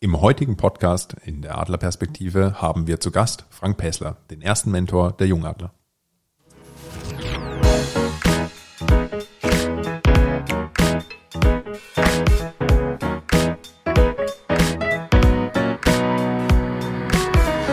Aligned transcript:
Im 0.00 0.20
heutigen 0.20 0.56
Podcast 0.56 1.16
in 1.24 1.42
der 1.42 1.58
Adlerperspektive 1.58 2.62
haben 2.62 2.86
wir 2.86 3.00
zu 3.00 3.10
Gast 3.10 3.46
Frank 3.50 3.78
Päsler, 3.78 4.16
den 4.30 4.40
ersten 4.40 4.70
Mentor 4.70 5.10
der 5.10 5.26
Jungadler. 5.26 5.72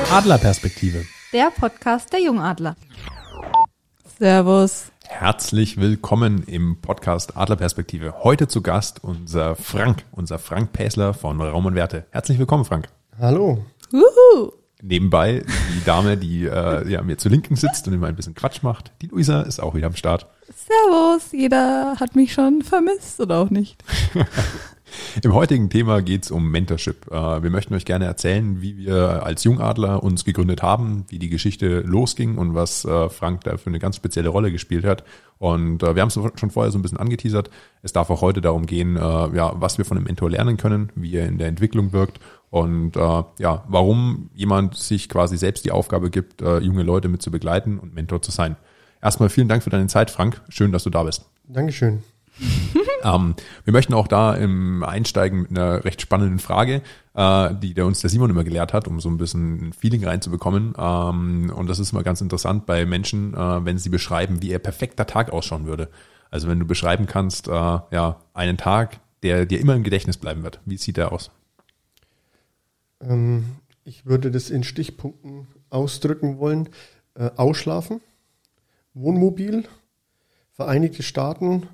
Adlerperspektive. 0.09 1.05
Der 1.31 1.51
Podcast 1.51 2.11
der 2.11 2.21
Jungadler. 2.23 2.75
Servus. 4.17 4.91
Herzlich 5.07 5.77
willkommen 5.77 6.43
im 6.43 6.81
Podcast 6.81 7.37
Adlerperspektive. 7.37 8.23
Heute 8.23 8.47
zu 8.47 8.61
Gast 8.61 9.03
unser 9.03 9.55
Frank, 9.55 10.03
unser 10.11 10.39
Frank 10.39 10.73
Päsler 10.73 11.13
von 11.13 11.39
Raum 11.39 11.65
und 11.65 11.75
Werte. 11.75 12.05
Herzlich 12.09 12.39
willkommen, 12.39 12.65
Frank. 12.65 12.89
Hallo. 13.17 13.63
Uhu. 13.93 14.51
Nebenbei 14.81 15.43
die 15.73 15.83
Dame, 15.85 16.17
die 16.17 16.45
äh, 16.45 16.89
ja, 16.89 17.01
mir 17.01 17.17
zur 17.17 17.31
Linken 17.31 17.55
sitzt 17.55 17.87
und 17.87 17.93
immer 17.93 18.07
ein 18.07 18.15
bisschen 18.15 18.35
Quatsch 18.35 18.61
macht. 18.61 18.91
Die 19.01 19.07
Luisa 19.07 19.41
ist 19.41 19.59
auch 19.59 19.73
wieder 19.73 19.87
am 19.87 19.95
Start. 19.95 20.27
Servus. 20.53 21.31
Jeder 21.31 21.95
hat 21.99 22.15
mich 22.15 22.33
schon 22.33 22.61
vermisst 22.61 23.19
oder 23.19 23.39
auch 23.39 23.49
nicht. 23.49 23.83
Im 25.23 25.33
heutigen 25.33 25.69
Thema 25.69 26.01
geht's 26.01 26.31
um 26.31 26.51
Mentorship. 26.51 27.11
Äh, 27.11 27.43
Wir 27.43 27.49
möchten 27.49 27.73
euch 27.73 27.85
gerne 27.85 28.05
erzählen, 28.05 28.61
wie 28.61 28.77
wir 28.77 29.25
als 29.25 29.43
Jungadler 29.43 30.03
uns 30.03 30.25
gegründet 30.25 30.61
haben, 30.61 31.05
wie 31.09 31.19
die 31.19 31.29
Geschichte 31.29 31.81
losging 31.81 32.37
und 32.37 32.53
was 32.53 32.85
äh, 32.85 33.09
Frank 33.09 33.43
da 33.43 33.57
für 33.57 33.67
eine 33.67 33.79
ganz 33.79 33.95
spezielle 33.95 34.29
Rolle 34.29 34.51
gespielt 34.51 34.85
hat. 34.85 35.03
Und 35.37 35.83
äh, 35.83 35.95
wir 35.95 36.01
haben 36.01 36.09
es 36.09 36.19
schon 36.39 36.51
vorher 36.51 36.71
so 36.71 36.77
ein 36.77 36.81
bisschen 36.81 36.97
angeteasert. 36.97 37.49
Es 37.81 37.93
darf 37.93 38.09
auch 38.09 38.21
heute 38.21 38.41
darum 38.41 38.65
gehen, 38.65 38.95
ja, 38.95 39.51
was 39.61 39.77
wir 39.77 39.85
von 39.85 39.97
einem 39.97 40.05
Mentor 40.05 40.29
lernen 40.29 40.57
können, 40.57 40.91
wie 40.95 41.15
er 41.15 41.27
in 41.27 41.37
der 41.37 41.47
Entwicklung 41.47 41.93
wirkt 41.93 42.19
und 42.49 42.95
ja, 42.95 43.63
warum 43.67 44.29
jemand 44.33 44.75
sich 44.75 45.07
quasi 45.07 45.37
selbst 45.37 45.65
die 45.65 45.71
Aufgabe 45.71 46.09
gibt, 46.09 46.41
junge 46.41 46.81
Leute 46.81 47.09
mit 47.09 47.21
zu 47.21 47.29
begleiten 47.29 47.77
und 47.77 47.93
Mentor 47.93 48.23
zu 48.23 48.31
sein. 48.31 48.55
Erstmal 49.03 49.29
vielen 49.29 49.47
Dank 49.47 49.61
für 49.61 49.69
deine 49.69 49.85
Zeit, 49.85 50.09
Frank. 50.09 50.41
Schön, 50.49 50.71
dass 50.71 50.83
du 50.83 50.89
da 50.89 51.03
bist. 51.03 51.25
Dankeschön. 51.47 52.01
Ähm, 53.03 53.35
wir 53.63 53.73
möchten 53.73 53.93
auch 53.93 54.07
da 54.07 54.33
im 54.33 54.83
Einsteigen 54.83 55.43
mit 55.43 55.51
einer 55.51 55.85
recht 55.85 56.01
spannenden 56.01 56.39
Frage, 56.39 56.81
äh, 57.13 57.53
die 57.53 57.75
der 57.75 57.85
uns 57.85 58.01
der 58.01 58.09
Simon 58.09 58.31
immer 58.31 58.43
gelehrt 58.43 58.73
hat, 58.73 58.87
um 58.87 58.99
so 58.99 59.09
ein 59.09 59.17
bisschen 59.17 59.67
ein 59.67 59.73
Feeling 59.73 60.03
reinzubekommen. 60.03 60.73
Ähm, 60.75 61.51
und 61.55 61.67
das 61.67 61.77
ist 61.77 61.91
immer 61.91 62.01
ganz 62.01 62.21
interessant 62.21 62.65
bei 62.65 62.85
Menschen, 62.85 63.35
äh, 63.35 63.65
wenn 63.65 63.77
sie 63.77 63.89
beschreiben, 63.89 64.41
wie 64.41 64.49
ihr 64.49 64.59
perfekter 64.59 65.05
Tag 65.05 65.31
ausschauen 65.31 65.67
würde. 65.67 65.89
Also 66.31 66.47
wenn 66.47 66.59
du 66.59 66.65
beschreiben 66.65 67.05
kannst, 67.05 67.47
äh, 67.47 67.51
ja, 67.51 68.19
einen 68.33 68.57
Tag, 68.57 68.99
der 69.21 69.45
dir 69.45 69.59
immer 69.59 69.75
im 69.75 69.83
Gedächtnis 69.83 70.17
bleiben 70.17 70.43
wird. 70.43 70.59
Wie 70.65 70.77
sieht 70.77 70.97
der 70.97 71.11
aus? 71.11 71.29
Ähm, 73.01 73.45
ich 73.83 74.05
würde 74.07 74.31
das 74.31 74.49
in 74.49 74.63
Stichpunkten 74.63 75.47
ausdrücken 75.69 76.39
wollen. 76.39 76.69
Äh, 77.13 77.29
ausschlafen, 77.37 78.01
Wohnmobil, 78.93 79.65
Vereinigte 80.51 81.03
Staaten, 81.03 81.67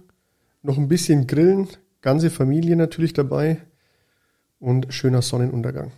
noch 0.63 0.77
ein 0.77 0.87
bisschen 0.87 1.27
grillen, 1.27 1.67
ganze 2.01 2.29
Familie 2.29 2.75
natürlich 2.75 3.13
dabei 3.13 3.57
und 4.59 4.93
schöner 4.93 5.21
Sonnenuntergang. 5.21 5.91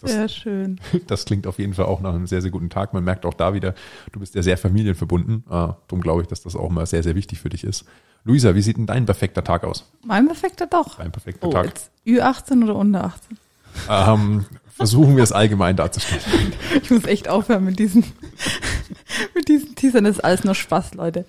Das- 0.00 0.12
Sehr 0.12 0.28
schön. 0.28 0.80
Das 1.08 1.24
klingt 1.24 1.46
auf 1.46 1.58
jeden 1.58 1.74
Fall 1.74 1.86
auch 1.86 2.00
nach 2.00 2.14
einem 2.14 2.26
sehr, 2.26 2.40
sehr 2.42 2.50
guten 2.52 2.70
Tag. 2.70 2.92
Man 2.94 3.02
merkt 3.04 3.26
auch 3.26 3.34
da 3.34 3.52
wieder, 3.54 3.74
du 4.12 4.20
bist 4.20 4.34
ja 4.34 4.42
sehr 4.42 4.56
familienverbunden. 4.58 5.44
Äh, 5.46 5.50
darum 5.50 6.00
glaube 6.00 6.22
ich, 6.22 6.28
dass 6.28 6.42
das 6.42 6.54
auch 6.54 6.70
mal 6.70 6.86
sehr, 6.86 7.02
sehr 7.02 7.14
wichtig 7.16 7.40
für 7.40 7.48
dich 7.48 7.64
ist. 7.64 7.84
Luisa, 8.24 8.54
wie 8.54 8.62
sieht 8.62 8.76
denn 8.76 8.86
dein 8.86 9.06
perfekter 9.06 9.42
Tag 9.42 9.64
aus? 9.64 9.90
Mein 10.04 10.26
perfekter 10.26 10.66
doch. 10.66 10.96
Dein 10.98 11.10
perfekter 11.12 11.48
Oh, 11.48 11.52
Tag. 11.52 11.66
jetzt 11.66 11.90
Ü18 12.06 12.62
oder 12.64 12.76
unter 12.76 13.04
18? 13.04 13.38
Ähm, 13.90 14.44
versuchen 14.68 15.16
wir 15.16 15.22
es 15.24 15.32
allgemein 15.32 15.76
darzustellen. 15.76 16.52
Ich 16.82 16.90
muss 16.90 17.04
echt 17.04 17.28
aufhören 17.28 17.64
mit 17.64 17.78
diesen, 17.78 18.04
mit 19.34 19.48
diesen 19.48 19.74
Teasern. 19.74 20.04
Ist 20.06 20.24
alles 20.24 20.44
nur 20.44 20.54
Spaß, 20.54 20.94
Leute. 20.94 21.24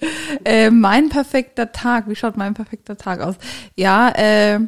Äh, 0.46 0.70
mein 0.72 1.10
perfekter 1.10 1.72
Tag. 1.72 2.10
Wie 2.10 2.16
schaut 2.16 2.38
mein 2.38 2.54
perfekter 2.54 2.98
Tag 2.98 3.22
aus? 3.22 3.36
Ja, 3.76 4.10
äh, 4.10 4.60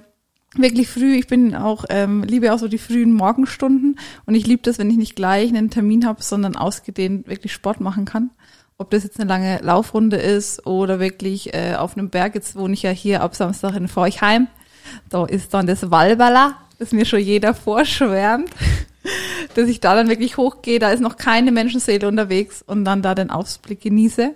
wirklich 0.56 0.90
früh. 0.90 1.16
Ich 1.16 1.28
bin 1.28 1.56
auch, 1.56 1.86
ähm, 1.90 2.24
liebe 2.24 2.54
auch 2.54 2.60
so 2.60 2.68
die 2.68 2.78
frühen 2.78 3.14
Morgenstunden. 3.14 4.00
Und 4.26 4.36
ich 4.36 4.48
liebe 4.48 4.62
das, 4.64 4.80
wenn 4.80 4.90
ich 4.90 4.98
nicht 4.98 5.16
gleich 5.16 5.50
einen 5.50 5.70
Termin 5.70 6.06
habe, 6.06 6.22
sondern 6.24 6.56
ausgedehnt 6.56 7.28
wirklich 7.28 7.54
Sport 7.54 7.80
machen 7.80 8.06
kann. 8.06 8.32
Ob 8.78 8.90
das 8.90 9.04
jetzt 9.04 9.20
eine 9.20 9.30
lange 9.30 9.60
Laufrunde 9.62 10.18
ist 10.18 10.66
oder 10.66 11.00
wirklich 11.00 11.54
äh, 11.54 11.76
auf 11.76 11.98
einem 11.98 12.10
Berg. 12.10 12.36
Jetzt 12.36 12.56
wohne 12.56 12.74
ich 12.74 12.82
ja 12.82 12.92
hier 12.92 13.22
ab 13.22 13.36
Samstag 13.36 13.76
in 13.76 13.88
Forchheim. 13.88 14.48
Da 15.10 15.26
ist 15.26 15.54
dann 15.54 15.68
das 15.68 15.92
Walberla, 15.92 16.56
das 16.82 16.92
mir 16.92 17.06
schon 17.06 17.20
jeder 17.20 17.54
vorschwärmt 17.54 18.50
dass 19.56 19.68
ich 19.68 19.80
da 19.80 19.96
dann 19.96 20.10
wirklich 20.10 20.38
hochgehe, 20.38 20.80
da 20.80 20.92
ist 20.92 21.02
noch 21.02 21.18
keine 21.18 21.52
Menschenseele 21.52 22.08
unterwegs 22.08 22.64
und 22.66 22.86
dann 22.86 23.02
da 23.02 23.16
den 23.16 23.30
Ausblick 23.30 23.82
genieße. 23.82 24.34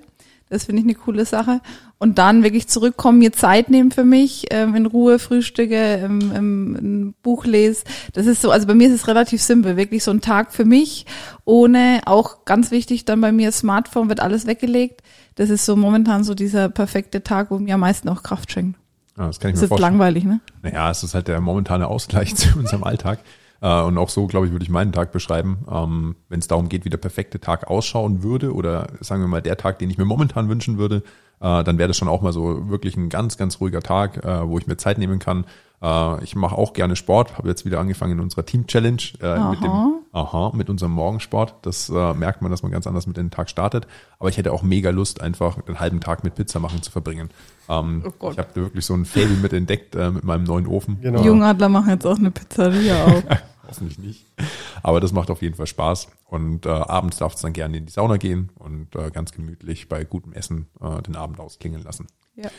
Das 0.50 0.66
finde 0.66 0.81
ich 0.81 0.85
eine 0.85 0.95
coole 0.95 1.25
Sache. 1.25 1.59
Und 1.97 2.19
dann 2.19 2.44
wirklich 2.44 2.67
zurückkommen, 2.67 3.17
mir 3.17 3.31
Zeit 3.31 3.72
nehmen 3.72 3.89
für 3.89 4.03
mich, 4.03 4.45
ähm, 4.51 4.75
in 4.75 4.85
Ruhe 4.85 5.17
frühstücke, 5.17 5.75
ähm, 5.75 6.31
ähm, 6.35 6.75
ein 6.75 7.16
Buch 7.23 7.45
lese. 7.45 7.83
Das 8.13 8.28
ist 8.28 8.41
so, 8.41 8.51
also 8.51 8.67
bei 8.67 8.75
mir 8.75 8.88
ist 8.88 8.94
es 8.94 9.07
relativ 9.07 9.41
simpel, 9.41 9.75
wirklich 9.75 10.03
so 10.03 10.12
ein 10.12 10.22
Tag 10.22 10.53
für 10.53 10.66
mich, 10.66 11.06
ohne 11.45 12.01
auch 12.06 12.45
ganz 12.45 12.69
wichtig, 12.69 13.06
dann 13.06 13.22
bei 13.22 13.31
mir 13.31 13.51
Smartphone 13.51 14.09
wird 14.09 14.19
alles 14.19 14.45
weggelegt. 14.45 15.01
Das 15.33 15.50
ist 15.50 15.66
so 15.66 15.75
momentan 15.75 16.23
so 16.23 16.35
dieser 16.35 16.69
perfekte 16.69 17.23
Tag, 17.23 17.50
wo 17.50 17.57
mir 17.57 17.73
am 17.73 17.79
meisten 17.79 18.07
auch 18.09 18.22
Kraft 18.22 18.51
schenkt. 18.51 18.77
Ja, 19.18 19.28
das 19.28 19.40
kann 19.40 19.50
ich 19.50 19.53
Das 19.56 19.62
mir 19.62 19.66
ist 19.66 19.70
vorstellen. 19.70 19.92
langweilig, 19.94 20.24
ne? 20.26 20.40
Naja, 20.62 20.92
es 20.92 21.03
ist 21.03 21.14
halt 21.16 21.28
der 21.28 21.40
momentane 21.42 21.88
Ausgleich 21.88 22.36
zu 22.36 22.58
unserem 22.59 22.84
Alltag. 22.84 23.20
Äh, 23.62 23.81
Und 23.81 23.98
auch 23.98 24.09
so, 24.09 24.28
glaube 24.28 24.46
ich, 24.48 24.52
würde 24.52 24.64
ich 24.64 24.70
meinen 24.70 24.92
Tag 24.92 25.12
beschreiben. 25.12 25.59
Ähm, 25.72 26.16
Wenn 26.30 26.40
es 26.40 26.48
darum 26.48 26.68
geht, 26.70 26.84
wie 26.86 26.90
der 26.90 26.98
perfekte 26.98 27.40
Tag 27.40 27.68
ausschauen 27.70 28.24
würde 28.24 28.54
oder 28.54 28.88
sagen 29.00 29.22
wir 29.22 29.28
mal 29.28 29.42
der 29.42 29.58
Tag, 29.58 29.80
den 29.80 29.90
ich 29.90 29.98
mir 29.98 30.06
momentan 30.06 30.50
wünschen 30.50 30.78
würde, 30.78 31.04
äh, 31.41 31.63
dann 31.63 31.78
wäre 31.78 31.88
das 31.88 31.97
schon 31.97 32.07
auch 32.07 32.22
mal 32.22 32.34
so 32.34 32.69
wirklich 32.69 32.96
ein 32.97 33.09
ganz, 33.09 33.38
ganz 33.38 33.59
ruhiger 33.62 33.81
Tag, 33.81 34.23
äh, 34.23 34.47
wo 34.47 34.57
ich 34.57 34.68
mir 34.68 34.78
Zeit 34.78 34.97
nehmen 34.97 35.19
kann. 35.19 35.46
Äh, 35.81 36.23
Ich 36.23 36.35
mache 36.35 36.56
auch 36.57 36.73
gerne 36.73 36.96
Sport, 36.96 37.38
habe 37.38 37.50
jetzt 37.50 37.66
wieder 37.66 37.79
angefangen 37.79 38.13
in 38.13 38.19
unserer 38.22 38.46
Team-Challenge 38.46 39.01
äh, 39.22 39.40
mit 39.51 39.62
dem 39.62 39.69
Aha. 39.72 39.91
Aha, 40.13 40.51
mit 40.56 40.69
unserem 40.69 40.94
Morgensport. 40.94 41.56
Das 41.63 41.90
äh, 41.90 42.13
merkt 42.13 42.41
man, 42.41 42.50
dass 42.50 42.63
man 42.63 42.72
ganz 42.72 42.88
anders 42.88 43.06
mit 43.06 43.18
in 43.18 43.25
den 43.25 43.31
Tag 43.31 43.50
startet. 43.50 43.85
Aber 44.18 44.29
ich 44.29 44.38
hätte 44.38 44.53
auch 44.53 44.63
mega 44.63 44.90
Lust, 44.90 45.19
einfach 45.19 45.62
den 45.63 45.79
halben 45.81 46.00
Tag 46.00 46.24
mit 46.24 46.35
Pizza 46.35 46.59
machen 46.62 46.81
zu 46.81 46.90
verbringen. 46.90 47.29
Ähm, 47.68 48.01
Oh 48.07 48.12
Gott. 48.18 48.31
ich 48.34 48.40
habe 48.40 48.56
wirklich 48.56 48.85
so 48.85 48.94
ein 48.94 49.03
Fable 49.03 49.35
mit 49.41 49.51
entdeckt 49.51 49.94
äh, 49.95 50.12
mit 50.12 50.24
meinem 50.24 50.45
neuen 50.45 50.68
Ofen. 50.68 51.00
Genau. 51.01 51.19
Die 51.22 51.28
Jungadler 51.28 51.68
machen 51.68 51.90
jetzt 51.90 52.06
auch 52.07 52.18
eine 52.18 52.31
Pizzeria 52.31 53.03
auf. 53.06 53.24
Hoffentlich 53.68 53.98
nicht. 54.00 54.26
Aber 54.84 55.00
das 55.00 55.12
macht 55.12 55.30
auf 55.30 55.42
jeden 55.42 55.56
Fall 55.56 55.68
Spaß. 55.68 56.08
Und 56.26 56.66
äh, 56.66 56.70
abends 56.70 57.18
darf 57.18 57.36
es 57.36 57.42
dann 57.42 57.53
gerne 57.53 57.78
in 57.78 57.86
die 57.86 57.92
Sauna 57.92 58.18
gehen 58.18 58.50
und 58.56 58.96
äh, 58.96 59.09
ganz 59.12 59.31
gemütlich 59.31 59.90
bei 59.90 60.03
gutem 60.03 60.34
Essen 60.34 60.68
äh, 60.81 61.02
den 61.02 61.16
Abend 61.16 61.40
ausklingen 61.40 61.84
lassen. 61.84 62.08
Ja. 62.36 62.50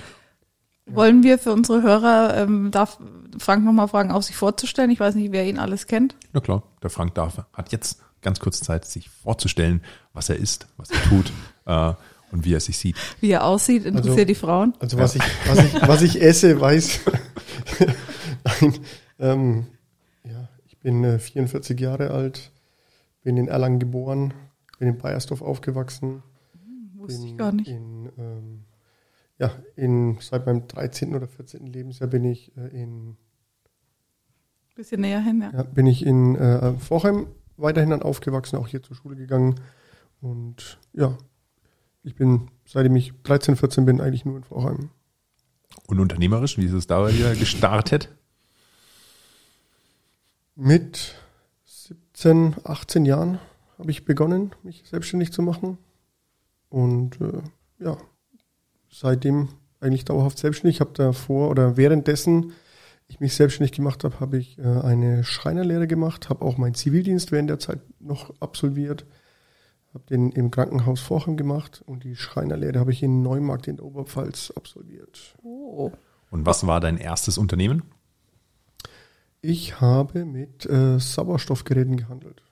Wollen 0.88 1.22
wir 1.24 1.38
für 1.38 1.52
unsere 1.52 1.82
Hörer, 1.82 2.36
ähm, 2.36 2.70
darf 2.70 2.98
Frank 3.38 3.64
nochmal 3.64 3.88
fragen, 3.88 4.12
auch 4.12 4.22
sich 4.22 4.36
vorzustellen? 4.36 4.90
Ich 4.90 5.00
weiß 5.00 5.16
nicht, 5.16 5.32
wer 5.32 5.44
ihn 5.44 5.58
alles 5.58 5.86
kennt. 5.88 6.14
Na 6.32 6.40
klar, 6.40 6.62
der 6.82 6.90
Frank 6.90 7.14
darf, 7.14 7.44
hat 7.52 7.72
jetzt 7.72 8.00
ganz 8.22 8.38
kurz 8.38 8.60
Zeit, 8.60 8.84
sich 8.84 9.10
vorzustellen, 9.10 9.82
was 10.12 10.28
er 10.28 10.36
ist, 10.36 10.68
was 10.76 10.90
er 10.90 11.02
tut 11.02 11.32
äh, 11.66 11.92
und 12.30 12.44
wie 12.44 12.54
er 12.54 12.60
sich 12.60 12.78
sieht. 12.78 12.96
Wie 13.20 13.30
er 13.32 13.44
aussieht, 13.44 13.84
interessiert 13.84 14.14
Also- 14.14 14.24
die 14.26 14.34
Frauen. 14.36 14.74
Also 14.78 14.96
was 14.98 15.16
ich, 15.16 15.22
was 15.48 15.58
ich, 15.58 15.74
was 15.88 16.02
ich 16.02 16.22
esse, 16.22 16.60
weiß. 16.60 17.00
Nein, 18.60 18.78
ähm, 19.18 19.66
ja, 19.66 19.75
bin 20.86 21.02
äh, 21.02 21.18
44 21.18 21.80
Jahre 21.80 22.12
alt, 22.12 22.52
bin 23.24 23.36
in 23.36 23.48
Erlangen 23.48 23.80
geboren, 23.80 24.32
bin 24.78 24.86
in 24.86 24.98
Bayersdorf 24.98 25.42
aufgewachsen. 25.42 26.22
Wusste 26.94 27.22
bin 27.22 27.28
ich 27.28 27.36
gar 27.36 27.50
nicht. 27.50 27.66
In, 27.66 28.12
ähm, 28.16 28.64
ja, 29.36 29.50
in, 29.74 30.18
seit 30.20 30.46
meinem 30.46 30.68
13. 30.68 31.16
oder 31.16 31.26
14. 31.26 31.66
Lebensjahr 31.66 32.08
bin 32.08 32.22
ich 32.22 32.56
äh, 32.56 32.68
in, 32.68 33.16
Bisschen 34.76 35.00
näher 35.00 35.20
hin, 35.20 35.40
ja. 35.40 35.50
ja, 35.58 35.62
bin 35.64 35.86
ich 35.86 36.06
in 36.06 36.36
äh, 36.36 36.74
Vorheim 36.74 37.26
weiterhin 37.56 37.90
dann 37.90 38.02
aufgewachsen, 38.02 38.54
auch 38.54 38.68
hier 38.68 38.84
zur 38.84 38.94
Schule 38.94 39.16
gegangen. 39.16 39.56
Und 40.20 40.78
ja, 40.92 41.18
ich 42.04 42.14
bin, 42.14 42.48
seitdem 42.64 42.94
ich 42.94 43.12
13, 43.24 43.56
14 43.56 43.86
bin, 43.86 44.00
eigentlich 44.00 44.24
nur 44.24 44.36
in 44.36 44.44
Vorheim. 44.44 44.90
Und 45.88 45.98
unternehmerisch, 45.98 46.58
wie 46.58 46.66
ist 46.66 46.74
es 46.74 46.86
da 46.86 47.08
dir 47.08 47.34
gestartet? 47.34 48.14
Mit 50.56 51.14
17, 51.64 52.56
18 52.64 53.04
Jahren 53.04 53.38
habe 53.78 53.90
ich 53.90 54.06
begonnen, 54.06 54.54
mich 54.62 54.84
selbstständig 54.86 55.30
zu 55.30 55.42
machen. 55.42 55.76
Und 56.70 57.20
äh, 57.20 57.42
ja, 57.78 57.98
seitdem 58.90 59.50
eigentlich 59.80 60.06
dauerhaft 60.06 60.38
selbstständig. 60.38 60.76
Ich 60.76 60.80
habe 60.80 60.92
davor 60.94 61.50
oder 61.50 61.76
währenddessen 61.76 62.52
ich 63.08 63.20
mich 63.20 63.34
selbstständig 63.34 63.72
gemacht 63.72 64.02
habe, 64.02 64.18
habe 64.18 64.38
ich 64.38 64.58
äh, 64.58 64.62
eine 64.62 65.24
Schreinerlehre 65.24 65.86
gemacht, 65.86 66.28
habe 66.28 66.44
auch 66.44 66.56
meinen 66.56 66.74
Zivildienst 66.74 67.32
während 67.32 67.50
der 67.50 67.58
Zeit 67.58 67.80
noch 68.00 68.32
absolviert, 68.40 69.04
habe 69.94 70.04
den 70.06 70.32
im 70.32 70.50
Krankenhaus 70.50 71.00
Vorheim 71.00 71.36
gemacht 71.36 71.82
und 71.84 72.02
die 72.02 72.16
Schreinerlehre 72.16 72.80
habe 72.80 72.92
ich 72.92 73.02
in 73.02 73.22
Neumarkt 73.22 73.68
in 73.68 73.76
der 73.76 73.84
Oberpfalz 73.84 74.52
absolviert. 74.56 75.36
Oh. 75.42 75.92
Und 76.30 76.46
was 76.46 76.66
war 76.66 76.80
dein 76.80 76.96
erstes 76.96 77.38
Unternehmen? 77.38 77.82
Ich 79.46 79.80
habe 79.80 80.24
mit 80.24 80.66
äh, 80.66 80.98
Sauerstoffgeräten 80.98 81.96
gehandelt. 81.96 82.42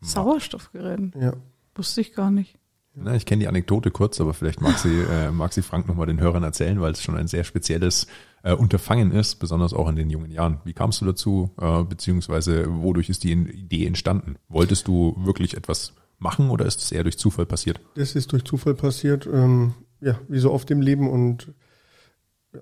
Sauerstoffgeräten? 0.00 1.12
Ja. 1.20 1.32
Wusste 1.74 2.02
ich 2.02 2.14
gar 2.14 2.30
nicht. 2.30 2.56
Na, 2.94 3.16
ich 3.16 3.26
kenne 3.26 3.40
die 3.40 3.48
Anekdote 3.48 3.90
kurz, 3.90 4.20
aber 4.20 4.32
vielleicht 4.32 4.60
mag 4.60 4.78
sie, 4.78 5.00
äh, 5.10 5.32
mag 5.32 5.52
sie 5.52 5.62
Frank 5.62 5.88
nochmal 5.88 6.06
den 6.06 6.20
Hörern 6.20 6.44
erzählen, 6.44 6.80
weil 6.80 6.92
es 6.92 7.02
schon 7.02 7.16
ein 7.16 7.26
sehr 7.26 7.42
spezielles 7.42 8.06
äh, 8.44 8.52
Unterfangen 8.52 9.10
ist, 9.10 9.40
besonders 9.40 9.74
auch 9.74 9.88
in 9.88 9.96
den 9.96 10.08
jungen 10.08 10.30
Jahren. 10.30 10.60
Wie 10.62 10.72
kamst 10.72 11.00
du 11.00 11.04
dazu, 11.04 11.50
äh, 11.60 11.82
beziehungsweise 11.82 12.66
wodurch 12.68 13.08
ist 13.08 13.24
die 13.24 13.32
Idee 13.32 13.84
entstanden? 13.84 14.36
Wolltest 14.48 14.86
du 14.86 15.16
wirklich 15.18 15.56
etwas 15.56 15.94
machen 16.20 16.48
oder 16.50 16.64
ist 16.64 16.80
es 16.80 16.92
eher 16.92 17.02
durch 17.02 17.18
Zufall 17.18 17.46
passiert? 17.46 17.80
Das 17.96 18.14
ist 18.14 18.30
durch 18.30 18.44
Zufall 18.44 18.74
passiert, 18.74 19.26
ähm, 19.26 19.74
ja, 20.00 20.20
wie 20.28 20.38
so 20.38 20.52
oft 20.52 20.70
im 20.70 20.80
Leben 20.80 21.10
und 21.10 21.52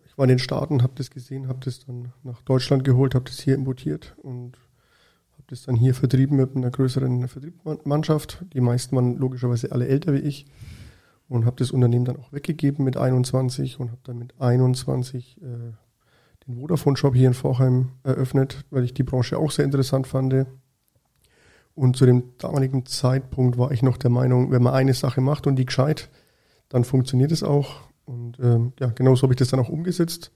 ich 0.05 0.17
war 0.17 0.25
in 0.25 0.31
den 0.31 0.39
Staaten, 0.39 0.83
habe 0.83 0.93
das 0.97 1.11
gesehen, 1.11 1.49
habe 1.49 1.61
das 1.65 1.85
dann 1.85 2.13
nach 2.23 2.43
Deutschland 2.43 2.85
geholt, 2.85 3.15
habe 3.15 3.25
das 3.27 3.41
hier 3.41 3.55
importiert 3.55 4.15
und 4.23 4.57
habe 5.33 5.45
das 5.49 5.63
dann 5.65 5.77
hier 5.77 5.95
vertrieben 5.95 6.37
mit 6.37 6.57
einer 6.57 6.71
größeren 6.71 7.29
Vertriebsmannschaft. 7.29 8.45
Die 8.53 8.61
meisten 8.61 8.97
waren 8.97 9.17
logischerweise 9.17 9.73
alle 9.73 9.89
älter 9.89 10.13
wie 10.13 10.19
ich 10.19 10.47
und 11.29 11.47
habe 11.47 11.57
das 11.57 11.71
Unternehmen 11.71 12.05
dann 12.05 12.17
auch 12.17 12.33
weggegeben 12.33 12.85
mit 12.85 12.97
21 12.97 13.81
und 13.81 13.91
habe 13.91 14.01
dann 14.05 14.19
mit 14.19 14.35
21 14.41 15.39
äh, 15.41 15.73
den 16.47 16.57
Vodafone-Shop 16.57 17.15
hier 17.15 17.29
in 17.29 17.35
Vorheim 17.35 17.91
eröffnet, 18.03 18.65
weil 18.71 18.85
ich 18.85 18.95
die 18.95 19.03
Branche 19.03 19.39
auch 19.39 19.51
sehr 19.51 19.65
interessant 19.65 20.07
fand. 20.07 20.47
Und 21.75 21.97
zu 21.97 22.05
dem 22.05 22.37
damaligen 22.39 22.85
Zeitpunkt 22.87 23.57
war 23.57 23.71
ich 23.71 23.83
noch 23.83 23.97
der 23.97 24.11
Meinung, 24.11 24.51
wenn 24.51 24.63
man 24.63 24.75
eine 24.75 24.95
Sache 24.95 25.21
macht 25.21 25.47
und 25.47 25.57
die 25.57 25.65
gescheit, 25.65 26.11
dann 26.69 26.85
funktioniert 26.85 27.33
es 27.33 27.43
auch. 27.43 27.81
Und 28.13 28.39
ähm, 28.41 28.75
ja, 28.79 28.89
genauso 28.89 29.23
habe 29.23 29.33
ich 29.33 29.39
das 29.39 29.49
dann 29.49 29.61
auch 29.61 29.71
umgesetzt, 29.71 30.33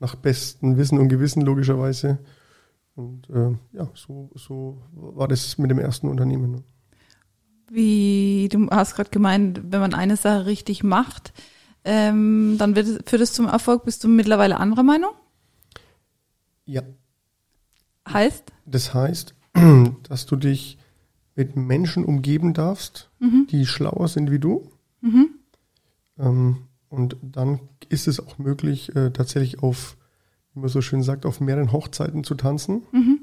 nach 0.00 0.14
bestem 0.14 0.78
Wissen 0.78 0.98
und 0.98 1.08
Gewissen 1.08 1.42
logischerweise. 1.42 2.18
Und 2.94 3.28
äh, 3.28 3.54
ja, 3.76 3.88
so, 3.94 4.30
so 4.34 4.82
war 4.92 5.28
das 5.28 5.58
mit 5.58 5.70
dem 5.70 5.78
ersten 5.78 6.08
Unternehmen. 6.08 6.52
Ne? 6.52 6.64
Wie, 7.70 8.48
du 8.50 8.70
hast 8.70 8.94
gerade 8.94 9.10
gemeint, 9.10 9.60
wenn 9.70 9.80
man 9.80 9.92
eine 9.92 10.16
Sache 10.16 10.46
richtig 10.46 10.82
macht, 10.82 11.34
ähm, 11.84 12.56
dann 12.58 12.74
wird 12.74 13.08
führt 13.08 13.22
es 13.22 13.34
zum 13.34 13.46
Erfolg. 13.46 13.84
Bist 13.84 14.02
du 14.04 14.08
mittlerweile 14.08 14.58
anderer 14.58 14.82
Meinung? 14.82 15.12
Ja. 16.64 16.82
Heißt? 18.08 18.44
Das 18.64 18.94
heißt, 18.94 19.34
dass 20.08 20.24
du 20.24 20.36
dich 20.36 20.78
mit 21.36 21.56
Menschen 21.56 22.06
umgeben 22.06 22.54
darfst, 22.54 23.10
mhm. 23.18 23.46
die 23.50 23.66
schlauer 23.66 24.08
sind 24.08 24.30
wie 24.30 24.38
du. 24.38 24.72
Mhm. 25.02 25.28
Ähm, 26.18 26.67
und 26.88 27.16
dann 27.22 27.60
ist 27.88 28.08
es 28.08 28.20
auch 28.20 28.38
möglich, 28.38 28.94
äh, 28.96 29.10
tatsächlich 29.10 29.62
auf, 29.62 29.96
wie 30.54 30.60
man 30.60 30.68
so 30.68 30.80
schön 30.80 31.02
sagt, 31.02 31.26
auf 31.26 31.40
mehreren 31.40 31.72
Hochzeiten 31.72 32.24
zu 32.24 32.34
tanzen. 32.34 32.82
Mhm. 32.92 33.20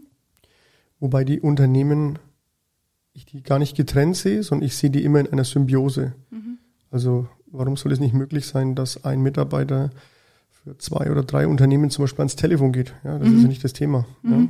Wobei 1.00 1.24
die 1.24 1.40
Unternehmen, 1.40 2.20
ich 3.14 3.26
die 3.26 3.44
gar 3.44 3.60
nicht 3.60 3.76
getrennt 3.76 4.16
sehe, 4.16 4.44
sondern 4.44 4.66
ich 4.66 4.78
sehe 4.78 4.90
die 4.90 5.04
immer 5.04 5.20
in 5.20 5.28
einer 5.28 5.44
Symbiose. 5.44 6.14
Mhm. 6.30 6.60
Also 6.92 7.28
warum 7.48 7.78
soll 7.78 7.92
es 7.92 8.00
nicht 8.00 8.14
möglich 8.14 8.46
sein, 8.46 8.76
dass 8.76 9.04
ein 9.04 9.22
Mitarbeiter 9.22 9.90
für 10.50 10.78
zwei 10.78 11.12
oder 11.12 11.24
drei 11.24 11.48
Unternehmen 11.48 11.90
zum 11.90 12.04
Beispiel 12.04 12.22
ans 12.22 12.36
Telefon 12.36 12.72
geht? 12.72 12.94
Ja, 13.04 13.18
das 13.18 13.28
ist 13.28 13.34
ja 13.34 13.42
mhm. 13.42 13.48
nicht 13.48 13.64
das 13.64 13.74
Thema. 13.74 14.06
Ja. 14.24 14.30
Mhm. 14.30 14.50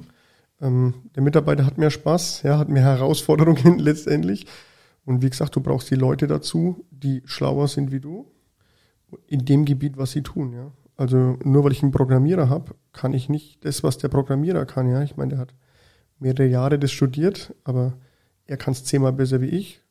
Ähm, 0.62 0.94
der 1.16 1.24
Mitarbeiter 1.24 1.66
hat 1.66 1.78
mehr 1.78 1.92
Spaß, 1.92 2.44
ja, 2.44 2.58
hat 2.58 2.70
mehr 2.70 2.84
Herausforderungen 3.00 3.80
letztendlich. 3.80 4.48
Und 5.06 5.22
wie 5.22 5.30
gesagt, 5.30 5.56
du 5.56 5.62
brauchst 5.62 5.90
die 5.92 5.96
Leute 5.96 6.28
dazu, 6.28 6.86
die 6.90 7.22
schlauer 7.26 7.68
sind 7.68 7.92
wie 7.92 8.00
du, 8.00 8.26
in 9.28 9.46
dem 9.46 9.66
Gebiet, 9.66 9.98
was 9.98 10.12
sie 10.12 10.22
tun, 10.22 10.54
ja. 10.54 10.72
Also 10.98 11.38
nur 11.44 11.64
weil 11.64 11.74
ich 11.74 11.84
einen 11.84 11.92
Programmierer 11.92 12.50
habe, 12.50 12.76
kann 12.94 13.14
ich 13.14 13.28
nicht 13.28 13.66
das, 13.66 13.84
was 13.84 13.98
der 13.98 14.08
Programmierer 14.08 14.66
kann, 14.66 14.90
ja. 14.90 15.02
Ich 15.02 15.18
meine, 15.18 15.32
der 15.32 15.40
hat 15.40 15.54
mehrere 16.20 16.48
Jahre 16.48 16.80
das 16.80 16.92
studiert, 16.92 17.54
aber 17.64 17.98
er 18.46 18.58
kann 18.58 18.72
es 18.74 18.84
zehnmal 18.84 19.14
besser 19.14 19.42
wie 19.42 19.50
ich. 19.50 19.82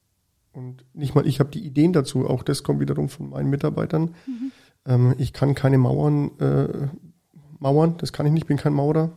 Und 0.53 0.85
nicht 0.95 1.15
mal 1.15 1.27
ich 1.27 1.41
habe 1.41 1.51
die 1.51 1.65
Ideen 1.65 1.93
dazu. 1.93 2.27
Auch 2.29 2.43
das 2.43 2.63
kommt 2.63 2.81
wiederum 2.81 3.09
von 3.09 3.31
meinen 3.31 3.51
Mitarbeitern. 3.51 4.15
Mhm. 4.27 4.53
Ähm, 4.87 5.15
ich 5.19 5.33
kann 5.33 5.55
keine 5.55 5.79
Mauern 5.79 6.39
äh, 6.39 6.89
mauern, 7.65 7.97
das 7.99 8.13
kann 8.13 8.27
ich 8.27 8.33
nicht, 8.33 8.47
bin 8.47 8.57
kein 8.57 8.73
Maurer. 8.73 9.11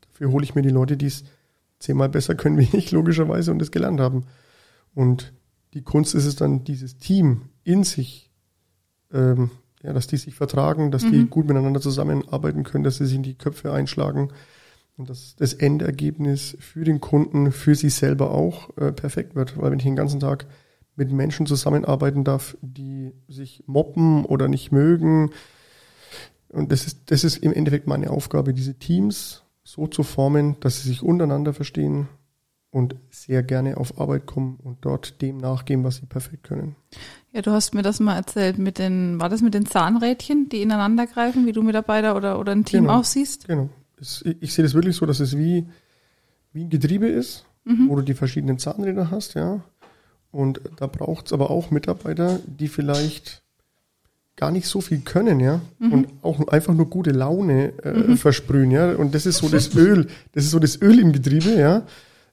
Dafür 0.00 0.32
hole 0.32 0.44
ich 0.44 0.54
mir 0.54 0.62
die 0.62 0.70
Leute, 0.70 0.96
die 0.96 1.06
es 1.06 1.24
zehnmal 1.78 2.08
besser 2.08 2.34
können 2.34 2.58
wie 2.58 2.76
ich, 2.76 2.90
logischerweise, 2.90 3.52
und 3.52 3.60
das 3.60 3.70
gelernt 3.70 4.00
haben. 4.00 4.24
Und 4.94 5.32
die 5.74 5.82
Kunst 5.82 6.16
ist 6.16 6.26
es 6.26 6.34
dann, 6.34 6.64
dieses 6.64 6.98
Team 6.98 7.42
in 7.62 7.84
sich 7.84 8.29
ähm, 9.12 9.50
ja, 9.82 9.92
dass 9.92 10.06
die 10.06 10.16
sich 10.16 10.34
vertragen, 10.34 10.90
dass 10.90 11.04
mhm. 11.04 11.12
die 11.12 11.26
gut 11.26 11.46
miteinander 11.46 11.80
zusammenarbeiten 11.80 12.64
können, 12.64 12.84
dass 12.84 12.96
sie 12.96 13.06
sich 13.06 13.16
in 13.16 13.22
die 13.22 13.36
Köpfe 13.38 13.72
einschlagen 13.72 14.30
und 14.96 15.08
dass 15.08 15.34
das 15.36 15.54
Endergebnis 15.54 16.56
für 16.60 16.84
den 16.84 17.00
Kunden, 17.00 17.52
für 17.52 17.74
sie 17.74 17.88
selber 17.88 18.32
auch 18.32 18.76
äh, 18.76 18.92
perfekt 18.92 19.34
wird. 19.34 19.56
Weil 19.56 19.70
wenn 19.70 19.78
ich 19.78 19.84
den 19.84 19.96
ganzen 19.96 20.20
Tag 20.20 20.46
mit 20.96 21.10
Menschen 21.10 21.46
zusammenarbeiten 21.46 22.24
darf, 22.24 22.58
die 22.60 23.12
sich 23.26 23.64
moppen 23.66 24.24
oder 24.24 24.48
nicht 24.48 24.70
mögen, 24.70 25.30
und 26.50 26.72
das 26.72 26.86
ist, 26.86 27.10
das 27.10 27.24
ist 27.24 27.38
im 27.38 27.52
Endeffekt 27.52 27.86
meine 27.86 28.10
Aufgabe, 28.10 28.52
diese 28.52 28.74
Teams 28.74 29.44
so 29.62 29.86
zu 29.86 30.02
formen, 30.02 30.56
dass 30.60 30.82
sie 30.82 30.88
sich 30.88 31.02
untereinander 31.02 31.54
verstehen 31.54 32.08
und 32.70 32.94
sehr 33.10 33.42
gerne 33.42 33.76
auf 33.76 34.00
Arbeit 34.00 34.26
kommen 34.26 34.58
und 34.62 34.78
dort 34.82 35.20
dem 35.22 35.38
nachgehen, 35.38 35.82
was 35.82 35.96
sie 35.96 36.06
perfekt 36.06 36.44
können. 36.44 36.76
Ja, 37.32 37.42
du 37.42 37.50
hast 37.50 37.74
mir 37.74 37.82
das 37.82 38.00
mal 38.00 38.16
erzählt 38.16 38.58
mit 38.58 38.78
den, 38.78 39.20
war 39.20 39.28
das 39.28 39.42
mit 39.42 39.54
den 39.54 39.66
Zahnrädchen, 39.66 40.48
die 40.48 40.62
ineinander 40.62 41.06
greifen, 41.06 41.46
wie 41.46 41.52
du 41.52 41.62
Mitarbeiter 41.62 42.16
oder, 42.16 42.38
oder 42.38 42.52
ein 42.52 42.64
Team 42.64 42.84
genau, 42.84 43.00
auch 43.00 43.04
siehst? 43.04 43.48
Genau. 43.48 43.70
Es, 44.00 44.22
ich, 44.24 44.36
ich 44.40 44.54
sehe 44.54 44.64
das 44.64 44.74
wirklich 44.74 44.96
so, 44.96 45.06
dass 45.06 45.20
es 45.20 45.36
wie, 45.36 45.66
wie 46.52 46.64
ein 46.64 46.70
Getriebe 46.70 47.08
ist, 47.08 47.44
mhm. 47.64 47.88
wo 47.88 47.96
du 47.96 48.02
die 48.02 48.14
verschiedenen 48.14 48.58
Zahnräder 48.58 49.10
hast, 49.10 49.34
ja. 49.34 49.60
Und 50.32 50.60
da 50.76 50.86
braucht 50.86 51.26
es 51.26 51.32
aber 51.32 51.50
auch 51.50 51.72
Mitarbeiter, 51.72 52.38
die 52.46 52.68
vielleicht 52.68 53.42
gar 54.36 54.52
nicht 54.52 54.68
so 54.68 54.80
viel 54.80 55.00
können, 55.00 55.40
ja, 55.40 55.60
mhm. 55.78 55.92
und 55.92 56.08
auch 56.22 56.48
einfach 56.48 56.72
nur 56.72 56.88
gute 56.88 57.10
Laune 57.10 57.72
äh, 57.82 57.92
mhm. 57.92 58.16
versprühen, 58.16 58.70
ja. 58.70 58.94
Und 58.94 59.14
das 59.14 59.26
ist 59.26 59.38
so 59.38 59.48
das 59.50 59.74
Öl, 59.74 60.06
das 60.32 60.44
ist 60.44 60.50
so 60.52 60.60
das 60.60 60.80
Öl 60.80 61.00
im 61.00 61.12
Getriebe, 61.12 61.54
ja. 61.58 61.82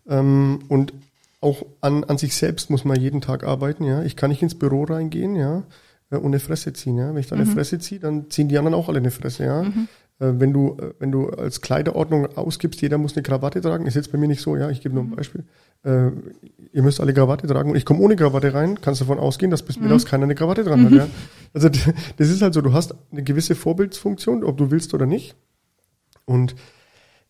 Ähm, 0.07 0.59
und 0.68 0.94
auch 1.39 1.65
an, 1.81 2.04
an 2.04 2.18
sich 2.18 2.36
selbst 2.36 2.69
muss 2.69 2.86
man 2.86 3.00
jeden 3.00 3.21
Tag 3.21 3.44
arbeiten, 3.44 3.83
ja. 3.83 4.04
Ich 4.04 4.15
kann 4.15 4.30
nicht 4.30 4.42
ins 4.42 4.56
Büro 4.56 4.83
reingehen, 4.83 5.36
ja, 5.36 5.63
äh, 6.09 6.18
und 6.18 6.27
eine 6.27 6.39
Fresse 6.39 6.74
ziehen, 6.74 6.98
ja. 6.98 7.09
Wenn 7.09 7.19
ich 7.19 7.27
da 7.27 7.36
eine 7.36 7.45
mhm. 7.45 7.51
Fresse 7.51 7.80
ziehe, 7.80 8.00
dann 8.00 8.30
ziehen 8.30 8.48
die 8.48 8.57
anderen 8.57 8.74
auch 8.74 8.89
alle 8.89 9.00
eine 9.00 9.12
Fresse, 9.12 9.45
ja. 9.45 9.63
Mhm. 9.63 9.88
Äh, 10.19 10.39
wenn 10.39 10.51
du, 10.51 10.77
äh, 10.80 10.94
wenn 11.00 11.12
du 11.12 11.30
als 11.30 11.62
Kleiderordnung 11.62 12.25
ausgibst, 12.36 12.81
jeder 12.81 12.98
muss 12.98 13.15
eine 13.15 13.24
Krawatte 13.24 13.62
tragen, 13.62 13.86
ist 13.86 13.95
jetzt 13.95 14.12
bei 14.12 14.18
mir 14.18 14.27
nicht 14.27 14.42
so, 14.42 14.57
ja. 14.57 14.69
Ich 14.69 14.81
gebe 14.81 14.95
nur 14.95 15.04
ein 15.04 15.09
mhm. 15.12 15.15
Beispiel. 15.15 15.43
Äh, 15.84 16.10
ihr 16.74 16.82
müsst 16.82 17.00
alle 17.00 17.13
Krawatte 17.13 17.46
tragen 17.46 17.70
und 17.70 17.75
ich 17.75 17.86
komme 17.86 18.00
ohne 18.00 18.15
Krawatte 18.15 18.53
rein, 18.53 18.82
kannst 18.82 19.01
davon 19.01 19.20
ausgehen, 19.20 19.51
dass 19.51 19.62
bis 19.62 19.77
mhm. 19.77 19.84
mittags 19.84 20.05
keiner 20.05 20.24
eine 20.24 20.36
Krawatte 20.36 20.63
dran 20.63 20.86
hat, 20.86 20.91
ja. 20.91 21.08
Also 21.53 21.70
das 21.70 22.29
ist 22.29 22.41
halt 22.41 22.53
so, 22.53 22.62
du 22.62 22.74
hast 22.74 22.96
eine 23.12 23.24
gewisse 23.24 23.55
Vorbildsfunktion, 23.55 24.43
ob 24.43 24.58
du 24.58 24.72
willst 24.72 24.93
oder 24.93 25.05
nicht. 25.05 25.36
Und 26.25 26.55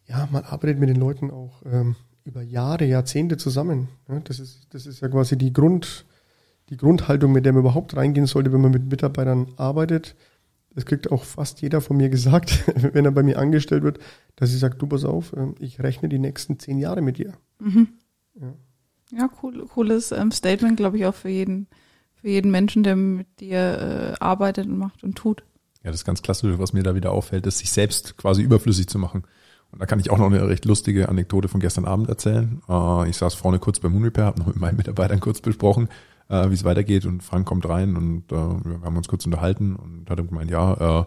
ja, 0.07 0.27
man 0.31 0.43
arbeitet 0.43 0.79
mit 0.79 0.89
den 0.89 0.95
Leuten 0.95 1.29
auch 1.29 1.61
ähm, 1.65 1.95
über 2.27 2.41
Jahre, 2.41 2.85
Jahrzehnte 2.85 3.37
zusammen. 3.37 3.87
das, 4.25 4.39
ist, 4.39 4.67
das 4.71 4.85
ist 4.85 4.99
ja 4.99 5.07
quasi 5.07 5.37
die, 5.37 5.53
Grund, 5.53 6.05
die 6.69 6.77
Grundhaltung, 6.77 7.31
mit 7.31 7.45
der 7.45 7.53
man 7.53 7.61
überhaupt 7.61 7.95
reingehen 7.95 8.27
sollte, 8.27 8.51
wenn 8.51 8.61
man 8.61 8.71
mit 8.71 8.85
Mitarbeitern 8.89 9.47
arbeitet. 9.55 10.15
Das 10.75 10.85
kriegt 10.85 11.11
auch 11.11 11.23
fast 11.23 11.61
jeder 11.61 11.81
von 11.81 11.97
mir 11.97 12.09
gesagt, 12.09 12.63
wenn 12.93 13.05
er 13.05 13.11
bei 13.11 13.23
mir 13.23 13.39
angestellt 13.39 13.83
wird, 13.83 13.99
dass 14.35 14.53
ich 14.53 14.59
sage, 14.59 14.75
du 14.77 14.85
pass 14.85 15.05
auf, 15.05 15.33
ähm, 15.35 15.55
ich 15.59 15.79
rechne 15.79 16.09
die 16.09 16.19
nächsten 16.19 16.59
zehn 16.59 16.77
Jahre 16.77 17.01
mit 17.01 17.17
dir. 17.17 17.33
Mhm. 17.59 17.87
Ja. 18.39 18.53
ja, 19.17 19.29
cool, 19.41 19.65
cooles 19.65 20.11
ähm, 20.11 20.31
Statement, 20.31 20.77
glaube 20.77 20.97
ich, 20.97 21.05
auch 21.05 21.15
für 21.15 21.29
jeden, 21.29 21.67
für 22.13 22.27
jeden 22.27 22.51
Menschen, 22.51 22.83
der 22.83 22.95
mit 22.97 23.39
dir 23.39 24.15
äh, 24.19 24.23
arbeitet 24.23 24.67
und 24.67 24.77
macht 24.77 25.03
und 25.03 25.15
tut. 25.15 25.43
Ja, 25.81 25.91
das 25.91 26.01
ist 26.01 26.05
ganz 26.05 26.21
klassisch, 26.21 26.53
was 26.57 26.73
mir 26.73 26.83
da 26.83 26.93
wieder 26.93 27.13
auffällt, 27.13 27.47
ist, 27.47 27.59
sich 27.59 27.71
selbst 27.71 28.17
quasi 28.17 28.41
überflüssig 28.41 28.87
zu 28.87 28.99
machen. 28.99 29.23
Und 29.71 29.81
da 29.81 29.85
kann 29.85 29.99
ich 29.99 30.09
auch 30.09 30.17
noch 30.17 30.27
eine 30.27 30.47
recht 30.47 30.65
lustige 30.65 31.09
Anekdote 31.09 31.47
von 31.47 31.59
gestern 31.59 31.85
Abend 31.85 32.09
erzählen. 32.09 32.61
Äh, 32.69 33.09
ich 33.09 33.17
saß 33.17 33.33
vorne 33.33 33.59
kurz 33.59 33.79
beim 33.79 33.91
Moon 33.91 34.03
Repair, 34.03 34.25
habe 34.25 34.39
noch 34.39 34.47
mit 34.47 34.57
meinen 34.57 34.77
Mitarbeitern 34.77 35.19
kurz 35.19 35.41
besprochen, 35.41 35.89
äh, 36.29 36.49
wie 36.49 36.53
es 36.53 36.63
weitergeht. 36.63 37.05
Und 37.05 37.21
Frank 37.21 37.45
kommt 37.45 37.67
rein 37.67 37.95
und 37.95 38.31
äh, 38.31 38.35
wir 38.35 38.81
haben 38.83 38.97
uns 38.97 39.07
kurz 39.07 39.25
unterhalten 39.25 39.75
und 39.75 40.09
hat 40.09 40.17
gemeint, 40.17 40.51
ja, 40.51 41.05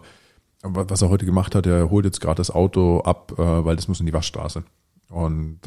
was 0.63 1.01
er 1.01 1.09
heute 1.09 1.25
gemacht 1.25 1.55
hat, 1.55 1.65
er 1.65 1.89
holt 1.89 2.05
jetzt 2.05 2.21
gerade 2.21 2.35
das 2.35 2.51
Auto 2.51 2.99
ab, 2.99 3.33
weil 3.35 3.75
das 3.75 3.87
muss 3.87 3.99
in 3.99 4.05
die 4.05 4.13
Waschstraße. 4.13 4.63
Und 5.09 5.57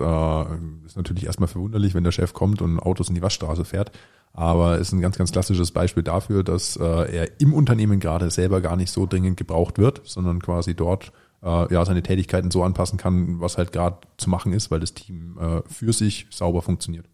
ist 0.86 0.96
natürlich 0.96 1.26
erstmal 1.26 1.48
verwunderlich, 1.48 1.94
wenn 1.94 2.04
der 2.04 2.12
Chef 2.12 2.32
kommt 2.32 2.62
und 2.62 2.78
Autos 2.78 3.08
in 3.08 3.16
die 3.16 3.22
Waschstraße 3.22 3.64
fährt. 3.64 3.90
Aber 4.32 4.78
ist 4.78 4.92
ein 4.92 5.00
ganz, 5.00 5.18
ganz 5.18 5.32
klassisches 5.32 5.72
Beispiel 5.72 6.04
dafür, 6.04 6.44
dass 6.44 6.76
er 6.76 7.40
im 7.40 7.54
Unternehmen 7.54 7.98
gerade 7.98 8.30
selber 8.30 8.60
gar 8.60 8.76
nicht 8.76 8.92
so 8.92 9.04
dringend 9.04 9.36
gebraucht 9.36 9.78
wird, 9.78 10.00
sondern 10.04 10.40
quasi 10.40 10.76
dort 10.76 11.12
äh, 11.44 11.72
ja 11.72 11.84
seine 11.84 12.02
Tätigkeiten 12.02 12.50
so 12.50 12.62
anpassen 12.64 12.98
kann, 12.98 13.40
was 13.40 13.58
halt 13.58 13.72
gerade 13.72 13.98
zu 14.16 14.30
machen 14.30 14.52
ist, 14.52 14.70
weil 14.70 14.80
das 14.80 14.94
Team 14.94 15.38
äh, 15.38 15.62
für 15.68 15.92
sich 15.92 16.26
sauber 16.30 16.62
funktioniert. 16.62 17.06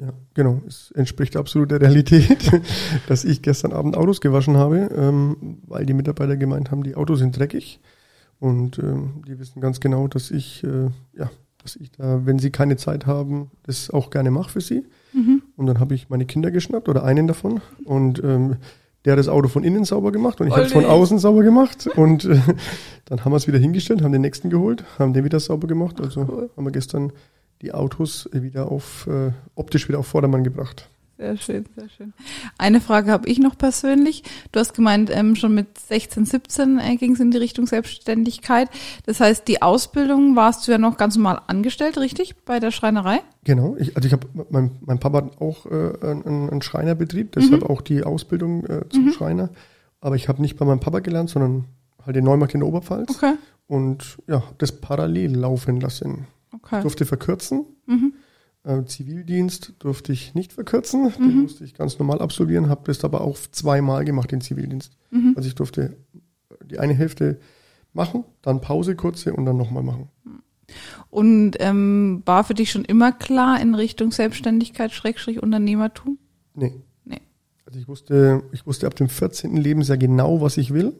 Ja, 0.00 0.14
genau. 0.32 0.62
Es 0.66 0.90
entspricht 0.92 1.36
absolut 1.36 1.70
der 1.70 1.80
Realität, 1.80 2.50
dass 3.06 3.24
ich 3.24 3.42
gestern 3.42 3.72
Abend 3.72 3.96
Autos 3.96 4.20
gewaschen 4.20 4.56
habe, 4.56 4.90
ähm, 4.96 5.58
weil 5.66 5.84
die 5.84 5.92
Mitarbeiter 5.92 6.36
gemeint 6.36 6.70
haben, 6.70 6.82
die 6.82 6.94
Autos 6.94 7.18
sind 7.18 7.38
dreckig. 7.38 7.80
Und 8.38 8.78
ähm, 8.78 9.22
die 9.28 9.38
wissen 9.38 9.60
ganz 9.60 9.80
genau, 9.80 10.08
dass 10.08 10.30
ich, 10.30 10.64
äh, 10.64 10.88
ja, 11.12 11.30
dass 11.62 11.76
ich 11.76 11.90
da, 11.92 12.24
wenn 12.24 12.38
sie 12.38 12.50
keine 12.50 12.78
Zeit 12.78 13.04
haben, 13.04 13.50
das 13.64 13.90
auch 13.90 14.08
gerne 14.08 14.30
mache 14.30 14.50
für 14.50 14.62
sie. 14.62 14.86
Mhm. 15.12 15.42
Und 15.56 15.66
dann 15.66 15.78
habe 15.78 15.94
ich 15.94 16.08
meine 16.08 16.24
Kinder 16.24 16.50
geschnappt 16.50 16.88
oder 16.88 17.04
einen 17.04 17.26
davon 17.26 17.60
und 17.84 18.24
ähm, 18.24 18.56
der 19.04 19.12
hat 19.12 19.18
das 19.18 19.28
Auto 19.28 19.48
von 19.48 19.64
innen 19.64 19.84
sauber 19.84 20.12
gemacht 20.12 20.40
und 20.40 20.48
ich 20.48 20.52
habe 20.52 20.64
es 20.64 20.72
von 20.72 20.84
außen 20.84 21.18
sauber 21.18 21.42
gemacht 21.42 21.88
und 21.96 22.24
äh, 22.24 22.40
dann 23.06 23.24
haben 23.24 23.32
wir 23.32 23.36
es 23.36 23.46
wieder 23.46 23.58
hingestellt, 23.58 24.02
haben 24.02 24.12
den 24.12 24.20
nächsten 24.20 24.50
geholt, 24.50 24.84
haben 24.98 25.12
den 25.12 25.24
wieder 25.24 25.40
sauber 25.40 25.66
gemacht. 25.66 26.00
Also 26.00 26.26
cool. 26.28 26.50
haben 26.56 26.64
wir 26.64 26.72
gestern 26.72 27.12
die 27.62 27.72
Autos 27.72 28.28
wieder 28.32 28.70
auf 28.70 29.06
äh, 29.06 29.32
optisch 29.54 29.88
wieder 29.88 29.98
auf 29.98 30.06
Vordermann 30.06 30.44
gebracht. 30.44 30.88
Sehr 31.20 31.36
schön, 31.36 31.66
sehr 31.76 31.88
schön. 31.90 32.14
Eine 32.56 32.80
Frage 32.80 33.10
habe 33.10 33.28
ich 33.28 33.38
noch 33.38 33.58
persönlich. 33.58 34.22
Du 34.52 34.58
hast 34.58 34.72
gemeint, 34.72 35.10
ähm, 35.12 35.36
schon 35.36 35.54
mit 35.54 35.78
16, 35.78 36.24
17 36.24 36.78
äh, 36.78 36.96
ging 36.96 37.12
es 37.12 37.20
in 37.20 37.30
die 37.30 37.36
Richtung 37.36 37.66
Selbstständigkeit. 37.66 38.70
Das 39.04 39.20
heißt, 39.20 39.46
die 39.46 39.60
Ausbildung 39.60 40.34
warst 40.34 40.66
du 40.66 40.72
ja 40.72 40.78
noch 40.78 40.96
ganz 40.96 41.16
normal 41.16 41.42
angestellt, 41.46 41.98
richtig? 41.98 42.36
Bei 42.46 42.58
der 42.58 42.70
Schreinerei? 42.70 43.20
Genau, 43.44 43.76
ich, 43.76 43.94
also 43.96 44.06
ich 44.06 44.14
habe, 44.14 44.28
mein, 44.48 44.70
mein 44.80 44.98
Papa 44.98 45.18
hat 45.18 45.42
auch 45.42 45.66
äh, 45.66 45.92
einen, 46.00 46.48
einen 46.48 46.62
Schreinerbetrieb, 46.62 47.32
deshalb 47.32 47.68
auch 47.68 47.82
die 47.82 48.02
Ausbildung 48.02 48.64
äh, 48.64 48.88
zum 48.88 49.12
Schreiner. 49.12 49.50
Aber 50.00 50.16
ich 50.16 50.26
habe 50.26 50.40
nicht 50.40 50.56
bei 50.56 50.64
meinem 50.64 50.80
Papa 50.80 51.00
gelernt, 51.00 51.28
sondern 51.28 51.66
halt 52.06 52.16
den 52.16 52.24
Neumarkt 52.24 52.54
in 52.54 52.60
der 52.60 52.68
Oberpfalz 52.70 53.10
Okay. 53.10 53.34
und 53.66 54.16
ja, 54.26 54.36
hab 54.36 54.58
das 54.58 54.72
parallel 54.72 55.36
laufen 55.36 55.80
lassen. 55.80 56.26
Okay. 56.50 56.80
Durfte 56.80 57.04
verkürzen. 57.04 57.66
Mhm. 57.84 58.14
Äh, 58.62 58.84
Zivildienst 58.84 59.74
durfte 59.78 60.12
ich 60.12 60.34
nicht 60.34 60.52
verkürzen, 60.52 61.12
den 61.18 61.42
musste 61.42 61.64
ich 61.64 61.74
ganz 61.74 61.98
normal 61.98 62.20
absolvieren, 62.20 62.68
habe 62.68 62.82
das 62.84 63.02
aber 63.04 63.22
auch 63.22 63.38
zweimal 63.52 64.04
gemacht, 64.04 64.32
den 64.32 64.42
Zivildienst. 64.42 64.96
Mhm. 65.10 65.32
Also 65.36 65.48
ich 65.48 65.54
durfte 65.54 65.96
die 66.64 66.78
eine 66.78 66.94
Hälfte 66.94 67.40
machen, 67.92 68.24
dann 68.42 68.60
Pause 68.60 68.96
kurze 68.96 69.32
und 69.32 69.46
dann 69.46 69.56
nochmal 69.56 69.82
machen. 69.82 70.08
Und 71.08 71.56
ähm, 71.58 72.22
war 72.26 72.44
für 72.44 72.54
dich 72.54 72.70
schon 72.70 72.84
immer 72.84 73.12
klar 73.12 73.60
in 73.60 73.74
Richtung 73.74 74.12
Selbstständigkeit, 74.12 74.92
Schrägstrich 74.92 75.42
Unternehmertum? 75.42 76.18
Nee. 76.54 76.74
Nee. 77.04 77.20
Also 77.66 77.80
ich 77.80 77.88
wusste, 77.88 78.42
ich 78.52 78.66
wusste 78.66 78.86
ab 78.86 78.94
dem 78.94 79.08
14. 79.08 79.56
Lebensjahr 79.56 79.98
genau, 79.98 80.40
was 80.40 80.56
ich 80.56 80.72
will. 80.72 80.94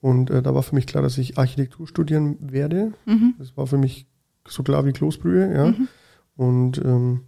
Und 0.00 0.30
äh, 0.30 0.42
da 0.42 0.54
war 0.54 0.62
für 0.62 0.74
mich 0.74 0.86
klar, 0.86 1.02
dass 1.02 1.18
ich 1.18 1.38
Architektur 1.38 1.86
studieren 1.86 2.36
werde. 2.40 2.92
Mhm. 3.04 3.34
Das 3.38 3.56
war 3.56 3.66
für 3.66 3.78
mich 3.78 4.06
so 4.46 4.62
klar 4.62 4.84
wie 4.86 4.92
Kloßbrühe, 4.92 5.54
ja. 5.54 5.74
Und 6.38 6.78
ähm, 6.78 7.24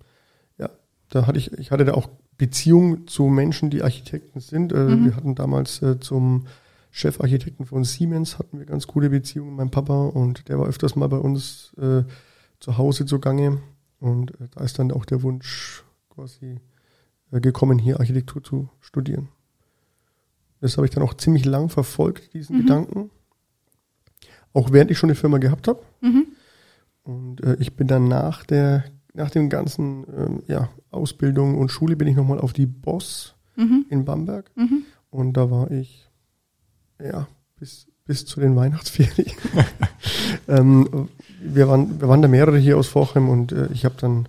ja, 0.56 0.70
da 1.10 1.26
hatte 1.26 1.38
ich, 1.38 1.52
ich 1.58 1.70
hatte 1.72 1.84
da 1.84 1.92
auch 1.94 2.08
Beziehung 2.38 3.06
zu 3.06 3.24
Menschen, 3.24 3.68
die 3.68 3.82
Architekten 3.82 4.40
sind. 4.40 4.72
Äh, 4.72 4.76
Mhm. 4.76 5.04
Wir 5.04 5.16
hatten 5.16 5.34
damals 5.34 5.82
äh, 5.82 6.00
zum 6.00 6.46
Chefarchitekten 6.92 7.66
von 7.66 7.84
Siemens 7.84 8.38
hatten 8.38 8.58
wir 8.58 8.66
ganz 8.66 8.86
gute 8.86 9.10
Beziehungen, 9.10 9.54
mein 9.56 9.70
Papa, 9.70 10.06
und 10.06 10.48
der 10.48 10.58
war 10.58 10.66
öfters 10.66 10.96
mal 10.96 11.08
bei 11.08 11.18
uns 11.18 11.72
äh, 11.78 12.02
zu 12.60 12.78
Hause 12.78 13.04
zugange. 13.04 13.58
Und 14.00 14.30
äh, 14.40 14.48
da 14.52 14.64
ist 14.64 14.78
dann 14.78 14.90
auch 14.92 15.04
der 15.04 15.22
Wunsch 15.22 15.84
quasi 16.08 16.58
äh, 17.32 17.40
gekommen, 17.40 17.78
hier 17.78 18.00
Architektur 18.00 18.42
zu 18.42 18.68
studieren. 18.80 19.28
Das 20.60 20.76
habe 20.76 20.86
ich 20.86 20.92
dann 20.92 21.02
auch 21.02 21.14
ziemlich 21.14 21.44
lang 21.44 21.68
verfolgt, 21.68 22.32
diesen 22.34 22.56
Mhm. 22.56 22.60
Gedanken. 22.62 23.10
Auch 24.52 24.72
während 24.72 24.90
ich 24.90 24.98
schon 24.98 25.10
eine 25.10 25.14
Firma 25.16 25.38
gehabt 25.38 25.68
habe. 25.68 25.82
Mhm. 26.00 26.26
Und 27.02 27.42
äh, 27.44 27.56
ich 27.60 27.76
bin 27.76 27.86
dann 27.86 28.08
nach 28.08 28.44
der, 28.44 28.84
nach 29.14 29.30
dem 29.30 29.48
ganzen 29.48 30.04
ähm, 30.16 30.42
ja, 30.46 30.68
Ausbildung 30.90 31.58
und 31.58 31.70
Schule 31.70 31.96
bin 31.96 32.08
ich 32.08 32.16
nochmal 32.16 32.38
auf 32.40 32.52
die 32.52 32.66
Boss 32.66 33.34
Mhm. 33.56 33.84
in 33.90 34.04
Bamberg. 34.04 34.50
Mhm. 34.56 34.84
Und 35.10 35.34
da 35.36 35.50
war 35.50 35.70
ich 35.70 36.08
ja 37.02 37.26
bis, 37.58 37.88
bis 38.06 38.24
zu 38.24 38.40
den 38.40 38.56
Weihnachtsferien. 38.56 39.32
ähm, 40.48 41.08
wir, 41.42 41.68
waren, 41.68 42.00
wir 42.00 42.08
waren 42.08 42.22
da 42.22 42.28
mehrere 42.28 42.58
hier 42.58 42.78
aus 42.78 42.86
Vorchem 42.86 43.28
und 43.28 43.52
äh, 43.52 43.68
ich 43.72 43.84
habe 43.84 43.96
dann 44.00 44.28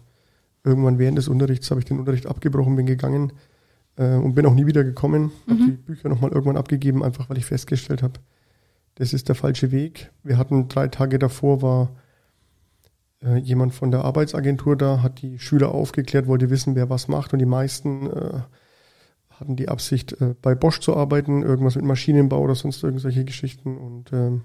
irgendwann 0.64 1.00
während 1.00 1.18
des 1.18 1.28
Unterrichts 1.28 1.70
habe 1.72 1.80
ich 1.80 1.86
den 1.86 2.00
Unterricht 2.00 2.26
abgebrochen, 2.26 2.76
bin 2.76 2.86
gegangen 2.86 3.32
äh, 3.96 4.16
und 4.16 4.34
bin 4.36 4.46
auch 4.46 4.54
nie 4.54 4.66
wieder 4.66 4.84
gekommen. 4.84 5.32
Habe 5.48 5.62
Mhm. 5.62 5.66
die 5.68 5.72
Bücher 5.72 6.10
nochmal 6.10 6.32
irgendwann 6.32 6.58
abgegeben, 6.58 7.04
einfach 7.04 7.30
weil 7.30 7.38
ich 7.38 7.46
festgestellt 7.46 8.04
habe, 8.04 8.14
das 8.96 9.14
ist 9.14 9.30
der 9.30 9.36
falsche 9.36 9.72
Weg. 9.72 10.12
Wir 10.24 10.38
hatten 10.38 10.68
drei 10.68 10.88
Tage 10.90 11.20
davor 11.20 11.62
war 11.62 11.92
äh, 13.24 13.38
jemand 13.38 13.74
von 13.74 13.92
der 13.92 14.04
Arbeitsagentur 14.04 14.76
da, 14.76 15.02
hat 15.02 15.22
die 15.22 15.40
Schüler 15.40 15.74
aufgeklärt, 15.74 16.28
wollte 16.28 16.50
wissen, 16.50 16.76
wer 16.76 16.90
was 16.90 17.08
macht 17.08 17.34
und 17.34 17.40
die 17.40 17.46
meisten 17.46 18.08
äh, 18.08 18.40
hatten 19.30 19.56
die 19.56 19.70
Absicht, 19.70 20.20
äh, 20.22 20.36
bei 20.42 20.56
Bosch 20.56 20.80
zu 20.80 20.96
arbeiten, 20.96 21.44
irgendwas 21.44 21.76
mit 21.76 21.86
Maschinenbau 21.86 22.40
oder 22.42 22.56
sonst 22.56 22.84
irgendwelche 22.84 23.26
Geschichten 23.26 23.78
und 23.78 24.12
ähm, 24.14 24.44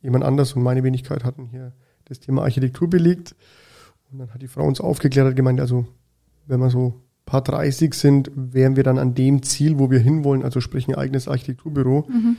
jemand 0.00 0.24
anders 0.24 0.54
und 0.54 0.62
meine 0.62 0.82
Wenigkeit 0.82 1.24
hatten 1.24 1.46
hier 1.46 1.72
das 2.06 2.20
Thema 2.20 2.42
Architektur 2.42 2.88
belegt 2.88 3.34
und 4.10 4.18
dann 4.18 4.34
hat 4.34 4.42
die 4.42 4.48
Frau 4.48 4.64
uns 4.64 4.80
aufgeklärt, 4.80 5.28
hat 5.28 5.36
gemeint, 5.36 5.60
also 5.60 5.86
wenn 6.46 6.60
wir 6.60 6.70
so 6.70 6.94
paar 7.30 7.42
30 7.42 7.94
sind, 7.94 8.30
wären 8.34 8.74
wir 8.74 8.82
dann 8.82 8.98
an 8.98 9.14
dem 9.14 9.42
Ziel, 9.42 9.78
wo 9.78 9.90
wir 9.90 10.00
hinwollen, 10.00 10.42
also 10.42 10.60
sprich 10.60 10.88
ein 10.88 10.96
eigenes 10.96 11.28
Architekturbüro. 11.28 12.08
Mhm. 12.08 12.36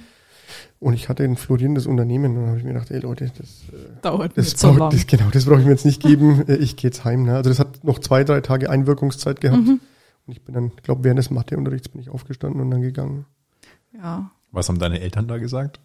Und 0.80 0.94
ich 0.94 1.10
hatte 1.10 1.24
ein 1.24 1.36
florierendes 1.38 1.86
Unternehmen 1.88 2.32
und 2.36 2.41
dann 2.41 2.48
habe 2.50 2.58
ich 2.58 2.63
mir 2.63 2.74
gedacht, 2.74 2.91
ey 2.91 3.00
Leute, 3.00 3.32
das, 3.38 3.48
äh, 3.72 4.01
Dauert 4.01 4.38
das, 4.38 4.46
nicht 4.46 4.60
so 4.60 4.70
brauch, 4.70 4.77
lang. 4.80 4.89
das 4.91 5.08
genau, 5.08 5.30
das 5.32 5.46
brauche 5.46 5.60
ich 5.60 5.65
mir 5.65 5.72
jetzt 5.72 5.86
nicht 5.86 6.01
geben. 6.01 6.44
Äh, 6.48 6.56
Ich 6.56 6.75
gehe 6.75 6.89
jetzt 6.89 7.03
heim. 7.06 7.24
Ne? 7.24 7.36
Also 7.36 7.50
das 7.50 7.60
hat 7.60 7.84
noch 7.84 8.00
zwei, 8.00 8.24
drei 8.24 8.41
Tage 8.41 8.70
Einwirkungszeit 8.70 9.41
gehabt. 9.41 9.62
Mhm. 9.65 9.80
Und 10.27 10.34
ich 10.34 10.41
bin 10.44 10.53
dann, 10.56 10.72
ich 10.75 10.84
glaube, 10.84 11.03
während 11.03 11.20
des 11.20 11.30
Matheunterrichts 11.30 11.89
bin 11.89 12.01
ich 12.01 12.10
aufgestanden 12.10 12.62
und 12.62 12.72
dann 12.72 12.82
gegangen. 12.82 13.25
Ja. 13.94 14.32
Was 14.51 14.70
haben 14.70 14.80
deine 14.80 15.00
Eltern 15.01 15.27
da 15.27 15.38
gesagt? 15.38 15.80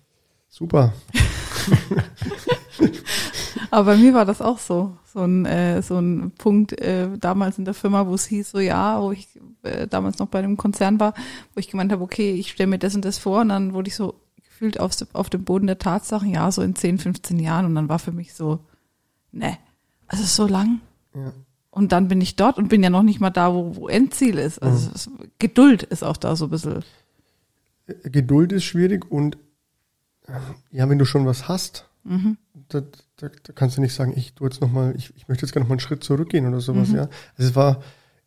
Super. 0.49 0.93
Aber 3.71 3.93
bei 3.93 3.97
mir 3.97 4.15
war 4.15 4.25
das 4.25 4.41
auch 4.41 4.59
so. 4.59 4.97
So 5.13 5.21
ein, 5.25 5.45
äh, 5.47 5.83
so 5.83 5.99
ein 5.99 6.33
Punkt 6.39 6.79
äh, 6.81 7.09
damals 7.19 7.59
in 7.59 7.65
der 7.65 7.75
Firma, 7.75 8.07
wo 8.07 8.15
es 8.15 8.27
hieß, 8.27 8.51
so 8.51 8.59
ja, 8.61 9.01
wo 9.03 9.13
ich 9.13 9.29
äh, 9.63 9.87
damals 9.87 10.19
noch 10.19 10.29
bei 10.29 10.39
einem 10.39 10.57
Konzern 10.57 11.01
war, 11.01 11.15
wo 11.55 11.59
ich 11.61 11.69
gemeint 11.69 11.91
habe, 11.93 12.03
okay, 12.03 12.33
ich 12.33 12.51
stelle 12.51 12.69
mir 12.69 12.79
das 12.79 12.95
und 12.95 13.05
das 13.05 13.19
vor 13.19 13.41
und 13.41 13.49
dann 13.49 13.73
wurde 13.75 13.89
ich 13.89 13.97
so 13.97 14.15
gefühlt 14.57 14.81
auf, 14.81 14.93
auf 15.13 15.29
dem 15.29 15.45
Boden 15.45 15.67
der 15.67 15.79
Tatsachen, 15.79 16.31
ja, 16.33 16.51
so 16.51 16.63
in 16.63 16.75
10, 16.75 16.97
15 16.99 17.39
Jahren 17.39 17.67
und 17.67 17.75
dann 17.75 17.91
war 17.91 17.99
für 17.99 18.13
mich 18.13 18.33
so, 18.33 18.61
ne, 19.31 19.59
also 20.09 20.25
so 20.25 20.47
lang. 20.47 20.81
Ja. 21.15 21.33
Und 21.71 21.93
dann 21.93 22.09
bin 22.09 22.23
ich 22.23 22.37
dort 22.37 22.57
und 22.57 22.69
bin 22.69 22.83
ja 22.83 22.89
noch 22.89 23.03
nicht 23.03 23.21
mal 23.21 23.29
da, 23.29 23.53
wo, 23.53 23.77
wo 23.77 23.89
Endziel 23.89 24.39
ist. 24.39 24.61
Also 24.63 24.91
es, 24.95 25.11
Geduld 25.39 25.83
ist 25.83 26.03
auch 26.03 26.17
da 26.17 26.35
so 26.35 26.47
ein 26.47 26.51
bisschen. 26.51 26.83
Äh, 27.87 28.09
Geduld 28.09 28.51
ist 28.53 28.65
schwierig 28.65 29.11
und 29.11 29.37
äh, 30.27 30.33
ja, 30.71 30.89
wenn 30.89 30.99
du 30.99 31.05
schon 31.05 31.27
was 31.27 31.49
hast, 31.49 31.89
Mhm. 32.05 32.39
da, 32.69 32.81
da, 33.17 33.29
da 33.29 33.53
kannst 33.53 33.77
du 33.77 33.81
nicht 33.83 33.93
sagen, 33.93 34.15
ich 34.17 34.35
tu 34.35 34.45
jetzt 34.45 34.61
noch 34.63 34.71
mal, 34.71 34.95
ich, 34.97 35.13
ich 35.17 35.27
möchte 35.29 35.45
jetzt 35.45 35.53
gerne 35.53 35.65
noch 35.65 35.69
mal 35.69 35.75
einen 35.75 35.81
Schritt 35.81 36.05
zurückgehen 36.05 36.47
oder 36.47 36.61
sowas, 36.61 36.89
Mhm. 36.91 36.95
ja. 36.97 37.03
Also 37.37 37.51
es 37.51 37.57
war, 37.57 37.83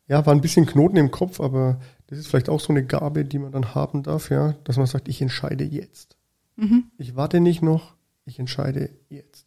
ja, 0.06 0.24
war 0.26 0.34
ein 0.34 0.42
bisschen 0.42 0.66
Knoten 0.66 0.96
im 0.98 1.10
Kopf, 1.10 1.40
aber 1.40 1.80
das 2.08 2.18
ist 2.18 2.28
vielleicht 2.28 2.50
auch 2.50 2.60
so 2.60 2.72
eine 2.74 2.84
Gabe, 2.84 3.24
die 3.24 3.38
man 3.38 3.52
dann 3.52 3.74
haben 3.74 4.02
darf, 4.02 4.30
ja, 4.30 4.52
dass 4.64 4.76
man 4.76 4.86
sagt, 4.86 5.08
ich 5.08 5.22
entscheide 5.22 5.64
jetzt. 5.64 6.16
Mhm. 6.60 6.84
Ich 6.98 7.16
warte 7.16 7.40
nicht 7.40 7.62
noch, 7.62 7.94
ich 8.24 8.38
entscheide 8.38 8.90
jetzt. 9.08 9.46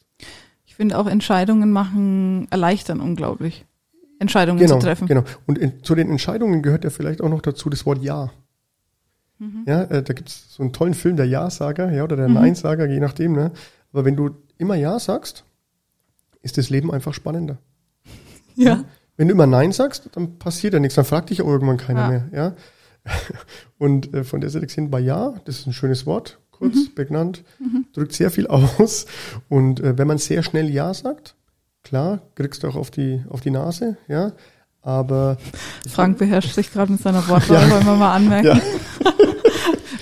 Ich 0.65 0.75
finde 0.75 0.98
auch 0.98 1.08
Entscheidungen 1.08 1.72
machen, 1.72 2.48
erleichtern 2.50 3.00
unglaublich. 3.00 3.65
Entscheidungen 4.20 4.60
Genau, 4.60 4.75
zu 4.79 4.86
treffen. 4.86 5.08
genau. 5.08 5.24
Und 5.46 5.58
in, 5.58 5.84
zu 5.84 5.96
den 5.96 6.10
Entscheidungen 6.10 6.62
gehört 6.63 6.84
ja 6.84 6.89
vielleicht 6.89 7.22
auch 7.22 7.29
noch 7.29 7.41
dazu 7.41 7.70
das 7.70 7.86
Wort 7.86 8.01
Ja. 8.01 8.32
Mhm. 9.39 9.63
Ja, 9.67 9.84
äh, 9.84 10.01
da 10.03 10.13
gibt's 10.13 10.53
so 10.55 10.63
einen 10.63 10.74
tollen 10.74 10.93
Film, 10.93 11.17
der 11.17 11.25
Ja-Sager, 11.27 11.91
ja, 11.91 12.03
oder 12.03 12.15
der 12.15 12.27
Mhm. 12.29 12.36
Nein-Sager, 12.36 12.88
je 12.88 13.00
nachdem, 13.00 13.34
ne. 13.34 13.51
Aber 13.91 14.05
wenn 14.05 14.15
du 14.15 14.32
immer 14.58 14.75
Ja 14.75 14.98
sagst, 15.00 15.43
ist 16.41 16.58
das 16.58 16.70
Leben 16.70 16.91
einfach 16.91 17.13
spannender. 17.13 17.58
Ja. 18.55 18.84
Wenn 19.17 19.27
du 19.27 19.34
immer 19.34 19.46
Nein 19.48 19.72
sagst, 19.72 20.10
dann 20.13 20.39
passiert 20.39 20.74
ja 20.74 20.79
nichts, 20.79 20.96
dann 20.96 21.05
fragt 21.05 21.29
dich 21.29 21.41
auch 21.41 21.48
irgendwann 21.48 21.77
keiner 21.77 22.01
Ja. 22.01 22.10
mehr, 22.10 22.29
ja. 22.32 22.55
Und 23.77 24.13
äh, 24.13 24.24
von 24.24 24.41
der 24.41 24.50
Seite 24.50 24.65
gesehen 24.67 24.89
bei 24.89 25.00
Ja, 25.00 25.34
das 25.46 25.60
ist 25.60 25.67
ein 25.67 25.74
schönes 25.74 26.05
Wort, 26.05 26.39
kurz, 26.63 26.75
Mhm. 26.75 26.96
prägnant, 26.96 27.43
drückt 27.93 28.13
sehr 28.13 28.32
viel 28.32 28.48
aus. 28.79 29.05
Und 29.50 29.79
äh, 29.79 29.98
wenn 29.98 30.08
man 30.08 30.17
sehr 30.17 30.43
schnell 30.43 30.70
Ja 30.70 30.93
sagt, 30.93 31.36
klar, 31.84 32.22
kriegst 32.36 32.63
du 32.63 32.67
auch 32.67 32.75
auf 32.75 32.91
die, 32.91 33.22
auf 33.29 33.41
die 33.41 33.51
Nase, 33.51 33.98
ja. 34.08 34.32
Aber 34.82 35.38
Frank 35.88 36.17
beherrscht 36.17 36.53
sich 36.55 36.72
gerade 36.72 36.91
mit 36.91 37.01
seiner 37.01 37.27
Wortwahl, 37.27 37.67
Ja. 37.67 37.72
wollen 37.72 37.86
wir 37.86 37.96
mal 37.96 38.13
anmerken. 38.15 38.48
Ja. 38.48 38.62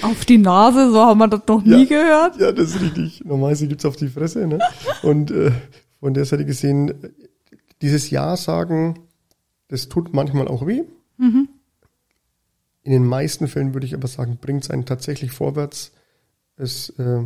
Auf 0.02 0.26
die 0.26 0.40
Nase, 0.40 0.90
so 0.92 1.00
haben 1.00 1.20
wir 1.20 1.28
das 1.28 1.42
noch 1.48 1.64
nie 1.64 1.86
gehört. 1.86 2.40
Ja, 2.40 2.52
das 2.52 2.72
ist 2.76 2.82
richtig. 2.82 3.24
Normalerweise 3.24 3.68
gibt's 3.68 3.86
auf 3.86 3.96
die 3.96 4.08
Fresse. 4.10 4.48
Ne? 4.48 4.58
Und 5.04 5.30
äh, 5.30 5.52
von 6.00 6.16
der 6.16 6.26
Seite 6.26 6.44
gesehen, 6.46 6.94
dieses 7.84 8.10
Ja 8.10 8.36
sagen, 8.36 9.00
das 9.68 9.90
tut 9.90 10.12
manchmal 10.14 10.48
auch 10.48 10.66
weh. 10.66 10.82
Mhm. 11.18 11.50
In 12.84 12.92
den 12.92 13.06
meisten 13.06 13.48
Fällen 13.48 13.76
würde 13.76 13.86
ich 13.86 13.94
aber 13.94 14.08
sagen, 14.08 14.40
bringt 14.42 14.64
es 14.64 14.72
einen 14.72 14.86
tatsächlich 14.86 15.32
vorwärts. 15.32 15.92
Es 16.56 16.90
äh, 16.92 17.24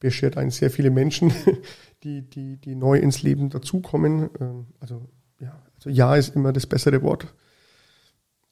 beschert 0.00 0.36
einen 0.36 0.50
sehr 0.50 0.70
viele 0.70 0.90
Menschen, 0.90 1.32
die, 2.02 2.22
die, 2.22 2.56
die 2.58 2.74
neu 2.74 2.98
ins 2.98 3.22
Leben 3.22 3.50
dazukommen. 3.50 4.30
Ähm, 4.40 4.66
also, 4.80 5.08
ja, 5.40 5.62
also 5.74 5.90
Ja 5.90 6.16
ist 6.16 6.34
immer 6.34 6.52
das 6.52 6.66
bessere 6.66 7.02
Wort, 7.02 7.34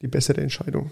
die 0.03 0.09
bessere 0.09 0.41
Entscheidung. 0.41 0.91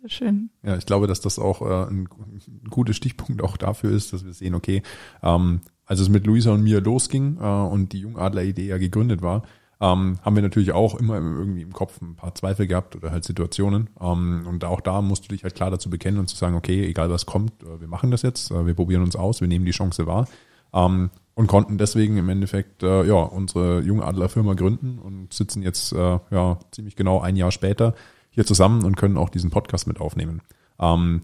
Sehr 0.00 0.10
schön. 0.10 0.50
Ja, 0.62 0.76
ich 0.76 0.86
glaube, 0.86 1.06
dass 1.06 1.20
das 1.20 1.38
auch 1.38 1.62
äh, 1.62 1.90
ein, 1.90 2.08
ein 2.08 2.68
guter 2.68 2.92
Stichpunkt 2.92 3.42
auch 3.42 3.56
dafür 3.56 3.90
ist, 3.90 4.12
dass 4.12 4.24
wir 4.24 4.34
sehen, 4.34 4.54
okay, 4.54 4.82
ähm, 5.22 5.60
als 5.86 6.00
es 6.00 6.08
mit 6.08 6.26
Luisa 6.26 6.52
und 6.52 6.62
mir 6.62 6.80
losging 6.80 7.38
äh, 7.38 7.44
und 7.44 7.92
die 7.92 8.00
Jungadler-Idee 8.00 8.66
ja 8.66 8.78
gegründet 8.78 9.22
war, 9.22 9.44
ähm, 9.80 10.18
haben 10.22 10.36
wir 10.36 10.42
natürlich 10.42 10.72
auch 10.72 10.94
immer 10.94 11.16
irgendwie 11.16 11.62
im 11.62 11.72
Kopf 11.72 12.00
ein 12.00 12.14
paar 12.14 12.34
Zweifel 12.34 12.66
gehabt 12.66 12.96
oder 12.96 13.10
halt 13.10 13.24
Situationen. 13.24 13.90
Ähm, 14.00 14.44
und 14.46 14.64
auch 14.64 14.80
da 14.80 15.02
musst 15.02 15.24
du 15.24 15.28
dich 15.28 15.42
halt 15.42 15.54
klar 15.54 15.70
dazu 15.70 15.90
bekennen 15.90 16.18
und 16.18 16.28
zu 16.28 16.36
sagen, 16.36 16.54
okay, 16.54 16.84
egal 16.86 17.10
was 17.10 17.26
kommt, 17.26 17.62
äh, 17.62 17.80
wir 17.80 17.88
machen 17.88 18.10
das 18.10 18.22
jetzt, 18.22 18.50
äh, 18.50 18.66
wir 18.66 18.74
probieren 18.74 19.02
uns 19.02 19.16
aus, 19.16 19.40
wir 19.40 19.48
nehmen 19.48 19.64
die 19.64 19.72
Chance 19.72 20.06
wahr. 20.06 20.26
Ähm, 20.72 21.10
und 21.34 21.48
konnten 21.48 21.78
deswegen 21.78 22.16
im 22.16 22.28
Endeffekt 22.28 22.82
äh, 22.82 23.04
ja 23.04 23.14
unsere 23.14 23.80
Jungadler-Firma 23.80 24.54
gründen 24.54 24.98
und 24.98 25.32
sitzen 25.32 25.62
jetzt 25.62 25.92
äh, 25.92 26.18
ja 26.30 26.58
ziemlich 26.70 26.94
genau 26.94 27.20
ein 27.20 27.36
Jahr 27.36 27.50
später 27.50 27.94
hier 28.30 28.46
zusammen 28.46 28.84
und 28.84 28.96
können 28.96 29.16
auch 29.16 29.30
diesen 29.30 29.50
Podcast 29.50 29.86
mit 29.86 30.00
aufnehmen. 30.00 30.42
Ähm, 30.78 31.22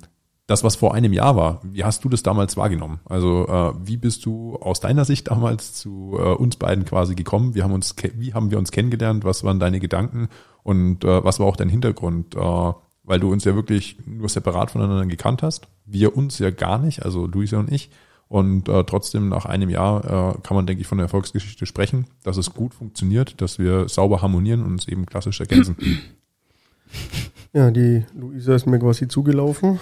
das, 0.51 0.65
was 0.65 0.75
vor 0.75 0.95
einem 0.95 1.13
Jahr 1.13 1.37
war, 1.37 1.61
wie 1.63 1.85
hast 1.85 2.03
du 2.05 2.09
das 2.09 2.25
damals 2.25 2.57
wahrgenommen? 2.57 2.99
Also 3.05 3.47
äh, 3.47 3.73
wie 3.87 3.97
bist 3.97 4.27
du 4.27 4.57
aus 4.57 4.81
deiner 4.81 5.05
Sicht 5.05 5.29
damals 5.29 5.75
zu 5.75 6.17
äh, 6.19 6.35
uns 6.35 6.57
beiden 6.57 6.85
quasi 6.85 7.15
gekommen? 7.15 7.55
Wie 7.55 7.63
haben, 7.63 7.73
uns, 7.73 7.95
wie 8.17 8.35
haben 8.35 8.51
wir 8.51 8.59
uns 8.59 8.73
kennengelernt? 8.73 9.25
Was 9.25 9.45
waren 9.45 9.61
deine 9.61 9.79
Gedanken? 9.79 10.29
Und 10.65 11.05
äh, 11.05 11.23
was 11.23 11.39
war 11.39 11.47
auch 11.47 11.55
dein 11.55 11.69
Hintergrund? 11.69 12.35
Äh, 12.35 12.73
weil 13.05 13.21
du 13.21 13.31
uns 13.31 13.45
ja 13.45 13.55
wirklich 13.55 13.99
nur 14.07 14.29
separat 14.29 14.73
voneinander 14.73 15.07
gekannt 15.07 15.45
hast. 15.45 15.69
Wir 15.87 16.17
uns 16.17 16.41
ja 16.41 16.51
gar 16.51 16.79
nicht, 16.79 17.05
also 17.05 17.27
Luisa 17.27 17.59
und 17.59 17.71
ich. 17.71 17.91
Und 18.27 18.69
äh, 18.69 18.83
trotzdem 18.85 19.29
nach 19.29 19.45
einem 19.47 19.71
Jahr 19.71 20.05
äh, 20.05 20.41
kann 20.43 20.57
man, 20.57 20.67
denke 20.67 20.81
ich, 20.81 20.89
von 20.89 20.99
der 20.99 21.05
Erfolgsgeschichte 21.05 21.65
sprechen, 21.65 22.07
dass 22.25 22.37
es 22.37 22.55
gut 22.55 22.75
funktioniert, 22.75 23.41
dass 23.41 23.61
wir 23.61 23.89
sauber 23.89 24.21
harmonieren 24.21 24.65
und 24.65 24.73
uns 24.73 24.89
eben 24.89 25.07
klassisch 25.07 25.39
ergänzen. 25.39 25.77
Ja, 27.53 27.71
die 27.71 28.05
Luisa 28.15 28.55
ist 28.55 28.67
mir 28.67 28.79
quasi 28.79 29.09
zugelaufen. 29.09 29.81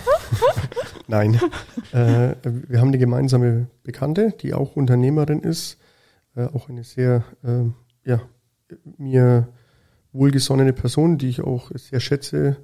Nein. 1.07 1.39
Äh, 1.93 2.35
wir 2.43 2.81
haben 2.81 2.89
eine 2.89 2.99
gemeinsame 2.99 3.67
Bekannte, 3.83 4.35
die 4.41 4.55
auch 4.55 4.77
Unternehmerin 4.77 5.41
ist, 5.41 5.79
äh, 6.35 6.47
auch 6.47 6.69
eine 6.69 6.85
sehr, 6.85 7.25
äh, 7.45 7.65
ja, 8.09 8.21
mir 8.97 9.49
wohlgesonnene 10.13 10.73
Person, 10.73 11.19
die 11.19 11.29
ich 11.29 11.43
auch 11.43 11.71
sehr 11.75 12.01
schätze 12.01 12.57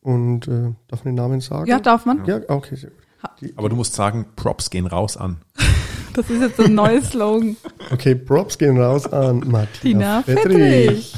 und 0.00 0.48
äh, 0.48 0.72
darf 0.88 1.04
man 1.04 1.14
den 1.14 1.22
Namen 1.22 1.40
sagen? 1.40 1.68
Ja, 1.68 1.80
darf 1.80 2.06
man. 2.06 2.24
Ja, 2.26 2.40
okay, 2.48 2.76
sehr 2.76 2.90
gut. 2.90 3.00
Die, 3.40 3.52
Aber 3.56 3.68
du 3.68 3.76
musst 3.76 3.94
sagen, 3.94 4.26
Props 4.36 4.70
gehen 4.70 4.86
raus 4.86 5.16
an. 5.16 5.38
Das 6.14 6.30
ist 6.30 6.40
jetzt 6.40 6.58
ein 6.58 6.74
neues 6.74 7.10
Slogan. 7.10 7.58
Okay, 7.90 8.14
Props 8.14 8.56
gehen 8.56 8.80
raus 8.80 9.06
an 9.06 9.40
Martina 9.40 10.22
Tina 10.22 10.22
Fettrich. 10.22 11.14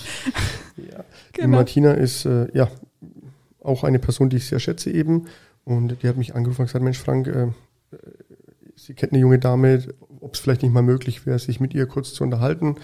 Ja. 0.77 1.05
Genau. 1.33 1.47
Die 1.47 1.47
Martina 1.47 1.93
ist 1.93 2.25
äh, 2.25 2.49
ja 2.53 2.69
auch 3.69 3.85
eine 3.85 3.99
Person, 3.99 4.31
die 4.31 4.39
ich 4.39 4.47
sehr 4.47 4.59
schätze 4.59 4.91
eben. 4.91 5.27
Und 5.65 6.03
die 6.03 6.09
hat 6.09 6.17
mich 6.17 6.35
angerufen 6.35 6.63
und 6.63 6.67
gesagt, 6.67 6.85
Mensch 6.85 6.99
Frank, 6.99 7.27
äh, 7.29 7.49
sie 8.75 8.95
kennt 8.95 9.13
eine 9.13 9.21
junge 9.21 9.39
Dame, 9.39 9.83
ob 10.21 10.35
es 10.35 10.41
vielleicht 10.41 10.63
nicht 10.63 10.73
mal 10.73 10.83
möglich 10.83 11.27
wäre, 11.27 11.39
sich 11.39 11.61
mit 11.61 11.75
ihr 11.75 11.87
kurz 11.87 12.15
zu 12.15 12.25
unterhalten. 12.25 12.69
Und 12.69 12.79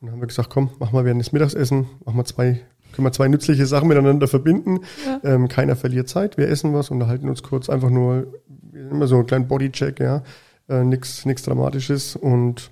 dann 0.00 0.12
haben 0.12 0.20
wir 0.20 0.26
gesagt, 0.26 0.50
komm, 0.50 0.70
mach 0.78 0.92
mal 0.92 1.04
während 1.04 1.20
des 1.20 1.32
Mittagessen, 1.32 1.86
mach 2.04 2.12
mal 2.12 2.24
zwei, 2.24 2.60
können 2.92 3.06
wir 3.06 3.12
zwei 3.12 3.28
nützliche 3.28 3.66
Sachen 3.66 3.88
miteinander 3.88 4.28
verbinden. 4.28 4.80
Ja. 5.06 5.20
Ähm, 5.22 5.48
keiner 5.48 5.76
verliert 5.76 6.08
Zeit, 6.08 6.36
wir 6.36 6.48
essen 6.48 6.74
was, 6.74 6.90
unterhalten 6.90 7.28
uns 7.28 7.42
kurz, 7.42 7.70
einfach 7.70 7.90
nur 7.90 8.26
immer 8.72 9.06
so 9.06 9.16
einen 9.16 9.26
kleinen 9.26 9.48
Bodycheck, 9.48 10.00
ja, 10.00 10.22
äh, 10.68 10.84
nichts 10.84 11.24
nix 11.24 11.42
Dramatisches. 11.42 12.16
Und 12.16 12.70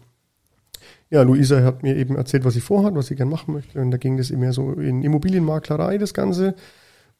ja, 1.11 1.23
Luisa 1.23 1.62
hat 1.62 1.83
mir 1.83 1.97
eben 1.97 2.16
erzählt, 2.16 2.45
was 2.45 2.54
sie 2.54 2.61
vorhat, 2.61 2.95
was 2.95 3.07
sie 3.07 3.16
gern 3.16 3.28
machen 3.28 3.54
möchte. 3.54 3.81
Und 3.81 3.90
da 3.90 3.99
ging 3.99 4.16
das 4.16 4.31
immer 4.31 4.52
so 4.52 4.73
in 4.73 5.02
Immobilienmaklerei, 5.02 5.99
das 5.99 6.14
Ganze. 6.14 6.54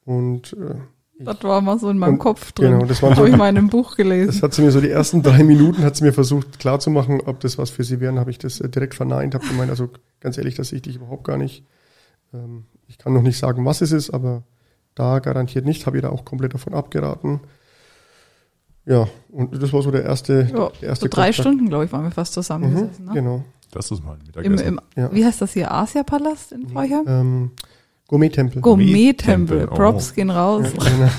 Und 0.05 0.55
äh, 0.55 0.75
das 1.25 1.43
war 1.45 1.61
mal 1.61 1.79
so 1.79 1.89
in 1.91 1.99
meinem 1.99 2.15
und, 2.15 2.19
Kopf 2.19 2.53
drin. 2.53 2.73
Genau, 2.73 2.87
das 2.87 3.03
war 3.03 3.15
so, 3.15 3.25
ich 3.25 3.37
mal 3.37 3.49
in 3.49 3.59
einem 3.59 3.69
Buch 3.69 3.97
gelesen. 3.97 4.33
Das 4.33 4.43
hat 4.43 4.55
sie 4.55 4.63
mir 4.63 4.73
so 4.73 4.81
die 4.81 4.91
ersten 4.91 5.23
drei 5.23 5.45
Minuten 5.45 5.83
hat 5.85 5.97
sie 5.97 6.05
mir 6.05 6.13
versucht 6.13 6.59
klarzumachen, 6.59 7.21
ob 7.21 7.41
das 7.41 7.59
was 7.59 7.71
für 7.71 7.85
sie 7.85 8.01
wäre. 8.01 8.19
Habe 8.19 8.31
ich 8.31 8.39
das 8.39 8.61
äh, 8.61 8.69
direkt 8.69 8.95
verneint, 8.95 9.35
habe 9.35 9.47
gemeint, 9.47 9.71
also 9.71 9.91
ganz 10.21 10.39
ehrlich, 10.39 10.55
das 10.55 10.69
sehe 10.69 10.77
ich 10.77 10.83
dich 10.83 10.97
überhaupt 10.97 11.25
gar 11.25 11.37
nicht. 11.37 11.65
Ähm, 12.35 12.65
ich 12.89 12.99
kann 12.99 13.13
noch 13.13 13.23
nicht 13.23 13.39
sagen, 13.39 13.65
was 13.65 13.81
es 13.81 13.93
ist, 13.93 14.11
aber 14.11 14.43
da 14.95 15.21
garantiert 15.21 15.65
nicht. 15.65 15.87
Habe 15.87 15.99
ihr 15.99 16.03
da 16.03 16.11
auch 16.11 16.25
komplett 16.25 16.55
davon 16.55 16.75
abgeraten. 16.75 17.41
Ja, 18.85 19.07
und 19.31 19.63
das 19.63 19.73
war 19.73 19.83
so 19.83 19.93
der 19.93 20.03
erste, 20.03 20.49
ja, 20.53 20.71
der 20.81 20.89
erste 20.89 21.05
so 21.05 21.09
drei 21.09 21.27
Kontakt. 21.27 21.35
Stunden, 21.37 21.69
glaube 21.69 21.85
ich, 21.85 21.93
waren 21.93 22.03
wir 22.03 22.11
fast 22.11 22.33
zusammengesessen. 22.33 23.05
Mhm, 23.05 23.11
ne? 23.11 23.15
Genau. 23.15 23.45
Das 23.71 23.91
ist 23.91 24.05
mal 24.05 24.15
ein 24.15 24.23
Mittagessen. 24.27 24.59
Im, 24.59 24.81
im, 24.97 25.03
ja. 25.03 25.13
Wie 25.15 25.25
heißt 25.25 25.41
das 25.41 25.53
hier? 25.53 25.73
Asia-Palast 25.73 26.53
in 26.53 26.69
Feuchheim? 26.69 27.05
Ähm, 27.07 27.51
Gourmet-Tempel. 28.13 28.61
Gourmet-Tempel. 28.61 29.67
Props 29.69 30.11
oh. 30.11 30.15
gehen 30.15 30.29
raus. 30.29 30.67
Ja, 30.77 30.85
genau. 30.85 31.11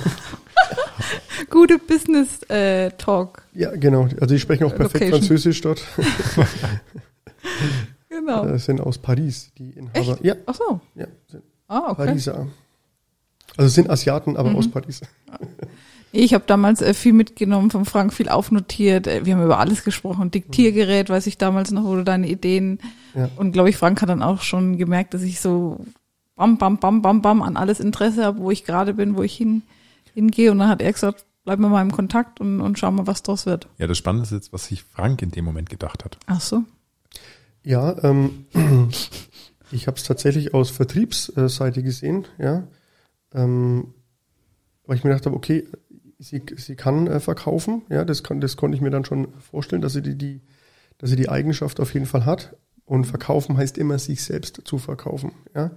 Gute 1.49 1.79
Business-Talk. 1.79 3.41
Äh, 3.55 3.59
ja, 3.59 3.75
genau. 3.75 4.03
Also, 4.21 4.35
die 4.35 4.39
sprechen 4.39 4.65
auch 4.65 4.75
perfekt 4.75 5.05
Location. 5.05 5.21
Französisch 5.21 5.61
dort. 5.61 5.83
genau. 8.09 8.45
Das 8.45 8.65
sind 8.65 8.79
aus 8.79 8.99
Paris, 8.99 9.51
die 9.57 9.71
Inhaber. 9.71 9.99
Echt? 9.99 10.23
Ja. 10.23 10.35
Ach 10.45 10.53
so. 10.53 10.81
Ja, 10.93 11.07
sind 11.25 11.41
ah, 11.67 11.89
okay. 11.89 12.05
Pariser. 12.05 12.45
Also 13.57 13.71
sind 13.71 13.89
Asiaten, 13.89 14.37
aber 14.37 14.51
mhm. 14.51 14.57
aus 14.57 14.69
Paris. 14.69 15.01
Ich 16.15 16.35
habe 16.35 16.43
damals 16.45 16.83
äh, 16.83 16.93
viel 16.93 17.13
mitgenommen 17.13 17.71
von 17.71 17.85
Frank, 17.85 18.13
viel 18.13 18.29
aufnotiert. 18.29 19.07
Äh, 19.07 19.25
wir 19.25 19.33
haben 19.33 19.43
über 19.43 19.57
alles 19.57 19.83
gesprochen. 19.83 20.29
Diktiergerät, 20.29 21.09
weiß 21.09 21.25
ich 21.25 21.39
damals 21.39 21.71
noch, 21.71 21.85
oder 21.85 22.03
deine 22.03 22.27
Ideen. 22.27 22.77
Ja. 23.15 23.31
Und 23.35 23.51
glaube 23.51 23.71
ich, 23.71 23.77
Frank 23.77 23.99
hat 23.99 24.09
dann 24.09 24.21
auch 24.21 24.43
schon 24.43 24.77
gemerkt, 24.77 25.15
dass 25.15 25.23
ich 25.23 25.39
so 25.39 25.79
bam, 26.43 26.57
bam, 26.57 26.79
bam, 26.79 27.01
bam, 27.01 27.21
bam 27.21 27.41
an 27.41 27.57
alles 27.57 27.79
Interesse 27.79 28.25
habe, 28.25 28.39
wo 28.39 28.51
ich 28.51 28.65
gerade 28.65 28.93
bin, 28.93 29.15
wo 29.15 29.23
ich 29.23 29.35
hin, 29.35 29.63
hingehe. 30.13 30.51
Und 30.51 30.59
dann 30.59 30.67
hat 30.67 30.81
er 30.81 30.91
gesagt, 30.91 31.25
bleib 31.45 31.59
mal 31.59 31.81
im 31.81 31.91
Kontakt 31.91 32.41
und, 32.41 32.61
und 32.61 32.77
schau 32.77 32.91
mal, 32.91 33.07
was 33.07 33.23
draus 33.23 33.45
wird. 33.45 33.67
Ja, 33.77 33.87
das 33.87 33.97
Spannende 33.97 34.25
ist 34.25 34.31
jetzt, 34.31 34.53
was 34.53 34.65
sich 34.65 34.83
Frank 34.83 35.21
in 35.21 35.31
dem 35.31 35.45
Moment 35.45 35.69
gedacht 35.69 36.03
hat. 36.03 36.17
Ach 36.25 36.41
so. 36.41 36.63
Ja, 37.63 37.95
ähm, 38.03 38.45
ich 39.71 39.87
habe 39.87 39.97
es 39.97 40.03
tatsächlich 40.03 40.53
aus 40.53 40.69
Vertriebsseite 40.69 41.81
gesehen, 41.81 42.27
ja. 42.37 42.67
Ähm, 43.33 43.93
weil 44.85 44.97
ich 44.97 45.03
mir 45.03 45.11
gedacht 45.11 45.25
habe, 45.25 45.35
okay, 45.35 45.65
sie, 46.19 46.43
sie 46.55 46.75
kann 46.75 47.07
äh, 47.07 47.19
verkaufen, 47.19 47.83
ja, 47.89 48.03
das, 48.05 48.23
kann, 48.23 48.41
das 48.41 48.57
konnte 48.57 48.75
ich 48.75 48.81
mir 48.81 48.89
dann 48.89 49.05
schon 49.05 49.29
vorstellen, 49.39 49.81
dass 49.81 49.93
sie 49.93 50.01
die, 50.01 50.17
die, 50.17 50.41
dass 50.97 51.09
sie 51.09 51.15
die 51.15 51.29
Eigenschaft 51.29 51.79
auf 51.79 51.93
jeden 51.93 52.05
Fall 52.05 52.25
hat. 52.25 52.55
Und 52.85 53.05
verkaufen 53.05 53.55
heißt 53.55 53.77
immer, 53.77 53.97
sich 53.97 54.23
selbst 54.23 54.61
zu 54.65 54.77
verkaufen, 54.77 55.31
ja. 55.55 55.71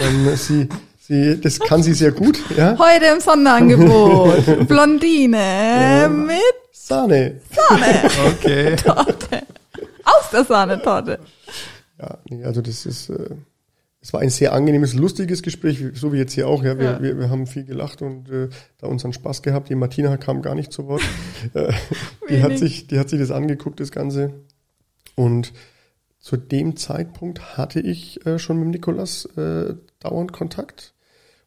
Ähm, 0.00 0.36
sie, 0.36 0.68
sie, 1.00 1.40
das 1.40 1.58
kann 1.58 1.82
sie 1.82 1.94
sehr 1.94 2.12
gut. 2.12 2.38
Ja? 2.56 2.76
Heute 2.78 3.06
im 3.06 3.20
Sonderangebot. 3.20 4.68
Blondine 4.68 5.36
ja. 5.36 6.08
mit 6.08 6.38
Sahne. 6.72 7.40
Sahne. 7.50 8.10
Okay. 8.26 8.76
Torte. 8.84 9.42
Aus 10.04 10.30
der 10.32 10.44
Sahnetorte. 10.44 11.18
Ja, 12.00 12.18
nee, 12.30 12.44
also 12.44 12.62
das 12.62 12.86
ist, 12.86 13.10
äh, 13.10 13.30
es 14.00 14.12
war 14.12 14.20
ein 14.20 14.30
sehr 14.30 14.52
angenehmes, 14.52 14.94
lustiges 14.94 15.42
Gespräch, 15.42 15.82
so 15.94 16.12
wie 16.12 16.18
jetzt 16.18 16.32
hier 16.32 16.48
auch. 16.48 16.62
Ja, 16.62 16.78
wir, 16.78 16.84
ja. 16.84 17.02
wir, 17.02 17.18
wir 17.18 17.30
haben 17.30 17.46
viel 17.46 17.64
gelacht 17.64 18.00
und 18.00 18.30
äh, 18.30 18.48
da 18.78 18.86
unseren 18.86 19.12
Spaß 19.12 19.42
gehabt. 19.42 19.68
Die 19.68 19.74
Martina 19.74 20.16
kam 20.16 20.40
gar 20.40 20.54
nicht 20.54 20.72
zu 20.72 20.86
Wort. 20.86 21.02
äh, 21.54 21.72
die 22.30 22.42
hat 22.42 22.56
sich, 22.56 22.86
die 22.86 22.98
hat 22.98 23.08
sich 23.10 23.18
das 23.18 23.30
angeguckt, 23.30 23.80
das 23.80 23.90
Ganze. 23.90 24.32
Und 25.16 25.52
zu 26.18 26.36
dem 26.36 26.76
Zeitpunkt 26.76 27.56
hatte 27.56 27.80
ich 27.80 28.24
äh, 28.26 28.38
schon 28.38 28.58
mit 28.58 28.68
Nikolas 28.68 29.26
äh, 29.36 29.74
dauernd 30.00 30.32
Kontakt. 30.32 30.94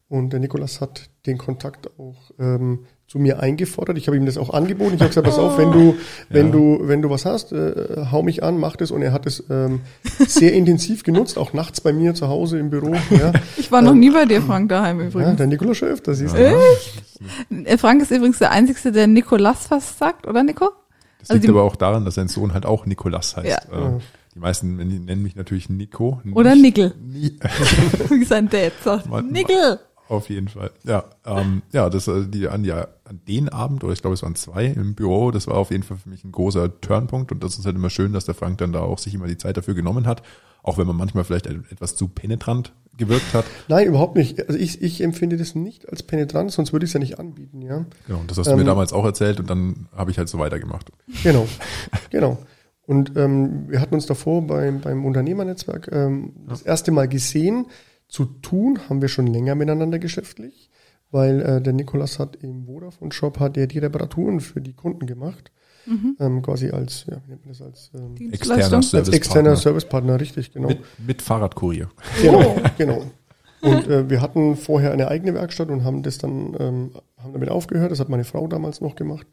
Und 0.08 0.34
der 0.34 0.40
Nikolas 0.40 0.82
hat 0.82 1.10
den 1.26 1.38
Kontakt 1.38 1.90
auch 1.98 2.32
ähm, 2.38 2.86
zu 3.08 3.20
mir 3.20 3.40
eingefordert. 3.40 3.98
Ich 3.98 4.08
habe 4.08 4.18
ihm 4.18 4.26
das 4.26 4.38
auch 4.38 4.50
angeboten. 4.50 4.96
Ich 4.96 5.02
habe 5.02 5.10
gesagt, 5.10 5.28
pass 5.28 5.38
auf, 5.38 5.58
wenn 5.58 5.72
du, 5.72 5.96
wenn 6.30 6.48
ja. 6.48 6.52
du, 6.52 6.80
wenn 6.84 7.02
du 7.02 7.10
was 7.10 7.26
hast, 7.26 7.52
äh, 7.52 8.06
hau 8.12 8.24
mich 8.24 8.42
an, 8.42 8.58
mach 8.58 8.76
das. 8.76 8.92
Und 8.92 9.02
er 9.02 9.12
hat 9.12 9.26
es 9.26 9.44
ähm, 9.50 9.82
sehr 10.28 10.54
intensiv 10.54 11.04
genutzt, 11.04 11.38
auch 11.38 11.54
nachts 11.54 11.82
bei 11.82 11.92
mir 11.94 12.14
zu 12.14 12.30
Hause 12.30 12.60
im 12.60 12.70
Büro. 12.70 12.94
Ja. 13.10 13.34
Ich 13.58 13.72
war 13.72 13.82
noch 13.82 13.92
ähm, 13.92 14.00
nie 14.00 14.10
bei 14.10 14.26
dir, 14.26 14.42
Frank, 14.42 14.70
daheim 14.70 15.00
übrigens. 15.00 15.32
Ja, 15.32 15.36
der 15.36 15.48
Nikolaus 15.48 15.78
Schöf, 15.78 16.02
das 16.02 16.20
ist 16.20 16.36
ja. 16.36 16.54
Echt? 16.54 17.80
Frank 17.80 18.02
ist 18.02 18.12
übrigens 18.12 18.40
der 18.40 18.52
Einzige, 18.52 18.92
der 18.92 19.08
Nikolas 19.08 19.68
fast 19.68 20.00
sagt, 20.00 20.28
oder 20.28 20.44
Nico? 20.44 20.72
Das 21.20 21.30
also 21.30 21.42
liegt 21.42 21.50
aber 21.50 21.64
auch 21.64 21.76
daran, 21.76 22.04
dass 22.06 22.16
sein 22.16 22.28
Sohn 22.28 22.54
halt 22.54 22.66
auch 22.66 22.86
Nikolas 22.86 23.38
heißt. 23.38 23.68
Ja. 23.72 23.96
Äh, 23.98 24.00
die 24.34 24.40
meisten 24.40 24.78
nennen 24.78 25.24
mich 25.24 25.36
natürlich 25.36 25.70
Nico. 25.70 26.22
Oder 26.34 26.56
Nickel. 26.56 26.94
Wie 27.02 28.24
sein 28.24 28.50
Dad 28.50 28.74
sagt. 28.84 29.08
Nickel. 29.30 29.80
Auf 30.12 30.30
jeden 30.30 30.50
Fall. 30.50 30.72
Ja, 30.84 31.06
ähm, 31.26 31.62
ja, 31.72 31.90
das 31.90 32.10
äh, 32.10 32.28
die 32.28 32.50
an 32.50 32.66
ja 32.66 32.90
an 33.06 33.22
den 33.30 33.48
Abend 33.48 33.82
oder 33.84 33.94
ich 33.94 34.02
glaube 34.02 34.14
es 34.14 34.24
waren 34.24 34.36
zwei 34.36 34.66
im 34.66 34.94
Büro. 34.94 35.32
Das 35.32 35.48
war 35.48 35.56
auf 35.56 35.72
jeden 35.72 35.84
Fall 35.84 35.96
für 35.96 36.10
mich 36.10 36.26
ein 36.26 36.34
großer 36.34 36.82
Turnpunkt 36.82 37.32
und 37.32 37.42
das 37.42 37.58
ist 37.58 37.66
halt 37.66 37.78
immer 37.78 37.90
schön, 37.90 38.12
dass 38.12 38.26
der 38.26 38.36
Frank 38.36 38.58
dann 38.58 38.74
da 38.74 38.82
auch 38.82 38.98
sich 38.98 39.14
immer 39.14 39.28
die 39.28 39.38
Zeit 39.38 39.56
dafür 39.56 39.74
genommen 39.74 40.06
hat, 40.08 40.22
auch 40.64 40.78
wenn 40.78 40.86
man 40.86 40.98
manchmal 40.98 41.24
vielleicht 41.24 41.48
etwas 41.48 41.96
zu 41.96 42.10
penetrant 42.10 42.74
gewirkt 42.98 43.34
hat. 43.34 43.46
Nein, 43.70 43.88
überhaupt 43.88 44.18
nicht. 44.18 44.48
Also 44.48 44.60
ich, 44.60 44.82
ich 44.82 45.02
empfinde 45.02 45.38
das 45.38 45.56
nicht 45.56 45.88
als 45.90 46.04
penetrant, 46.04 46.52
sonst 46.52 46.74
würde 46.74 46.84
ich 46.84 46.90
es 46.90 46.94
ja 46.94 47.00
nicht 47.00 47.18
anbieten, 47.18 47.62
ja. 47.62 47.86
Genau, 48.06 48.22
das 48.28 48.38
hast 48.38 48.48
du 48.48 48.56
mir 48.56 48.62
ähm, 48.62 48.68
damals 48.68 48.92
auch 48.92 49.06
erzählt 49.06 49.40
und 49.40 49.50
dann 49.50 49.88
habe 49.96 50.12
ich 50.12 50.18
halt 50.18 50.28
so 50.28 50.40
weitergemacht. 50.40 50.92
Genau, 51.24 51.48
genau. 52.10 52.38
Und 52.92 53.16
ähm, 53.16 53.70
wir 53.70 53.80
hatten 53.80 53.96
uns 53.96 54.06
davor 54.06 54.46
beim, 54.46 54.82
beim 54.82 55.06
Unternehmernetzwerk 55.06 55.90
ähm, 55.94 56.34
ja. 56.44 56.50
das 56.50 56.62
erste 56.62 56.92
Mal 56.92 57.08
gesehen. 57.08 57.68
Zu 58.10 58.26
tun 58.26 58.80
haben 58.90 59.02
wir 59.02 59.08
schon 59.08 59.28
länger 59.28 59.56
miteinander 59.56 59.98
geschäftlich. 59.98 60.70
weil 61.10 61.42
äh, 61.42 61.62
der 61.62 61.72
Nikolas 61.72 62.20
hat 62.20 62.36
im 62.42 62.66
Vodafone-Shop 62.66 63.40
hat 63.40 63.56
er 63.56 63.68
die 63.68 63.80
Reparaturen 63.80 64.42
für 64.42 64.60
die 64.60 64.74
Kunden 64.74 65.06
gemacht. 65.06 65.54
Mhm. 65.86 66.18
Ähm, 66.20 66.42
quasi 66.42 66.70
als, 66.72 67.06
ja, 67.10 67.16
wie 67.26 67.30
nennt 67.30 67.46
man 67.46 67.54
das, 67.54 67.62
als, 67.62 67.92
ähm, 67.96 68.32
Externer 68.34 68.76
als 68.76 68.92
externer 68.92 69.10
Servicepartner. 69.14 69.56
Servicepartner, 69.56 70.20
richtig, 70.20 70.52
genau. 70.52 70.68
Mit, 70.68 70.80
mit 71.08 71.22
Fahrradkurier. 71.22 71.90
Genau, 72.22 72.58
genau. 72.78 73.06
Und 73.62 73.88
äh, 73.88 74.10
wir 74.10 74.20
hatten 74.20 74.58
vorher 74.58 74.92
eine 74.92 75.08
eigene 75.08 75.34
Werkstatt 75.34 75.70
und 75.70 75.86
haben 75.86 76.04
das 76.04 76.18
dann, 76.18 76.58
ähm, 76.60 76.92
haben 77.24 77.32
damit 77.32 77.48
aufgehört. 77.48 77.90
Das 77.90 78.02
hat 78.02 78.10
meine 78.10 78.26
Frau 78.26 78.48
damals 78.48 78.82
noch 78.82 78.96
gemacht 78.96 79.28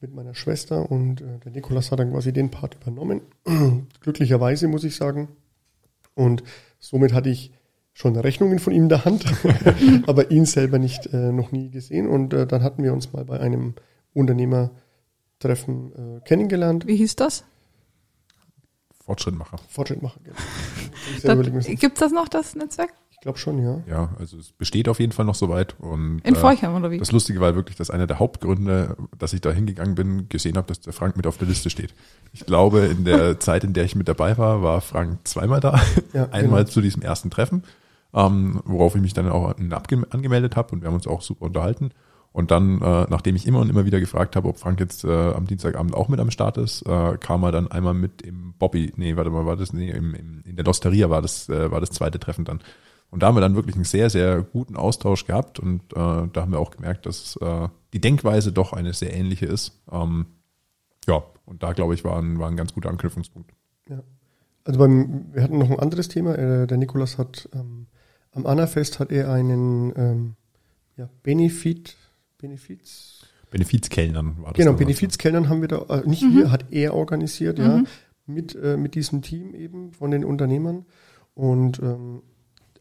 mit 0.00 0.14
meiner 0.14 0.34
Schwester 0.34 0.90
und 0.90 1.20
äh, 1.20 1.38
der 1.44 1.52
Nikolas 1.52 1.90
hat 1.90 1.98
dann 1.98 2.12
quasi 2.12 2.32
den 2.32 2.50
Part 2.50 2.74
übernommen. 2.74 3.22
Glücklicherweise 4.00 4.68
muss 4.68 4.84
ich 4.84 4.96
sagen. 4.96 5.28
Und 6.14 6.42
somit 6.78 7.12
hatte 7.12 7.30
ich 7.30 7.52
schon 7.92 8.16
Rechnungen 8.16 8.58
von 8.58 8.72
ihm 8.72 8.84
in 8.84 8.88
der 8.88 9.04
Hand, 9.04 9.24
aber 10.06 10.30
ihn 10.30 10.44
selber 10.44 10.78
nicht 10.78 11.12
äh, 11.12 11.32
noch 11.32 11.50
nie 11.50 11.70
gesehen. 11.70 12.08
Und 12.08 12.34
äh, 12.34 12.46
dann 12.46 12.62
hatten 12.62 12.82
wir 12.82 12.92
uns 12.92 13.12
mal 13.12 13.24
bei 13.24 13.40
einem 13.40 13.74
Unternehmertreffen 14.12 16.18
äh, 16.18 16.20
kennengelernt. 16.24 16.86
Wie 16.86 16.96
hieß 16.96 17.16
das? 17.16 17.44
Fortschrittmacher. 19.04 19.58
Fortschrittmacher. 19.68 20.20
Genau. 20.24 21.42
Gibt 21.76 21.96
es 21.96 22.00
das 22.00 22.12
noch, 22.12 22.28
das 22.28 22.54
Netzwerk? 22.54 22.92
Ich 23.26 23.28
glaube 23.28 23.40
schon, 23.40 23.60
ja. 23.60 23.80
Ja, 23.88 24.10
also 24.20 24.38
es 24.38 24.52
besteht 24.52 24.88
auf 24.88 25.00
jeden 25.00 25.10
Fall 25.10 25.24
noch 25.24 25.34
soweit. 25.34 25.74
Und, 25.80 26.20
In 26.22 26.36
äh, 26.36 26.38
Forchheim 26.38 26.76
oder 26.76 26.92
wie? 26.92 26.98
Das 26.98 27.10
Lustige 27.10 27.40
war 27.40 27.56
wirklich, 27.56 27.76
dass 27.76 27.90
einer 27.90 28.06
der 28.06 28.20
Hauptgründe, 28.20 28.96
dass 29.18 29.32
ich 29.32 29.40
da 29.40 29.50
hingegangen 29.50 29.96
bin, 29.96 30.28
gesehen 30.28 30.56
habe, 30.56 30.68
dass 30.68 30.78
der 30.78 30.92
Frank 30.92 31.16
mit 31.16 31.26
auf 31.26 31.36
der 31.36 31.48
Liste 31.48 31.68
steht. 31.68 31.92
Ich 32.32 32.46
glaube, 32.46 32.82
in 32.82 33.04
der 33.04 33.40
Zeit, 33.40 33.64
in 33.64 33.72
der 33.72 33.82
ich 33.82 33.96
mit 33.96 34.06
dabei 34.06 34.38
war, 34.38 34.62
war 34.62 34.80
Frank 34.80 35.18
zweimal 35.24 35.58
da. 35.58 35.80
Ja, 36.12 36.28
Einmal 36.30 36.62
genau. 36.62 36.70
zu 36.72 36.80
diesem 36.80 37.02
ersten 37.02 37.30
Treffen, 37.30 37.64
ähm, 38.14 38.60
worauf 38.64 38.94
ich 38.94 39.02
mich 39.02 39.12
dann 39.12 39.28
auch 39.28 39.56
angemeldet 39.58 40.54
habe 40.54 40.72
und 40.72 40.82
wir 40.82 40.86
haben 40.86 40.94
uns 40.94 41.08
auch 41.08 41.20
super 41.20 41.46
unterhalten. 41.46 41.90
Und 42.30 42.52
dann, 42.52 42.80
äh, 42.80 43.06
nachdem 43.10 43.34
ich 43.34 43.44
immer 43.48 43.58
und 43.58 43.70
immer 43.70 43.86
wieder 43.86 43.98
gefragt 43.98 44.36
habe, 44.36 44.46
ob 44.46 44.58
Frank 44.58 44.78
jetzt 44.78 45.02
äh, 45.04 45.32
am 45.32 45.48
Dienstagabend 45.48 45.96
auch 45.96 46.08
mit 46.08 46.20
am 46.20 46.30
Start 46.30 46.58
ist, 46.58 46.82
äh, 46.82 47.16
kam 47.18 47.42
er 47.42 47.50
dann 47.50 47.66
einmal 47.72 47.94
mit 47.94 48.22
im 48.22 48.54
Bobby, 48.56 48.92
nee, 48.94 49.16
warte 49.16 49.30
mal, 49.30 49.46
war 49.46 49.56
das, 49.56 49.72
nee, 49.72 49.90
im, 49.90 50.14
im, 50.14 50.42
in 50.44 50.54
der 50.54 50.64
Losteria 50.64 51.10
war 51.10 51.22
das, 51.22 51.48
äh, 51.48 51.72
war 51.72 51.80
das 51.80 51.90
zweite 51.90 52.20
Treffen 52.20 52.44
dann. 52.44 52.60
Und 53.10 53.22
da 53.22 53.28
haben 53.28 53.36
wir 53.36 53.40
dann 53.40 53.54
wirklich 53.54 53.76
einen 53.76 53.84
sehr, 53.84 54.10
sehr 54.10 54.42
guten 54.42 54.76
Austausch 54.76 55.26
gehabt 55.26 55.58
und 55.58 55.80
äh, 55.92 55.94
da 55.94 56.30
haben 56.36 56.52
wir 56.52 56.58
auch 56.58 56.70
gemerkt, 56.70 57.06
dass 57.06 57.36
äh, 57.40 57.68
die 57.92 58.00
Denkweise 58.00 58.52
doch 58.52 58.72
eine 58.72 58.92
sehr 58.92 59.14
ähnliche 59.14 59.46
ist. 59.46 59.80
Ähm, 59.90 60.26
ja, 61.06 61.22
und 61.44 61.62
da 61.62 61.72
glaube 61.72 61.94
ich 61.94 62.04
war 62.04 62.20
ein, 62.20 62.38
war 62.38 62.48
ein 62.48 62.56
ganz 62.56 62.74
guter 62.74 62.90
Anknüpfungspunkt. 62.90 63.52
Ja. 63.88 64.02
Also 64.64 64.80
beim, 64.80 65.26
wir 65.32 65.42
hatten 65.42 65.58
noch 65.58 65.70
ein 65.70 65.78
anderes 65.78 66.08
Thema. 66.08 66.36
Äh, 66.36 66.66
der 66.66 66.76
Nikolas 66.76 67.18
hat 67.18 67.48
ähm, 67.54 67.86
am 68.32 68.46
Annafest 68.46 68.98
hat 68.98 69.12
er 69.12 69.32
einen 69.32 69.92
ähm, 69.96 70.34
ja, 70.96 71.08
Benefit, 71.22 71.96
Benefiz, 72.38 73.24
Benefizkellnern 73.50 74.36
war 74.42 74.52
das. 74.52 74.58
genau. 74.58 74.74
Benefizkellnern 74.74 75.48
haben 75.48 75.60
wir 75.60 75.68
da, 75.68 75.86
äh, 75.88 76.06
nicht 76.06 76.22
wir, 76.22 76.50
hat 76.50 76.72
er 76.72 76.94
organisiert, 76.94 77.58
ja, 77.58 77.82
mit, 78.26 78.54
äh, 78.54 78.76
mit 78.76 78.94
diesem 78.94 79.22
Team 79.22 79.54
eben 79.54 79.92
von 79.92 80.10
den 80.10 80.24
Unternehmern. 80.24 80.84
Und 81.34 81.78
ähm, 81.78 82.22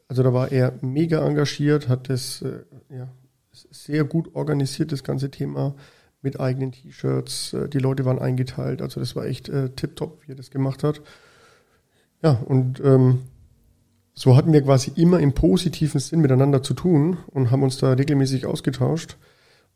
also 0.07 0.23
da 0.23 0.33
war 0.33 0.51
er 0.51 0.73
mega 0.81 1.25
engagiert, 1.25 1.87
hat 1.87 2.09
das 2.09 2.41
äh, 2.41 2.63
ja, 2.89 3.07
sehr 3.51 4.03
gut 4.03 4.35
organisiert, 4.35 4.91
das 4.91 5.03
ganze 5.03 5.31
Thema 5.31 5.75
mit 6.21 6.39
eigenen 6.39 6.71
T-Shirts. 6.71 7.53
Äh, 7.53 7.69
die 7.69 7.79
Leute 7.79 8.05
waren 8.05 8.19
eingeteilt, 8.19 8.81
also 8.81 8.99
das 8.99 9.15
war 9.15 9.25
echt 9.25 9.49
äh, 9.49 9.69
tipptopp, 9.69 10.21
wie 10.25 10.33
er 10.33 10.35
das 10.35 10.51
gemacht 10.51 10.83
hat. 10.83 11.01
Ja, 12.21 12.31
und 12.45 12.79
ähm, 12.83 13.23
so 14.13 14.35
hatten 14.35 14.53
wir 14.53 14.61
quasi 14.61 14.91
immer 14.95 15.19
im 15.19 15.33
positiven 15.33 15.99
Sinn 15.99 16.21
miteinander 16.21 16.63
zu 16.63 16.73
tun 16.73 17.17
und 17.27 17.51
haben 17.51 17.63
uns 17.63 17.77
da 17.77 17.93
regelmäßig 17.93 18.45
ausgetauscht. 18.45 19.17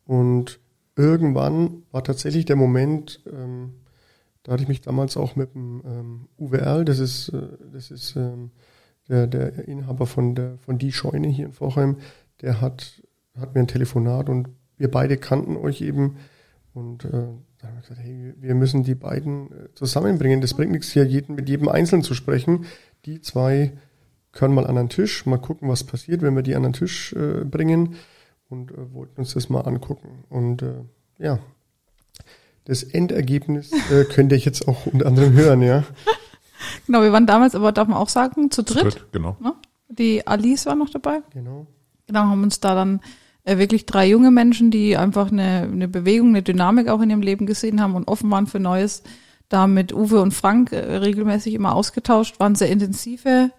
Und 0.06 0.60
irgendwann 0.96 1.84
war 1.92 2.04
tatsächlich 2.04 2.46
der 2.46 2.56
Moment, 2.56 3.22
ähm, 3.32 3.74
da 4.44 4.54
hatte 4.54 4.64
ich 4.64 4.70
mich 4.70 4.82
damals 4.82 5.18
auch 5.18 5.36
mit 5.36 5.54
dem 5.54 5.82
ähm, 5.86 6.28
Uwe 6.38 6.60
Erl, 6.60 6.86
das 6.86 7.00
ist, 7.00 7.30
äh, 7.30 7.42
das 7.74 7.92
ist 7.92 8.16
ähm, 8.16 8.52
der, 9.10 9.28
der 9.28 9.68
Inhaber 9.68 10.06
von 10.06 10.36
der 10.36 10.58
von 10.60 10.78
die 10.78 10.92
Scheune 10.92 11.28
hier 11.28 11.48
in 11.48 11.52
Vorheim, 11.52 11.98
der 12.42 12.62
hat, 12.62 13.02
hat 13.38 13.56
mir 13.56 13.62
ein 13.62 13.68
Telefonat 13.68 14.30
und 14.30 14.50
wir 14.78 14.90
beide 14.90 15.18
kannten 15.18 15.58
euch 15.58 15.82
eben 15.82 16.16
und 16.74 17.04
äh, 17.06 17.28
da 17.60 17.68
haben 17.68 17.76
wir 17.76 17.82
gesagt, 17.82 18.00
hey, 18.02 18.34
wir 18.38 18.56
müssen 18.56 18.84
die 18.84 18.96
beiden 18.96 19.52
äh, 19.52 19.74
zusammenbringen. 19.74 20.40
Das 20.40 20.54
bringt 20.54 20.72
nichts 20.72 20.92
hier, 20.92 21.04
jeden, 21.06 21.36
mit 21.36 21.50
jedem 21.50 21.68
Einzelnen 21.68 22.04
zu 22.04 22.14
sprechen. 22.14 22.66
Die 23.06 23.20
zwei 23.20 23.74
können 24.32 24.54
mal 24.54 24.66
an 24.66 24.76
den 24.76 24.90
Tisch, 24.90 25.26
mal 25.26 25.38
gucken, 25.38 25.68
was 25.68 25.84
passiert, 25.84 26.22
wenn 26.22 26.36
wir 26.36 26.44
die 26.44 26.56
an 26.56 26.64
den 26.64 26.74
Tisch 26.74 27.14
äh, 27.14 27.44
bringen 27.44 27.96
und 28.48 28.72
äh, 28.72 28.94
wollten 28.94 29.20
uns 29.20 29.34
das 29.34 29.50
mal 29.50 29.62
angucken. 29.62 30.24
Und 30.30 30.62
äh, 30.62 30.84
ja, 31.18 31.40
das 32.66 32.84
Endergebnis 32.84 33.72
äh, 33.92 34.06
könnt 34.06 34.32
ihr 34.32 34.38
jetzt 34.38 34.68
auch 34.68 34.86
unter 34.86 35.08
anderem 35.08 35.34
hören, 35.34 35.62
ja. 35.62 35.84
Genau, 36.86 37.02
wir 37.02 37.12
waren 37.12 37.26
damals, 37.26 37.56
aber 37.56 37.72
darf 37.72 37.88
man 37.88 37.98
auch 37.98 38.10
sagen, 38.10 38.52
zu 38.52 38.64
dritt. 38.64 38.84
Dritt, 38.84 39.06
genau. 39.12 39.38
Ne? 39.40 39.54
Die 39.90 40.26
Alice 40.28 40.66
war 40.66 40.76
noch 40.76 40.90
dabei. 40.90 41.22
Genau. 41.34 41.68
Genau, 42.08 42.22
haben 42.22 42.44
uns 42.44 42.60
da 42.60 42.76
dann 42.76 43.02
äh, 43.44 43.58
wirklich 43.58 43.86
drei 43.86 44.08
junge 44.08 44.32
Menschen, 44.32 44.72
die 44.72 44.98
einfach 44.98 45.32
eine, 45.32 45.70
eine 45.72 45.88
Bewegung, 45.88 46.30
eine 46.30 46.44
Dynamik 46.44 46.88
auch 46.90 47.02
in 47.02 47.10
ihrem 47.10 47.22
Leben 47.22 47.46
gesehen 47.46 47.82
haben 47.82 47.96
und 47.96 48.08
offen 48.08 48.30
waren 48.32 48.48
für 48.48 48.60
Neues, 48.60 49.04
da 49.48 49.68
mit 49.68 49.94
Uwe 49.94 50.22
und 50.22 50.34
Frank 50.34 50.72
äh, 50.72 50.98
regelmäßig 50.98 51.54
immer 51.54 51.76
ausgetauscht, 51.76 52.40
waren 52.40 52.56
sehr 52.56 52.70
intensive 52.70 53.52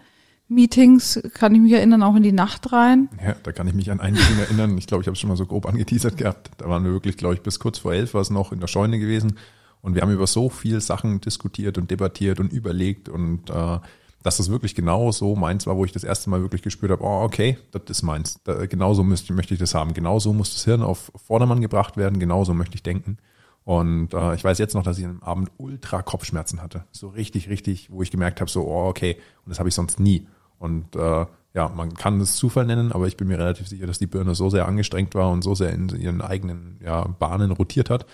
Meetings, 0.50 1.20
kann 1.34 1.54
ich 1.54 1.60
mich 1.60 1.72
erinnern, 1.72 2.02
auch 2.02 2.16
in 2.16 2.24
die 2.24 2.32
Nacht 2.32 2.72
rein. 2.72 3.08
Ja, 3.24 3.36
da 3.40 3.52
kann 3.52 3.68
ich 3.68 3.74
mich 3.74 3.90
an 3.92 4.00
ein 4.00 4.14
Ding 4.14 4.38
erinnern. 4.40 4.76
Ich 4.78 4.88
glaube, 4.88 5.02
ich 5.02 5.06
habe 5.06 5.12
es 5.12 5.20
schon 5.20 5.28
mal 5.28 5.36
so 5.36 5.46
grob 5.46 5.64
angeteasert 5.64 6.16
gehabt. 6.16 6.50
Da 6.58 6.68
waren 6.68 6.82
wir 6.84 6.90
wirklich, 6.90 7.16
glaube 7.16 7.34
ich, 7.34 7.42
bis 7.42 7.60
kurz 7.60 7.78
vor 7.78 7.92
elf 7.92 8.14
war 8.14 8.20
es 8.20 8.30
noch 8.30 8.50
in 8.50 8.58
der 8.58 8.66
Scheune 8.66 8.98
gewesen. 8.98 9.38
Und 9.82 9.94
wir 9.94 10.02
haben 10.02 10.12
über 10.12 10.26
so 10.26 10.48
viel 10.48 10.80
Sachen 10.80 11.20
diskutiert 11.20 11.78
und 11.78 11.90
debattiert 11.90 12.40
und 12.40 12.52
überlegt 12.52 13.08
und 13.08 13.48
äh, 13.50 13.78
dass 14.22 14.36
das 14.36 14.50
wirklich 14.50 14.74
genau 14.74 15.12
so 15.12 15.34
meins 15.34 15.66
war, 15.66 15.76
wo 15.76 15.84
ich 15.84 15.92
das 15.92 16.04
erste 16.04 16.28
Mal 16.28 16.42
wirklich 16.42 16.62
gespürt 16.62 16.92
habe, 16.92 17.02
oh, 17.02 17.22
okay, 17.22 17.58
das 17.70 17.82
ist 17.88 18.02
meins. 18.02 18.40
Da, 18.44 18.66
genauso 18.66 19.02
müsste, 19.02 19.32
möchte 19.32 19.54
ich 19.54 19.60
das 19.60 19.74
haben. 19.74 19.94
Genauso 19.94 20.32
muss 20.32 20.52
das 20.52 20.64
Hirn 20.64 20.82
auf 20.82 21.10
Vordermann 21.26 21.62
gebracht 21.62 21.96
werden. 21.96 22.18
Genauso 22.18 22.52
möchte 22.52 22.74
ich 22.74 22.82
denken. 22.82 23.16
Und 23.64 24.12
äh, 24.12 24.34
ich 24.34 24.44
weiß 24.44 24.58
jetzt 24.58 24.74
noch, 24.74 24.82
dass 24.82 24.98
ich 24.98 25.06
am 25.06 25.22
Abend 25.22 25.50
ultra 25.56 26.02
Kopfschmerzen 26.02 26.60
hatte. 26.60 26.84
So 26.92 27.08
richtig, 27.08 27.48
richtig, 27.48 27.90
wo 27.90 28.02
ich 28.02 28.10
gemerkt 28.10 28.40
habe, 28.40 28.50
so, 28.50 28.66
oh, 28.66 28.88
okay. 28.88 29.16
Und 29.44 29.50
das 29.50 29.58
habe 29.58 29.68
ich 29.68 29.74
sonst 29.74 30.00
nie. 30.00 30.26
Und 30.58 30.96
äh, 30.96 31.26
ja, 31.54 31.68
man 31.68 31.94
kann 31.94 32.20
es 32.20 32.36
Zufall 32.36 32.66
nennen, 32.66 32.92
aber 32.92 33.06
ich 33.06 33.16
bin 33.16 33.28
mir 33.28 33.38
relativ 33.38 33.68
sicher, 33.68 33.86
dass 33.86 33.98
die 33.98 34.06
Birne 34.06 34.34
so 34.34 34.50
sehr 34.50 34.68
angestrengt 34.68 35.14
war 35.14 35.30
und 35.30 35.42
so 35.42 35.54
sehr 35.54 35.72
in 35.72 35.88
ihren 35.88 36.20
eigenen 36.20 36.78
ja, 36.84 37.04
Bahnen 37.18 37.50
rotiert 37.50 37.90
hat, 37.90 38.06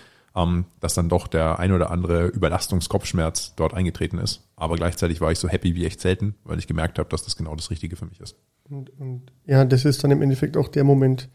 dass 0.79 0.93
dann 0.93 1.09
doch 1.09 1.27
der 1.27 1.59
ein 1.59 1.71
oder 1.71 1.89
andere 1.89 2.27
Überlastungskopfschmerz 2.27 3.55
dort 3.55 3.73
eingetreten 3.73 4.19
ist. 4.19 4.47
Aber 4.55 4.75
gleichzeitig 4.75 5.21
war 5.21 5.31
ich 5.31 5.39
so 5.39 5.47
happy 5.47 5.75
wie 5.75 5.85
echt 5.85 5.99
selten, 5.99 6.35
weil 6.43 6.59
ich 6.59 6.67
gemerkt 6.67 6.99
habe, 6.99 7.09
dass 7.09 7.23
das 7.23 7.35
genau 7.35 7.55
das 7.55 7.71
Richtige 7.71 7.95
für 7.95 8.05
mich 8.05 8.19
ist. 8.19 8.35
Und, 8.69 8.91
und 8.99 9.31
ja, 9.45 9.65
das 9.65 9.85
ist 9.85 10.03
dann 10.03 10.11
im 10.11 10.21
Endeffekt 10.21 10.57
auch 10.57 10.67
der 10.67 10.83
Moment, 10.83 11.29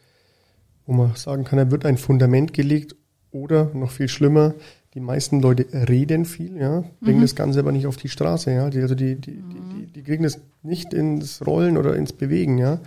wo 0.87 0.93
man 0.93 1.15
sagen 1.17 1.45
kann, 1.45 1.59
da 1.59 1.71
wird 1.71 1.87
ein 1.87 1.97
Fundament 1.97 2.53
gelegt 2.53 2.95
oder 3.31 3.71
noch 3.75 3.91
viel 3.91 4.09
schlimmer, 4.09 4.55
die 4.95 5.01
meisten 5.01 5.41
Leute 5.41 5.67
reden 5.89 6.27
viel, 6.27 6.59
ja, 6.59 6.85
bringen 7.01 7.23
das 7.23 7.35
Ganze 7.35 7.61
aber 7.61 7.73
nicht 7.73 7.87
auf 7.87 7.97
die 7.97 8.11
Straße, 8.11 8.53
ja. 8.53 8.69
Die, 8.69 8.81
also 8.81 8.95
die, 8.95 9.17
die, 9.17 9.43
die, 9.43 9.61
die, 9.61 9.87
die 9.87 10.03
kriegen 10.03 10.23
das 10.23 10.39
nicht 10.63 10.93
ins 10.93 11.45
Rollen 11.47 11.79
oder 11.79 11.97
ins 11.97 12.13
Bewegen, 12.13 12.59
ja. 12.59 12.81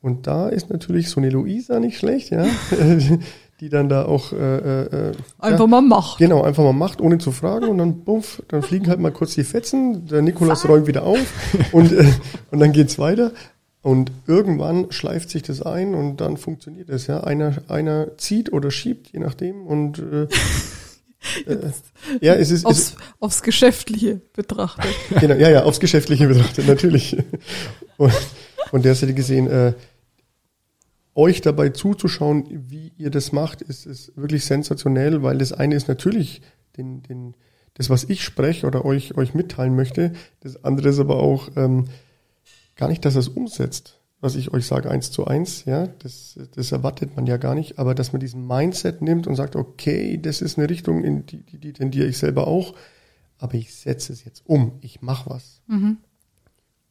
Und 0.00 0.26
da 0.26 0.48
ist 0.48 0.70
natürlich 0.70 1.10
so 1.10 1.20
eine 1.20 1.30
Luisa 1.30 1.80
nicht 1.80 1.98
schlecht, 1.98 2.30
ja, 2.30 2.46
die 3.64 3.70
dann 3.70 3.88
da 3.88 4.04
auch 4.04 4.34
äh, 4.34 4.82
äh, 4.82 5.12
Einfach 5.38 5.66
mal 5.66 5.80
macht. 5.80 6.18
Genau, 6.18 6.42
einfach 6.42 6.62
mal 6.62 6.74
macht, 6.74 7.00
ohne 7.00 7.16
zu 7.16 7.32
fragen 7.32 7.68
und 7.68 7.78
dann 7.78 8.04
buff, 8.04 8.42
dann 8.48 8.62
fliegen 8.62 8.88
halt 8.88 9.00
mal 9.00 9.10
kurz 9.10 9.32
die 9.32 9.42
Fetzen, 9.42 10.06
der 10.06 10.20
Nikolaus 10.20 10.68
räumt 10.68 10.86
wieder 10.86 11.04
auf 11.04 11.18
und, 11.72 11.90
äh, 11.90 12.04
und 12.50 12.60
dann 12.60 12.72
geht's 12.72 12.98
weiter. 12.98 13.32
Und 13.80 14.12
irgendwann 14.26 14.92
schleift 14.92 15.30
sich 15.30 15.42
das 15.42 15.62
ein 15.62 15.94
und 15.94 16.18
dann 16.18 16.36
funktioniert 16.36 16.90
es, 16.90 17.06
ja. 17.06 17.24
Einer, 17.24 17.54
einer 17.68 18.18
zieht 18.18 18.52
oder 18.52 18.70
schiebt, 18.70 19.12
je 19.12 19.20
nachdem. 19.20 19.66
Und 19.66 19.98
äh, 19.98 20.22
äh, 21.50 21.70
ja, 22.20 22.34
es 22.34 22.50
ist, 22.50 22.60
es, 22.60 22.64
Aufs, 22.66 22.96
aufs 23.18 23.42
Geschäftliche 23.42 24.20
betrachtet. 24.34 24.92
genau, 25.20 25.36
ja, 25.36 25.48
ja, 25.48 25.64
aufs 25.64 25.80
Geschäftliche 25.80 26.28
betrachtet, 26.28 26.66
natürlich. 26.66 27.16
Und 27.96 28.12
von 28.68 28.82
der 28.82 28.94
Seite 28.94 29.14
gesehen, 29.14 29.46
äh, 29.50 29.72
euch 31.14 31.40
dabei 31.40 31.70
zuzuschauen, 31.70 32.44
wie 32.68 32.92
ihr 32.96 33.10
das 33.10 33.32
macht, 33.32 33.62
ist, 33.62 33.86
ist 33.86 34.16
wirklich 34.16 34.44
sensationell, 34.44 35.22
weil 35.22 35.38
das 35.38 35.52
eine 35.52 35.74
ist 35.74 35.88
natürlich 35.88 36.42
den, 36.76 37.02
den, 37.02 37.34
das, 37.74 37.90
was 37.90 38.04
ich 38.04 38.22
spreche 38.22 38.66
oder 38.66 38.84
euch, 38.84 39.16
euch 39.16 39.34
mitteilen 39.34 39.76
möchte. 39.76 40.12
Das 40.40 40.64
andere 40.64 40.88
ist 40.88 40.98
aber 40.98 41.16
auch 41.16 41.50
ähm, 41.56 41.86
gar 42.76 42.88
nicht, 42.88 43.04
dass 43.04 43.14
es 43.14 43.28
umsetzt, 43.28 44.00
was 44.20 44.34
ich 44.34 44.52
euch 44.52 44.66
sage, 44.66 44.90
eins 44.90 45.10
zu 45.10 45.26
eins. 45.26 45.64
Ja, 45.66 45.86
das, 45.86 46.38
das 46.54 46.72
erwartet 46.72 47.14
man 47.14 47.26
ja 47.26 47.36
gar 47.36 47.54
nicht, 47.54 47.78
aber 47.78 47.94
dass 47.94 48.12
man 48.12 48.20
diesen 48.20 48.46
Mindset 48.46 49.02
nimmt 49.02 49.26
und 49.26 49.36
sagt, 49.36 49.54
okay, 49.54 50.18
das 50.20 50.40
ist 50.40 50.58
eine 50.58 50.68
Richtung, 50.68 51.04
in 51.04 51.26
die, 51.26 51.42
die, 51.42 51.58
die 51.58 51.72
tendiere 51.72 52.08
ich 52.08 52.18
selber 52.18 52.48
auch, 52.48 52.74
aber 53.38 53.54
ich 53.54 53.74
setze 53.74 54.12
es 54.12 54.24
jetzt 54.24 54.42
um, 54.46 54.78
ich 54.80 55.00
mache 55.02 55.30
was. 55.30 55.62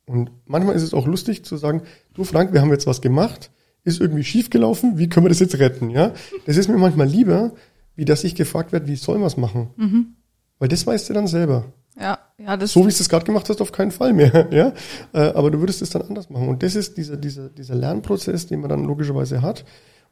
Und 0.05 0.31
manchmal 0.45 0.75
ist 0.75 0.83
es 0.83 0.93
auch 0.93 1.07
lustig 1.07 1.43
zu 1.45 1.57
sagen, 1.57 1.83
du 2.13 2.23
Frank, 2.23 2.53
wir 2.53 2.61
haben 2.61 2.71
jetzt 2.71 2.87
was 2.87 3.01
gemacht, 3.01 3.51
ist 3.83 3.99
irgendwie 4.01 4.23
schief 4.23 4.49
gelaufen, 4.49 4.97
wie 4.97 5.09
können 5.09 5.25
wir 5.25 5.29
das 5.29 5.39
jetzt 5.39 5.57
retten, 5.59 5.89
ja? 5.89 6.13
Das 6.45 6.57
ist 6.57 6.69
mir 6.69 6.77
manchmal 6.77 7.07
lieber, 7.07 7.51
wie 7.95 8.05
dass 8.05 8.23
ich 8.23 8.35
gefragt 8.35 8.71
werde, 8.71 8.87
wie 8.87 8.95
sollen 8.95 9.19
wir 9.21 9.27
es 9.27 9.37
machen? 9.37 9.69
Mhm. 9.75 10.15
Weil 10.59 10.67
das 10.69 10.85
weißt 10.87 11.09
du 11.09 11.13
dann 11.13 11.27
selber. 11.27 11.65
Ja, 11.99 12.17
ja, 12.39 12.57
das 12.57 12.71
So 12.73 12.79
wie 12.79 12.83
du 12.85 12.89
es 12.89 13.07
gerade 13.09 13.25
gemacht 13.25 13.47
hast, 13.49 13.61
auf 13.61 13.71
keinen 13.71 13.91
Fall 13.91 14.13
mehr, 14.13 14.47
ja? 14.51 14.73
Äh, 15.13 15.31
Aber 15.33 15.51
du 15.51 15.59
würdest 15.59 15.81
es 15.81 15.89
dann 15.91 16.01
anders 16.01 16.29
machen. 16.29 16.47
Und 16.49 16.63
das 16.63 16.75
ist 16.75 16.97
dieser, 16.97 17.17
dieser, 17.17 17.49
dieser 17.49 17.75
Lernprozess, 17.75 18.47
den 18.47 18.61
man 18.61 18.69
dann 18.69 18.83
logischerweise 18.85 19.41
hat. 19.41 19.63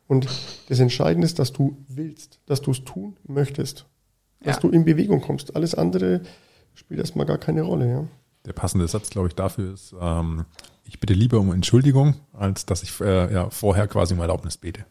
Und 0.08 0.28
das 0.68 0.80
Entscheidende 0.80 1.26
ist, 1.26 1.40
dass 1.40 1.54
du 1.54 1.78
willst, 1.88 2.40
dass 2.46 2.62
du 2.62 2.72
es 2.72 2.84
tun 2.84 3.16
möchtest, 3.28 3.86
dass 4.44 4.58
Ja. 4.58 4.62
du 4.62 4.70
in 4.70 4.84
Bewegung 4.86 5.22
kommst. 5.22 5.56
Alles 5.56 5.74
andere 5.74 6.22
spielt 6.76 7.00
erstmal 7.00 7.26
gar 7.26 7.38
keine 7.38 7.62
Rolle, 7.64 7.90
ja? 7.90 8.08
Der 8.46 8.54
passende 8.54 8.88
Satz, 8.88 9.10
glaube 9.10 9.30
ich, 9.30 9.36
dafür 9.36 9.74
ist, 9.74 9.94
ähm, 10.00 10.46
ich 10.86 11.00
bitte 11.00 11.14
lieber 11.14 11.40
um 11.40 11.52
Entschuldigung, 11.52 12.16
als 12.34 12.66
dass 12.66 12.84
ich 12.84 13.00
äh, 13.02 13.34
ja, 13.34 13.50
vorher 13.50 13.88
quasi 13.88 14.14
um 14.14 14.20
Erlaubnis 14.20 14.58
bete. 14.58 14.86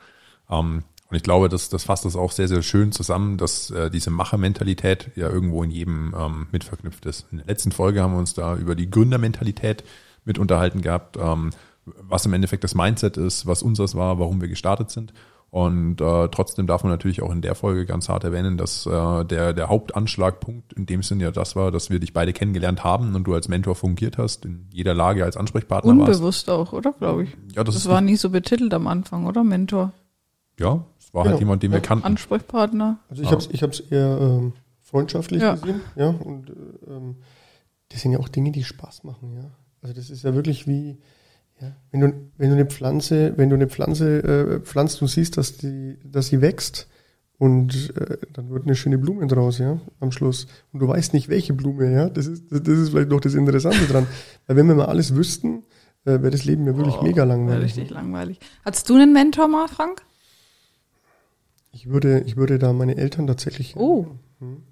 Ähm, 0.48 0.84
und 1.10 1.16
ich 1.16 1.22
glaube, 1.24 1.48
das, 1.48 1.68
das 1.68 1.84
fasst 1.84 2.04
das 2.04 2.14
auch 2.14 2.30
sehr, 2.30 2.46
sehr 2.46 2.62
schön 2.62 2.92
zusammen, 2.92 3.36
dass 3.36 3.70
äh, 3.70 3.90
diese 3.90 4.10
Machermentalität 4.10 5.10
ja 5.16 5.28
irgendwo 5.28 5.62
in 5.64 5.70
jedem 5.70 6.14
ähm, 6.16 6.46
mit 6.52 6.62
verknüpft 6.62 7.04
ist. 7.06 7.26
In 7.32 7.38
der 7.38 7.48
letzten 7.48 7.72
Folge 7.72 8.00
haben 8.00 8.12
wir 8.12 8.20
uns 8.20 8.34
da 8.34 8.56
über 8.56 8.76
die 8.76 8.88
Gründermentalität 8.88 9.82
mit 10.24 10.38
unterhalten 10.38 10.82
gehabt, 10.82 11.16
ähm, 11.16 11.50
was 11.84 12.26
im 12.26 12.32
Endeffekt 12.32 12.62
das 12.62 12.76
Mindset 12.76 13.16
ist, 13.16 13.46
was 13.46 13.62
unseres 13.62 13.96
war, 13.96 14.20
warum 14.20 14.40
wir 14.40 14.48
gestartet 14.48 14.90
sind. 14.90 15.12
Und 15.52 16.00
äh, 16.00 16.28
trotzdem 16.28 16.68
darf 16.68 16.84
man 16.84 16.92
natürlich 16.92 17.22
auch 17.22 17.32
in 17.32 17.42
der 17.42 17.56
Folge 17.56 17.84
ganz 17.84 18.08
hart 18.08 18.22
erwähnen, 18.22 18.56
dass 18.56 18.86
äh, 18.86 19.24
der, 19.24 19.52
der 19.52 19.68
Hauptanschlagpunkt 19.68 20.72
in 20.74 20.86
dem 20.86 21.02
Sinne 21.02 21.24
ja 21.24 21.30
das 21.32 21.56
war, 21.56 21.72
dass 21.72 21.90
wir 21.90 21.98
dich 21.98 22.12
beide 22.12 22.32
kennengelernt 22.32 22.84
haben 22.84 23.16
und 23.16 23.24
du 23.24 23.34
als 23.34 23.48
Mentor 23.48 23.74
fungiert 23.74 24.16
hast, 24.16 24.44
in 24.44 24.68
jeder 24.72 24.94
Lage 24.94 25.24
als 25.24 25.36
Ansprechpartner 25.36 25.90
warst. 25.98 26.08
unbewusst 26.10 26.50
auch, 26.50 26.72
oder? 26.72 26.92
Glaube 26.92 27.24
ich. 27.24 27.30
Ja, 27.56 27.64
das, 27.64 27.74
Das, 27.74 27.82
ist 27.84 27.88
war 27.88 28.00
nie 28.00 28.14
so 28.16 28.30
betitelt 28.30 28.72
am 28.74 28.86
Anfang, 28.86 29.26
oder? 29.26 29.42
Mentor, 29.42 29.92
ja, 30.60 30.84
es 31.00 31.12
war 31.12 31.24
Genau. 31.24 31.32
halt 31.32 31.40
jemand, 31.40 31.62
den 31.64 31.72
wir 31.72 31.78
Ja. 31.78 31.84
kannten. 31.84 32.04
Ansprechpartner. 32.06 32.98
Also 33.08 33.22
ich 33.22 33.28
Ah. 33.28 33.32
habe 33.32 33.42
es 33.42 33.48
ich 33.50 33.62
hab's 33.64 33.80
eher 33.80 34.18
ähm, 34.20 34.52
freundschaftlich 34.80 35.42
Ja. 35.42 35.54
gesehen, 35.54 35.80
ja, 35.96 36.10
und 36.10 36.50
äh, 36.50 36.52
ähm, 36.92 37.16
das 37.88 38.02
sind 38.02 38.12
ja 38.12 38.20
auch 38.20 38.28
Dinge, 38.28 38.52
die 38.52 38.62
Spaß 38.62 39.02
machen, 39.02 39.34
ja. 39.34 39.50
Also 39.82 39.94
das 39.96 40.10
ist 40.10 40.22
ja 40.22 40.32
wirklich 40.34 40.68
wie, 40.68 40.98
ja, 41.60 41.76
wenn 41.90 42.00
du, 42.00 42.12
wenn 42.38 42.48
du 42.48 42.54
eine 42.54 42.66
Pflanze, 42.66 43.34
wenn 43.36 43.50
du 43.50 43.56
eine 43.56 43.68
Pflanze 43.68 44.22
äh, 44.22 44.60
pflanzt, 44.60 45.00
du 45.00 45.06
siehst, 45.06 45.36
dass 45.36 45.56
die, 45.56 45.98
dass 46.04 46.28
sie 46.28 46.40
wächst 46.40 46.88
und 47.38 47.94
äh, 47.96 48.18
dann 48.32 48.50
wird 48.50 48.64
eine 48.64 48.74
schöne 48.74 48.98
Blume 48.98 49.26
draus, 49.26 49.58
ja, 49.58 49.80
am 50.00 50.12
Schluss. 50.12 50.46
Und 50.72 50.80
du 50.80 50.88
weißt 50.88 51.14
nicht, 51.14 51.28
welche 51.28 51.52
Blume, 51.54 51.90
ja. 51.92 52.08
Das 52.10 52.26
ist, 52.26 52.44
das 52.50 52.66
ist 52.78 52.90
vielleicht 52.90 53.08
noch 53.10 53.20
das 53.20 53.34
Interessante 53.34 53.84
dran. 53.86 54.06
Weil 54.46 54.56
wenn 54.56 54.68
wir 54.68 54.74
mal 54.74 54.86
alles 54.86 55.14
wüssten, 55.14 55.64
äh, 56.04 56.12
wäre 56.20 56.30
das 56.30 56.44
Leben 56.44 56.66
ja 56.66 56.76
wirklich 56.76 56.96
Oh, 56.98 57.02
mega 57.02 57.24
langweilig. 57.24 57.64
richtig 57.76 57.90
langweilig. 57.90 58.40
Hattest 58.64 58.88
du 58.90 58.94
einen 58.94 59.12
Mentor 59.12 59.48
mal, 59.48 59.68
Frank? 59.68 60.02
Ich 61.72 61.88
würde, 61.88 62.20
ich 62.26 62.36
würde 62.36 62.58
da 62.58 62.72
meine 62.72 62.96
Eltern 62.96 63.26
tatsächlich. 63.26 63.76
Oh. 63.76 64.06
Hm, 64.40 64.62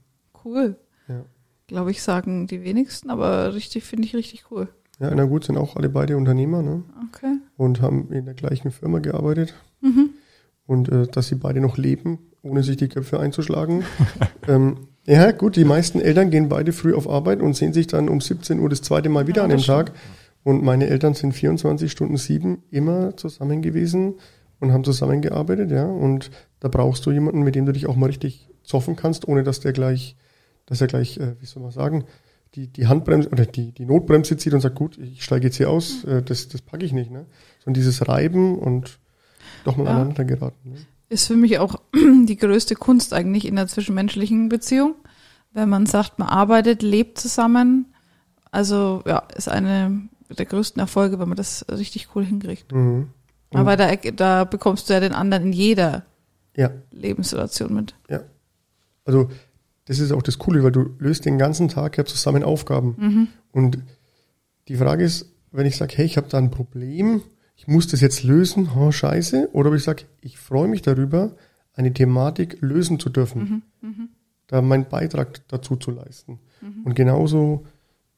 Cool. 0.44 0.76
Ja. 1.08 1.24
Glaube 1.66 1.90
ich, 1.90 2.02
sagen 2.02 2.46
die 2.46 2.62
wenigsten, 2.62 3.10
aber 3.10 3.54
richtig, 3.54 3.84
finde 3.84 4.06
ich 4.06 4.14
richtig 4.16 4.50
cool. 4.50 4.68
Ja, 5.00 5.14
na 5.14 5.24
gut, 5.24 5.44
sind 5.44 5.56
auch 5.56 5.76
alle 5.76 5.88
beide 5.88 6.16
Unternehmer, 6.16 6.62
ne? 6.62 6.82
Okay. 7.08 7.36
und 7.56 7.80
haben 7.80 8.12
in 8.12 8.24
der 8.24 8.34
gleichen 8.34 8.70
Firma 8.70 8.98
gearbeitet. 8.98 9.54
Mhm. 9.80 10.10
Und 10.66 10.88
äh, 10.90 11.06
dass 11.06 11.28
sie 11.28 11.36
beide 11.36 11.60
noch 11.60 11.78
leben, 11.78 12.18
ohne 12.42 12.62
sich 12.62 12.76
die 12.76 12.88
Köpfe 12.88 13.20
einzuschlagen. 13.20 13.84
ähm, 14.48 14.88
ja, 15.06 15.30
gut, 15.30 15.56
die 15.56 15.64
meisten 15.64 16.00
Eltern 16.00 16.30
gehen 16.30 16.48
beide 16.48 16.72
früh 16.72 16.94
auf 16.94 17.08
Arbeit 17.08 17.40
und 17.40 17.56
sehen 17.56 17.72
sich 17.72 17.86
dann 17.86 18.08
um 18.08 18.20
17 18.20 18.60
Uhr 18.60 18.68
das 18.68 18.82
zweite 18.82 19.08
Mal 19.08 19.26
wieder 19.26 19.38
Ja, 19.38 19.44
an 19.44 19.50
dem 19.50 19.60
Tag. 19.60 19.92
Und 20.42 20.62
meine 20.62 20.88
Eltern 20.88 21.14
sind 21.14 21.32
24 21.32 21.90
Stunden 21.90 22.16
sieben 22.16 22.62
immer 22.70 23.16
zusammen 23.16 23.62
gewesen 23.62 24.14
und 24.60 24.72
haben 24.72 24.84
zusammengearbeitet, 24.84 25.70
ja. 25.70 25.86
Und 25.86 26.30
da 26.60 26.68
brauchst 26.68 27.06
du 27.06 27.10
jemanden, 27.10 27.42
mit 27.42 27.54
dem 27.54 27.66
du 27.66 27.72
dich 27.72 27.86
auch 27.86 27.96
mal 27.96 28.06
richtig 28.06 28.48
zoffen 28.62 28.96
kannst, 28.96 29.26
ohne 29.28 29.44
dass 29.44 29.60
der 29.60 29.72
gleich, 29.72 30.16
dass 30.66 30.80
er 30.80 30.88
gleich, 30.88 31.18
äh, 31.18 31.40
wie 31.40 31.46
soll 31.46 31.62
man 31.62 31.72
sagen, 31.72 32.04
die, 32.54 32.66
die 32.68 32.86
Handbremse 32.86 33.28
oder 33.30 33.46
die, 33.46 33.72
die 33.72 33.84
Notbremse 33.84 34.36
zieht 34.36 34.54
und 34.54 34.60
sagt, 34.60 34.74
gut, 34.76 34.98
ich 34.98 35.22
steige 35.22 35.46
jetzt 35.46 35.56
hier 35.56 35.70
aus, 35.70 36.04
äh, 36.04 36.22
das, 36.22 36.48
das 36.48 36.62
packe 36.62 36.84
ich 36.84 36.92
nicht, 36.92 37.10
ne? 37.10 37.26
Sondern 37.64 37.74
dieses 37.80 38.08
Reiben 38.08 38.58
und 38.58 38.98
doch 39.64 39.76
mal 39.76 39.84
Ja. 39.84 39.90
aneinander 39.90 40.24
geraten. 40.24 40.70
Ne? 40.72 40.76
Ist 41.10 41.26
für 41.26 41.36
mich 41.36 41.58
auch 41.58 41.76
die 41.94 42.36
größte 42.36 42.74
Kunst 42.74 43.12
eigentlich 43.12 43.46
in 43.46 43.56
der 43.56 43.66
zwischenmenschlichen 43.68 44.48
Beziehung. 44.48 44.94
Wenn 45.52 45.68
man 45.68 45.86
sagt, 45.86 46.18
man 46.18 46.28
arbeitet, 46.28 46.82
lebt 46.82 47.18
zusammen. 47.18 47.86
Also, 48.50 49.02
ja, 49.06 49.18
ist 49.36 49.48
eine 49.48 50.08
der 50.30 50.46
größten 50.46 50.78
Erfolge, 50.80 51.18
wenn 51.18 51.28
man 51.28 51.36
das 51.36 51.64
richtig 51.70 52.08
cool 52.14 52.24
hinkriegt. 52.24 52.72
Mhm. 52.72 53.08
Und- 53.50 53.58
Aber 53.60 53.76
da, 53.76 53.94
da 53.96 54.44
bekommst 54.44 54.88
du 54.88 54.92
ja 54.94 55.00
den 55.00 55.12
anderen 55.14 55.44
in 55.44 55.52
jeder 55.52 56.04
Ja, 56.56 56.70
Lebenssituation 56.90 57.72
mit. 57.74 57.94
also 59.04 59.30
das 59.88 59.98
ist 59.98 60.12
auch 60.12 60.22
das 60.22 60.38
Coole, 60.38 60.62
weil 60.62 60.72
du 60.72 60.90
löst 60.98 61.24
den 61.24 61.38
ganzen 61.38 61.68
Tag 61.68 61.96
ja 61.96 62.04
zusammen 62.04 62.42
Aufgaben. 62.42 62.94
Mhm. 62.98 63.28
Und 63.52 63.78
die 64.68 64.76
Frage 64.76 65.02
ist, 65.02 65.32
wenn 65.50 65.66
ich 65.66 65.76
sage, 65.76 65.94
hey, 65.96 66.04
ich 66.04 66.18
habe 66.18 66.28
da 66.28 66.36
ein 66.36 66.50
Problem, 66.50 67.22
ich 67.56 67.66
muss 67.66 67.86
das 67.88 68.02
jetzt 68.02 68.22
lösen, 68.22 68.68
oh, 68.78 68.92
scheiße, 68.92 69.48
oder 69.54 69.70
ob 69.70 69.76
ich 69.76 69.82
sage, 69.82 70.04
ich 70.20 70.38
freue 70.38 70.68
mich 70.68 70.82
darüber, 70.82 71.34
eine 71.72 71.92
Thematik 71.94 72.58
lösen 72.60 73.00
zu 73.00 73.08
dürfen, 73.08 73.62
Mhm. 73.80 74.08
da 74.46 74.60
meinen 74.60 74.88
Beitrag 74.88 75.40
dazu 75.48 75.76
zu 75.76 75.90
leisten. 75.90 76.38
Und 76.84 76.94
genauso, 76.94 77.64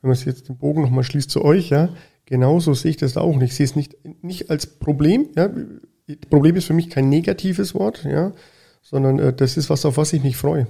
wenn 0.01 0.09
man 0.09 0.17
es 0.17 0.25
jetzt 0.25 0.49
den 0.49 0.57
Bogen 0.57 0.83
nochmal 0.83 1.05
schließt 1.05 1.31
zu 1.31 1.45
euch, 1.45 1.69
ja, 1.69 1.91
genauso 2.27 2.75
sehe 2.75 2.91
ich 2.91 2.97
das 2.97 3.17
auch 3.17 3.37
nicht. 3.37 3.51
Ich 3.51 3.57
sehe 3.57 3.65
es 3.67 3.77
nicht, 3.77 3.97
nicht 4.23 4.51
als 4.51 4.67
Problem, 4.67 5.29
ja. 5.37 5.51
Problem 6.31 6.57
ist 6.57 6.65
für 6.65 6.75
mich 6.75 6.91
kein 6.91 7.09
negatives 7.09 7.75
Wort, 7.75 8.05
ja, 8.05 8.33
sondern 8.83 9.19
äh, 9.21 9.33
das 9.33 9.57
ist 9.57 9.71
was, 9.71 9.85
auf 9.85 9.97
was 9.97 10.13
ich 10.13 10.25
mich 10.25 10.37
freue. 10.37 10.67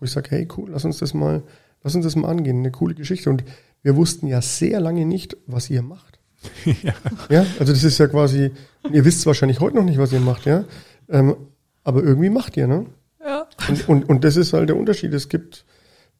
Wo 0.00 0.04
ich 0.04 0.10
sage, 0.10 0.30
hey, 0.30 0.48
cool, 0.56 0.70
lass 0.70 0.84
uns 0.84 0.98
das 0.98 1.14
mal, 1.14 1.42
lass 1.82 1.94
uns 1.94 2.04
das 2.04 2.16
mal 2.16 2.28
angehen, 2.28 2.58
eine 2.58 2.70
coole 2.70 2.94
Geschichte. 2.94 3.30
Und 3.30 3.44
wir 3.82 3.96
wussten 3.96 4.26
ja 4.26 4.42
sehr 4.42 4.80
lange 4.80 5.06
nicht, 5.06 5.36
was 5.46 5.70
ihr 5.70 5.82
macht. 5.82 6.18
ja. 6.64 6.94
Ja, 7.28 7.46
also 7.58 7.72
das 7.72 7.84
ist 7.84 7.98
ja 7.98 8.08
quasi, 8.08 8.50
ihr 8.90 9.04
wisst 9.04 9.26
wahrscheinlich 9.26 9.60
heute 9.60 9.76
noch 9.76 9.84
nicht, 9.84 9.98
was 9.98 10.12
ihr 10.12 10.20
macht, 10.20 10.46
ja. 10.46 10.64
Ähm, 11.08 11.36
aber 11.84 12.02
irgendwie 12.02 12.30
macht 12.30 12.56
ihr, 12.56 12.66
ne? 12.66 12.86
Ja. 13.22 13.46
Und, 13.68 13.88
und, 13.88 14.08
und 14.08 14.24
das 14.24 14.36
ist 14.36 14.52
halt 14.52 14.68
der 14.68 14.76
Unterschied. 14.76 15.12
Es 15.12 15.28
gibt 15.28 15.64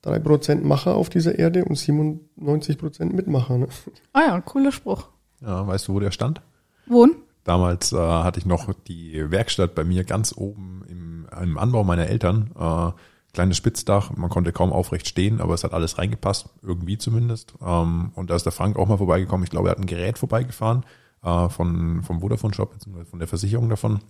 drei 0.03 0.19
Prozent 0.19 0.65
Macher 0.65 0.95
auf 0.95 1.09
dieser 1.09 1.39
Erde 1.39 1.65
und 1.65 1.77
97 1.77 2.79
Prozent 2.79 3.15
Mitmacher. 3.15 3.59
Ne? 3.59 3.69
Ah 4.13 4.23
ja, 4.29 4.41
cooler 4.41 4.73
Spruch. 4.73 5.09
ja, 5.41 5.67
weißt 5.67 5.89
du, 5.89 5.95
wo 5.95 6.01
der 6.01 6.11
stand? 6.11 6.43
Wohn? 6.87 7.17
Damals 7.45 7.93
äh, 7.93 7.97
hatte 7.97 8.39
ich 8.39 8.47
noch 8.47 8.73
die 8.87 9.31
Werkstatt 9.31 9.75
bei 9.75 9.85
mir 9.85 10.05
ganz 10.05 10.35
oben 10.37 10.85
im, 10.89 11.27
im 11.43 11.59
Anbau 11.59 11.85
meiner 11.85 12.07
Eltern. 12.07 12.51
Äh, 12.59 12.91
kleines 13.33 13.57
Spitzdach, 13.57 14.11
man 14.17 14.31
konnte 14.31 14.53
kaum 14.53 14.73
aufrecht 14.73 15.07
stehen, 15.07 15.41
aber 15.41 15.55
es 15.55 15.65
hat 15.65 15.73
alles 15.73 15.99
reingepasst, 15.99 16.49
irgendwie 16.63 16.99
zumindest. 16.99 17.55
Ähm, 17.65 18.13
und 18.15 18.31
da 18.31 18.37
ist 18.37 18.45
der 18.45 18.53
Frank 18.53 18.77
auch 18.77 18.89
mal 18.89 18.99
vorbeigekommen. 18.99 19.45
Ich 19.45 19.51
glaube, 19.51 19.69
er 19.69 19.73
hat 19.73 19.79
ein 19.79 19.87
Gerät 19.87 20.19
vorbeigefahren 20.19 20.85
äh, 21.23 21.49
von, 21.49 22.03
vom 22.03 22.21
Vodafone-Shop, 22.21 22.73
beziehungsweise 22.73 23.11
von 23.11 23.19
der 23.19 23.29
Versicherung 23.29 23.69
davon. 23.69 24.01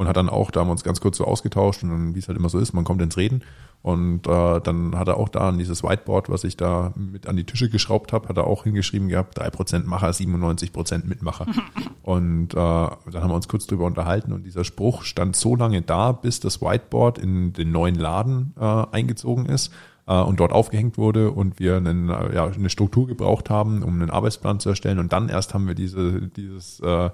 Und 0.00 0.08
hat 0.08 0.16
dann 0.16 0.30
auch, 0.30 0.50
da 0.50 0.60
haben 0.60 0.68
wir 0.68 0.72
uns 0.72 0.82
ganz 0.82 1.02
kurz 1.02 1.18
so 1.18 1.26
ausgetauscht 1.26 1.82
und 1.82 1.90
dann, 1.90 2.14
wie 2.14 2.20
es 2.20 2.26
halt 2.26 2.38
immer 2.38 2.48
so 2.48 2.58
ist, 2.58 2.72
man 2.72 2.84
kommt 2.84 3.02
ins 3.02 3.18
Reden. 3.18 3.42
Und 3.82 4.26
äh, 4.26 4.60
dann 4.60 4.98
hat 4.98 5.08
er 5.08 5.18
auch 5.18 5.28
da 5.28 5.50
an 5.50 5.58
dieses 5.58 5.82
Whiteboard, 5.82 6.30
was 6.30 6.42
ich 6.44 6.56
da 6.56 6.94
mit 6.96 7.26
an 7.26 7.36
die 7.36 7.44
Tische 7.44 7.68
geschraubt 7.68 8.14
habe, 8.14 8.26
hat 8.30 8.38
er 8.38 8.46
auch 8.46 8.64
hingeschrieben 8.64 9.10
gehabt, 9.10 9.38
3% 9.38 9.84
Macher, 9.84 10.08
97% 10.08 11.04
Mitmacher. 11.04 11.44
Und 12.02 12.54
äh, 12.54 12.56
dann 12.56 12.98
haben 13.14 13.28
wir 13.28 13.34
uns 13.34 13.46
kurz 13.46 13.66
drüber 13.66 13.84
unterhalten 13.84 14.32
und 14.32 14.44
dieser 14.44 14.64
Spruch 14.64 15.02
stand 15.02 15.36
so 15.36 15.54
lange 15.54 15.82
da, 15.82 16.12
bis 16.12 16.40
das 16.40 16.62
Whiteboard 16.62 17.18
in 17.18 17.52
den 17.52 17.70
neuen 17.70 17.94
Laden 17.94 18.54
äh, 18.58 18.64
eingezogen 18.64 19.44
ist 19.44 19.70
äh, 20.06 20.18
und 20.18 20.40
dort 20.40 20.52
aufgehängt 20.52 20.96
wurde 20.96 21.30
und 21.30 21.60
wir 21.60 21.76
einen, 21.76 22.08
äh, 22.08 22.34
ja, 22.34 22.46
eine 22.46 22.70
Struktur 22.70 23.06
gebraucht 23.06 23.50
haben, 23.50 23.82
um 23.82 24.00
einen 24.00 24.08
Arbeitsplan 24.08 24.60
zu 24.60 24.70
erstellen. 24.70 24.98
Und 24.98 25.12
dann 25.12 25.28
erst 25.28 25.52
haben 25.52 25.68
wir 25.68 25.74
diese, 25.74 26.22
dieses, 26.22 26.80
äh, 26.80 27.10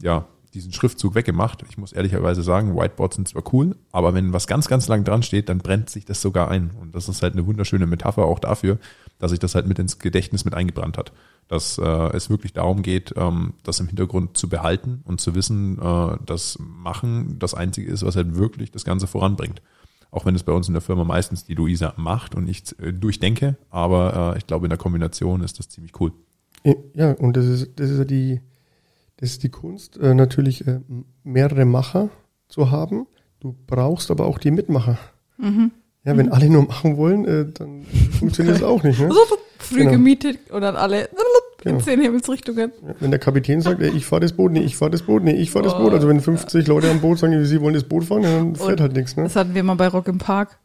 ja, 0.00 0.24
diesen 0.54 0.72
Schriftzug 0.72 1.14
weggemacht. 1.14 1.64
Ich 1.68 1.78
muss 1.78 1.92
ehrlicherweise 1.92 2.42
sagen, 2.42 2.76
Whiteboards 2.76 3.16
sind 3.16 3.28
zwar 3.28 3.42
cool, 3.52 3.76
aber 3.92 4.14
wenn 4.14 4.32
was 4.32 4.46
ganz, 4.46 4.68
ganz 4.68 4.88
lang 4.88 5.04
dran 5.04 5.22
steht, 5.22 5.48
dann 5.48 5.58
brennt 5.58 5.90
sich 5.90 6.04
das 6.04 6.20
sogar 6.20 6.50
ein. 6.50 6.70
Und 6.80 6.94
das 6.94 7.08
ist 7.08 7.22
halt 7.22 7.34
eine 7.34 7.46
wunderschöne 7.46 7.86
Metapher 7.86 8.24
auch 8.24 8.38
dafür, 8.38 8.78
dass 9.18 9.30
sich 9.30 9.40
das 9.40 9.54
halt 9.54 9.66
mit 9.66 9.78
ins 9.78 9.98
Gedächtnis 9.98 10.44
mit 10.44 10.54
eingebrannt 10.54 10.98
hat. 10.98 11.12
Dass 11.48 11.78
äh, 11.78 12.16
es 12.16 12.30
wirklich 12.30 12.52
darum 12.52 12.82
geht, 12.82 13.14
ähm, 13.16 13.54
das 13.62 13.80
im 13.80 13.86
Hintergrund 13.86 14.36
zu 14.36 14.48
behalten 14.48 15.02
und 15.04 15.20
zu 15.20 15.34
wissen, 15.34 15.78
äh, 15.80 16.16
dass 16.24 16.58
Machen 16.58 17.38
das 17.38 17.54
Einzige 17.54 17.90
ist, 17.90 18.04
was 18.04 18.16
halt 18.16 18.36
wirklich 18.36 18.70
das 18.70 18.84
Ganze 18.84 19.06
voranbringt. 19.06 19.62
Auch 20.10 20.26
wenn 20.26 20.34
es 20.34 20.42
bei 20.42 20.52
uns 20.52 20.66
in 20.66 20.74
der 20.74 20.80
Firma 20.80 21.04
meistens 21.04 21.44
die 21.44 21.54
Luisa 21.54 21.94
macht 21.96 22.34
und 22.34 22.48
ich 22.48 22.62
äh, 22.80 22.92
durchdenke, 22.92 23.56
aber 23.70 24.34
äh, 24.34 24.38
ich 24.38 24.46
glaube, 24.46 24.66
in 24.66 24.70
der 24.70 24.78
Kombination 24.78 25.42
ist 25.42 25.58
das 25.58 25.68
ziemlich 25.68 25.98
cool. 26.00 26.12
Ja, 26.94 27.12
und 27.12 27.36
das 27.36 27.46
ist, 27.46 27.70
das 27.76 27.90
ist 27.90 27.98
ja 27.98 28.04
die, 28.04 28.40
das 29.20 29.30
ist 29.30 29.42
die 29.42 29.48
Kunst, 29.50 29.96
äh, 29.98 30.14
natürlich 30.14 30.66
äh, 30.66 30.80
mehrere 31.24 31.64
Macher 31.64 32.08
zu 32.48 32.70
haben. 32.70 33.06
Du 33.40 33.54
brauchst 33.66 34.10
aber 34.10 34.26
auch 34.26 34.38
die 34.38 34.50
Mitmacher. 34.50 34.98
Mhm. 35.38 35.70
Ja, 36.04 36.16
wenn 36.16 36.32
alle 36.32 36.48
nur 36.48 36.66
machen 36.66 36.96
wollen, 36.96 37.24
äh, 37.26 37.46
dann 37.52 37.84
funktioniert 38.18 38.56
das 38.56 38.62
auch 38.62 38.82
nicht. 38.82 38.98
Ne? 39.00 39.10
Früh 39.58 39.80
Genau. 39.80 39.90
gemietet 39.92 40.50
und 40.50 40.62
dann 40.62 40.76
alle 40.76 41.08
Genau. 41.62 41.76
in 41.76 41.84
zehn 41.84 42.00
Himmelsrichtungen. 42.00 42.72
Wenn 43.00 43.10
der 43.10 43.20
Kapitän 43.20 43.60
sagt, 43.60 43.82
ey, 43.82 43.90
ich 43.94 44.06
fahre 44.06 44.20
das 44.22 44.32
Boot, 44.32 44.50
nee, 44.52 44.62
ich 44.62 44.76
fahre 44.78 44.90
das 44.90 45.02
Boot, 45.02 45.22
nee, 45.22 45.32
ich 45.34 45.50
fahre 45.50 45.66
das 45.66 45.76
Boot. 45.76 45.92
Also 45.92 46.08
wenn 46.08 46.20
50 46.20 46.66
Leute 46.66 46.90
am 46.90 47.00
Boot 47.02 47.18
sagen, 47.18 47.44
sie 47.44 47.60
wollen 47.60 47.74
das 47.74 47.84
Boot 47.84 48.04
fahren, 48.04 48.22
dann 48.22 48.56
fährt 48.56 48.70
Und 48.70 48.80
halt 48.80 48.96
nichts. 48.96 49.14
Ne? 49.16 49.24
Das 49.24 49.36
hatten 49.36 49.54
wir 49.54 49.62
mal 49.62 49.74
bei 49.74 49.88
Rock 49.88 50.08
im 50.08 50.16
Park. 50.16 50.58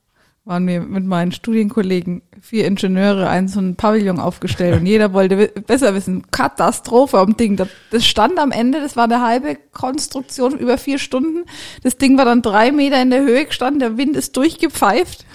Waren 0.45 0.67
wir 0.67 0.81
mit 0.81 1.03
meinen 1.05 1.31
Studienkollegen, 1.31 2.21
vier 2.39 2.67
Ingenieure, 2.67 3.27
einen 3.27 3.47
so 3.47 3.59
einen 3.59 3.75
Pavillon 3.75 4.19
aufgestellt 4.19 4.79
und 4.79 4.85
jeder 4.85 5.11
wollte 5.11 5.47
besser 5.65 5.95
wissen. 5.95 6.29
Katastrophe 6.29 7.17
am 7.17 7.35
Ding. 7.35 7.55
Das, 7.55 7.67
das 7.89 8.05
stand 8.05 8.37
am 8.37 8.51
Ende, 8.51 8.79
das 8.79 8.95
war 8.95 9.05
eine 9.05 9.21
halbe 9.21 9.57
Konstruktion 9.71 10.55
über 10.59 10.77
vier 10.77 10.99
Stunden. 10.99 11.45
Das 11.81 11.97
Ding 11.97 12.15
war 12.19 12.25
dann 12.25 12.43
drei 12.43 12.71
Meter 12.71 13.01
in 13.01 13.09
der 13.09 13.23
Höhe 13.23 13.45
gestanden, 13.45 13.79
der 13.79 13.97
Wind 13.97 14.15
ist 14.15 14.37
durchgepfeift. 14.37 15.25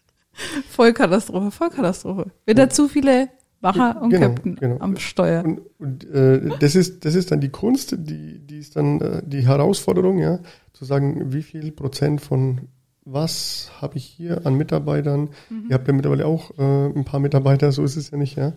Vollkatastrophe, 0.68 1.50
Vollkatastrophe. 1.50 2.26
Wieder 2.44 2.68
zu 2.68 2.88
viele 2.88 3.30
Wacher 3.64 4.02
und 4.02 4.10
Genau, 4.10 4.26
Captain 4.26 4.56
genau. 4.56 4.76
am 4.80 4.96
Steuer. 4.98 5.42
Und, 5.42 5.62
und 5.78 6.04
äh, 6.10 6.50
das 6.60 6.74
ist 6.74 7.04
das 7.06 7.14
ist 7.14 7.30
dann 7.30 7.40
die 7.40 7.48
Kunst, 7.48 7.96
die 7.98 8.38
die 8.40 8.58
ist 8.58 8.76
dann 8.76 9.00
äh, 9.00 9.22
die 9.24 9.46
Herausforderung, 9.46 10.18
ja, 10.18 10.40
zu 10.74 10.84
sagen, 10.84 11.32
wie 11.32 11.42
viel 11.42 11.72
Prozent 11.72 12.20
von 12.20 12.68
was 13.04 13.70
habe 13.80 13.96
ich 13.98 14.04
hier 14.04 14.46
an 14.46 14.54
Mitarbeitern? 14.54 15.30
Ihr 15.68 15.74
habt 15.74 15.86
ja 15.86 15.92
mittlerweile 15.94 16.26
auch 16.26 16.50
äh, 16.58 16.86
ein 16.86 17.04
paar 17.04 17.20
Mitarbeiter, 17.20 17.70
so 17.72 17.84
ist 17.84 17.96
es 17.96 18.10
ja 18.10 18.18
nicht, 18.18 18.36
ja. 18.36 18.52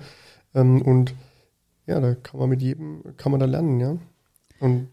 Ähm, 0.54 0.82
und 0.82 1.14
ja, 1.86 2.00
da 2.00 2.16
kann 2.16 2.40
man 2.40 2.50
mit 2.50 2.62
jedem 2.62 3.04
kann 3.18 3.32
man 3.32 3.40
da 3.40 3.46
lernen, 3.46 3.80
ja. 3.80 3.98
Und 4.60 4.90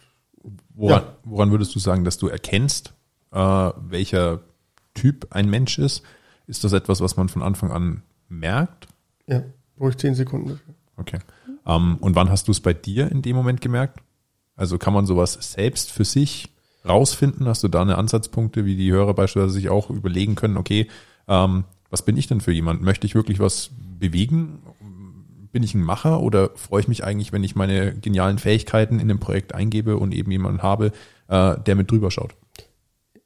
Woran, 0.75 1.03
Ja. 1.03 1.17
woran 1.25 1.51
würdest 1.53 1.75
du 1.75 1.79
sagen, 1.79 2.05
dass 2.05 2.19
du 2.19 2.29
erkennst, 2.29 2.93
äh, 3.33 3.39
welcher 3.39 4.41
Typ 4.93 5.29
ein 5.31 5.49
Mensch 5.49 5.79
ist? 5.79 6.03
Ist 6.47 6.65
das 6.65 6.73
etwas, 6.75 7.01
was 7.01 7.17
man 7.17 7.29
von 7.31 7.43
Anfang 7.43 7.71
an 7.71 8.03
merkt? 8.29 8.89
ja, 9.27 9.43
brauche 9.77 9.91
ich 9.91 9.97
zehn 9.97 10.15
Sekunden 10.15 10.51
dafür. 10.51 10.75
Okay. 10.99 11.19
Ähm, 11.67 11.97
und 12.01 12.15
wann 12.15 12.29
hast 12.29 12.47
du 12.49 12.53
es 12.53 12.61
bei 12.61 12.75
dir 12.75 13.11
in 13.11 13.23
dem 13.23 13.35
Moment 13.37 13.61
gemerkt? 13.63 14.01
Also 14.55 14.77
kann 14.77 14.93
man 14.93 15.07
sowas 15.07 15.39
selbst 15.41 15.91
für 15.91 16.05
sich 16.05 16.54
rausfinden? 16.87 17.47
Hast 17.47 17.63
du 17.63 17.69
da 17.69 17.83
eine 17.83 17.99
Ansatzpunkte, 17.99 18.65
wie 18.65 18.77
die 18.77 18.93
Hörer 18.93 19.15
beispielsweise 19.15 19.55
sich 19.55 19.69
auch 19.69 19.91
überlegen 19.91 20.35
können, 20.35 20.57
okay, 20.57 20.89
ähm, 21.29 21.65
was 21.91 22.03
bin 22.03 22.17
ich 22.17 22.27
denn 22.27 22.41
für 22.41 22.53
jemand? 22.53 22.83
Möchte 22.83 23.07
ich 23.07 23.15
wirklich 23.15 23.39
was 23.39 23.71
bewegen? 24.01 24.59
Bin 25.53 25.63
ich 25.63 25.75
ein 25.75 25.83
Macher 25.83 26.21
oder 26.21 26.51
freue 26.57 26.81
ich 26.81 26.89
mich 26.89 27.05
eigentlich, 27.05 27.33
wenn 27.33 27.45
ich 27.45 27.55
meine 27.55 27.95
genialen 27.95 28.39
Fähigkeiten 28.39 28.99
in 28.99 29.09
dem 29.09 29.21
Projekt 29.21 29.55
eingebe 29.55 29.97
und 29.97 30.13
eben 30.13 30.31
jemanden 30.31 30.63
habe, 30.63 30.93
äh, 31.29 31.57
der 31.61 31.77
mit 31.77 31.91
drüber 31.91 32.11
schaut? 32.11 32.35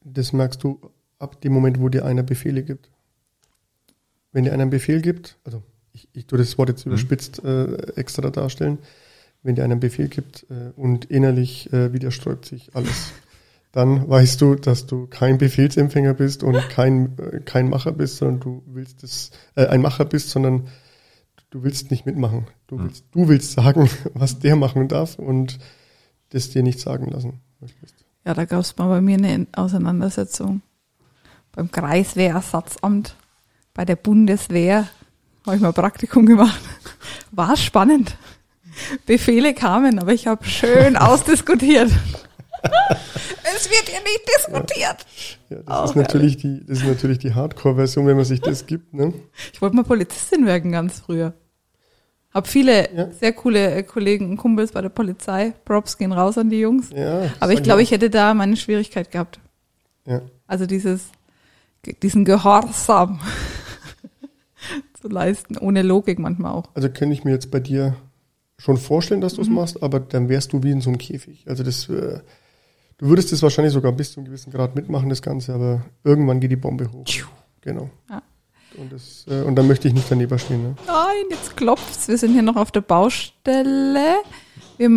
Das 0.03 0.33
merkst 0.33 0.63
du 0.63 0.79
ab 1.17 1.41
dem 1.41 1.53
Moment, 1.53 1.79
wo 1.79 1.89
dir 1.89 2.05
einer 2.05 2.23
Befehle 2.23 2.63
gibt. 2.63 2.89
Wenn 4.31 4.43
dir 4.43 4.53
einer 4.53 4.63
einen 4.63 4.71
Befehl 4.71 5.01
gibt, 5.01 5.37
also 5.43 5.63
ich, 5.91 6.07
ich 6.13 6.27
tue 6.27 6.37
das 6.37 6.57
Wort 6.57 6.69
jetzt 6.69 6.85
überspitzt 6.85 7.43
äh, 7.43 7.73
extra 7.95 8.29
darstellen, 8.29 8.77
wenn 9.41 9.55
dir 9.55 9.63
einer 9.63 9.73
einen 9.73 9.79
Befehl 9.79 10.07
gibt 10.07 10.45
äh, 10.49 10.71
und 10.75 11.05
innerlich 11.05 11.71
äh, 11.73 11.91
widersträubt 11.93 12.45
sich 12.45 12.75
alles, 12.75 13.13
dann 13.71 14.09
weißt 14.09 14.41
du, 14.41 14.55
dass 14.55 14.87
du 14.87 15.07
kein 15.07 15.37
Befehlsempfänger 15.37 16.15
bist 16.15 16.43
und 16.43 16.57
kein, 16.69 17.17
äh, 17.19 17.39
kein 17.41 17.69
Macher 17.69 17.91
bist, 17.91 18.17
sondern 18.17 18.39
du 18.39 18.63
willst 18.65 19.03
es, 19.03 19.31
äh, 19.55 19.67
ein 19.67 19.81
Macher 19.81 20.05
bist, 20.05 20.29
sondern 20.29 20.67
du 21.51 21.63
willst 21.63 21.91
nicht 21.91 22.05
mitmachen. 22.05 22.47
Du 22.67 22.79
willst, 22.79 23.05
du 23.11 23.27
willst 23.27 23.51
sagen, 23.53 23.89
was 24.13 24.39
der 24.39 24.55
machen 24.55 24.87
darf 24.87 25.19
und 25.19 25.59
das 26.29 26.49
dir 26.49 26.63
nicht 26.63 26.79
sagen 26.79 27.11
lassen 27.11 27.41
möchtest. 27.59 27.95
Ja, 28.25 28.33
da 28.33 28.45
gab 28.45 28.61
es 28.61 28.77
mal 28.77 28.87
bei 28.87 29.01
mir 29.01 29.17
eine 29.17 29.47
Auseinandersetzung 29.53 30.61
beim 31.51 31.71
Kreiswehrersatzamt, 31.71 33.15
bei 33.73 33.85
der 33.85 33.95
Bundeswehr, 33.95 34.87
habe 35.45 35.55
ich 35.55 35.61
mal 35.61 35.73
Praktikum 35.73 36.25
gemacht. 36.25 36.61
War 37.31 37.57
spannend. 37.57 38.15
Befehle 39.05 39.53
kamen, 39.53 39.99
aber 39.99 40.13
ich 40.13 40.27
habe 40.27 40.45
schön 40.45 40.95
ausdiskutiert. 40.97 41.91
Es 43.55 43.69
wird 43.69 43.89
hier 43.89 43.99
nicht 44.01 44.21
diskutiert. 44.37 45.05
Ja, 45.49 45.57
das 45.57 45.67
Auch 45.67 45.85
ist 45.85 45.95
natürlich 45.95 46.37
die, 46.37 46.63
das 46.65 46.79
ist 46.79 46.85
natürlich 46.87 47.19
die 47.19 47.33
Hardcore-Version, 47.33 48.05
wenn 48.07 48.15
man 48.15 48.25
sich 48.25 48.41
das 48.41 48.65
gibt, 48.65 48.93
ne? 48.93 49.13
Ich 49.53 49.61
wollte 49.61 49.75
mal 49.75 49.83
Polizistin 49.83 50.45
werden 50.45 50.71
ganz 50.71 50.99
früher. 50.99 51.33
Hab 52.33 52.47
viele 52.47 52.93
Ja. 52.95 53.11
sehr 53.11 53.33
coole 53.33 53.71
äh, 53.73 53.83
Kollegen 53.83 54.29
und 54.29 54.37
Kumpels 54.37 54.71
bei 54.71 54.81
der 54.81 54.89
Polizei. 54.89 55.53
Props 55.65 55.97
gehen 55.97 56.11
raus 56.11 56.37
an 56.37 56.49
die 56.49 56.59
Jungs. 56.59 56.89
Ja. 56.95 57.21
das 57.21 57.31
Aber 57.39 57.53
ich 57.53 57.63
glaube, 57.63 57.81
ich 57.81 57.89
hätte 57.91 58.09
da 58.11 58.33
meine 58.35 58.55
Schwierigkeit 58.55 59.09
gehabt. 59.11 59.39
Ja. 60.05 60.21
Also 60.45 60.65
dieses, 60.67 61.05
diesen 62.03 62.25
Gehorsam 62.25 63.19
zu 65.01 65.07
leisten, 65.07 65.57
ohne 65.57 65.81
Logik 65.81 66.19
manchmal 66.19 66.51
auch. 66.53 66.69
Also 66.75 66.89
könnte 66.89 67.13
ich 67.13 67.23
mir 67.23 67.31
jetzt 67.31 67.49
bei 67.49 67.59
dir 67.59 67.95
schon 68.59 68.77
vorstellen, 68.77 69.21
dass 69.21 69.33
du 69.35 69.41
es 69.41 69.47
Mhm. 69.47 69.55
machst, 69.55 69.81
aber 69.81 69.99
dann 69.99 70.29
wärst 70.29 70.53
du 70.53 70.61
wie 70.63 70.71
in 70.71 70.81
so 70.81 70.89
einem 70.89 70.97
Käfig. 70.99 71.45
Also 71.47 71.63
das, 71.63 71.89
äh, 71.89 72.19
du 72.99 73.07
würdest 73.07 73.31
das 73.31 73.41
wahrscheinlich 73.41 73.73
sogar 73.73 73.91
bis 73.91 74.13
zu 74.13 74.19
einem 74.19 74.27
gewissen 74.27 74.51
Grad 74.53 74.75
mitmachen, 74.75 75.09
das 75.09 75.21
Ganze, 75.21 75.53
aber 75.53 75.81
irgendwann 76.03 76.39
geht 76.39 76.51
die 76.51 76.55
Bombe 76.55 76.89
hoch. 76.91 77.05
Genau. 77.61 77.89
Ja. 78.09 78.21
Und, 78.77 78.93
das, 78.93 79.25
äh, 79.27 79.41
und 79.41 79.55
dann 79.55 79.67
möchte 79.67 79.87
ich 79.87 79.93
nicht 79.93 80.05
daneben 80.09 80.37
stehen. 80.39 80.61
Ne? 80.63 80.75
Nein, 80.85 81.25
jetzt 81.31 81.57
klopft's. 81.57 82.07
Wir 82.07 82.17
sind 82.17 82.33
hier 82.33 82.43
noch 82.43 82.55
auf 82.55 82.71
der 82.71 82.81
Baustelle. 82.81 84.17
Wir, 84.77 84.87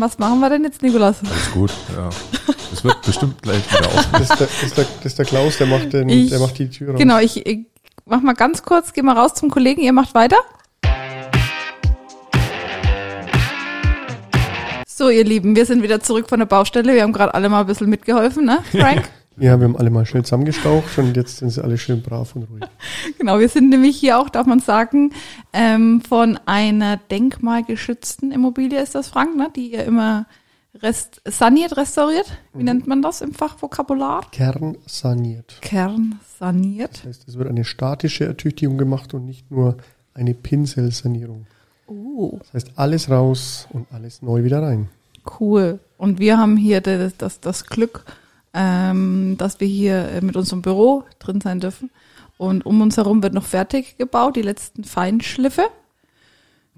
was 0.00 0.18
machen 0.18 0.40
wir 0.40 0.48
denn 0.48 0.64
jetzt, 0.64 0.80
Nikolas? 0.82 1.20
Ist 1.22 1.52
gut, 1.52 1.72
ja. 1.94 2.08
Das 2.70 2.84
wird 2.84 3.02
bestimmt 3.06 3.42
gleich 3.42 3.62
wieder 3.70 3.86
aus. 3.88 4.08
Das 4.12 4.20
ist 4.22 4.38
der, 4.40 4.46
das 4.46 4.62
ist 4.62 4.76
der, 4.78 4.84
das 4.96 5.06
ist 5.06 5.18
der 5.18 5.24
Klaus, 5.26 5.58
der 5.58 5.66
macht, 5.66 5.92
den, 5.92 6.08
Ich- 6.08 6.30
der 6.30 6.38
macht 6.38 6.58
die 6.58 6.70
Tür 6.70 6.92
raus. 6.92 6.98
Genau, 6.98 7.18
ich, 7.18 7.44
ich 7.44 7.66
mach 8.06 8.22
mal 8.22 8.32
ganz 8.34 8.62
kurz, 8.62 8.92
geh 8.94 9.02
mal 9.02 9.18
raus 9.18 9.34
zum 9.34 9.50
Kollegen, 9.50 9.82
ihr 9.82 9.92
macht 9.92 10.14
weiter. 10.14 10.36
So, 14.94 15.08
ihr 15.08 15.24
Lieben, 15.24 15.56
wir 15.56 15.64
sind 15.64 15.82
wieder 15.82 16.00
zurück 16.00 16.28
von 16.28 16.38
der 16.38 16.44
Baustelle. 16.46 16.94
Wir 16.94 17.02
haben 17.02 17.14
gerade 17.14 17.32
alle 17.32 17.48
mal 17.48 17.60
ein 17.60 17.66
bisschen 17.66 17.88
mitgeholfen, 17.88 18.44
ne, 18.44 18.58
Frank? 18.70 19.08
Ja, 19.38 19.58
wir 19.58 19.64
haben 19.64 19.78
alle 19.78 19.88
mal 19.88 20.04
schnell 20.04 20.24
zusammengestaucht 20.24 20.98
und 20.98 21.16
jetzt 21.16 21.38
sind 21.38 21.48
sie 21.48 21.64
alle 21.64 21.78
schön 21.78 22.02
brav 22.02 22.36
und 22.36 22.42
ruhig. 22.42 22.64
Genau, 23.18 23.40
wir 23.40 23.48
sind 23.48 23.70
nämlich 23.70 23.96
hier 23.96 24.18
auch, 24.18 24.28
darf 24.28 24.46
man 24.46 24.60
sagen, 24.60 25.14
ähm, 25.54 26.02
von 26.02 26.38
einer 26.44 26.98
denkmalgeschützten 26.98 28.30
Immobilie 28.30 28.78
ist 28.82 28.94
das, 28.94 29.08
Frank, 29.08 29.34
ne? 29.34 29.50
die 29.56 29.72
ihr 29.72 29.84
immer 29.84 30.26
rest 30.82 31.22
saniert, 31.24 31.78
restauriert. 31.78 32.26
Wie 32.52 32.62
nennt 32.62 32.86
man 32.86 33.00
das 33.00 33.22
im 33.22 33.32
Fachvokabular? 33.32 34.26
Kernsaniert. 34.32 35.56
Kernsaniert. 35.62 36.98
Das 36.98 37.06
heißt, 37.06 37.28
es 37.28 37.38
wird 37.38 37.48
eine 37.48 37.64
statische 37.64 38.26
Ertüchtigung 38.26 38.76
gemacht 38.76 39.14
und 39.14 39.24
nicht 39.24 39.50
nur 39.50 39.78
eine 40.12 40.34
Pinselsanierung. 40.34 41.46
Oh, 41.86 42.38
Das 42.38 42.54
heißt, 42.54 42.72
alles 42.76 43.10
raus 43.10 43.66
und 43.70 43.86
alles 43.92 44.22
neu 44.22 44.44
wieder 44.44 44.62
rein. 44.62 44.88
cool. 45.40 45.78
Und 45.98 46.18
wir 46.18 46.38
haben 46.38 46.56
hier 46.56 46.80
das, 46.80 47.16
das, 47.16 47.40
das 47.40 47.66
Glück, 47.66 48.04
ähm, 48.54 49.36
dass 49.38 49.60
wir 49.60 49.68
hier 49.68 50.08
äh, 50.08 50.20
mit 50.20 50.36
unserem 50.36 50.62
Büro 50.62 51.04
drin 51.18 51.40
sein 51.40 51.60
dürfen. 51.60 51.90
Und 52.38 52.66
um 52.66 52.80
uns 52.80 52.96
herum 52.96 53.22
wird 53.22 53.34
noch 53.34 53.44
fertig 53.44 53.96
gebaut, 53.98 54.36
die 54.36 54.42
letzten 54.42 54.84
Feinschliffe. 54.84 55.62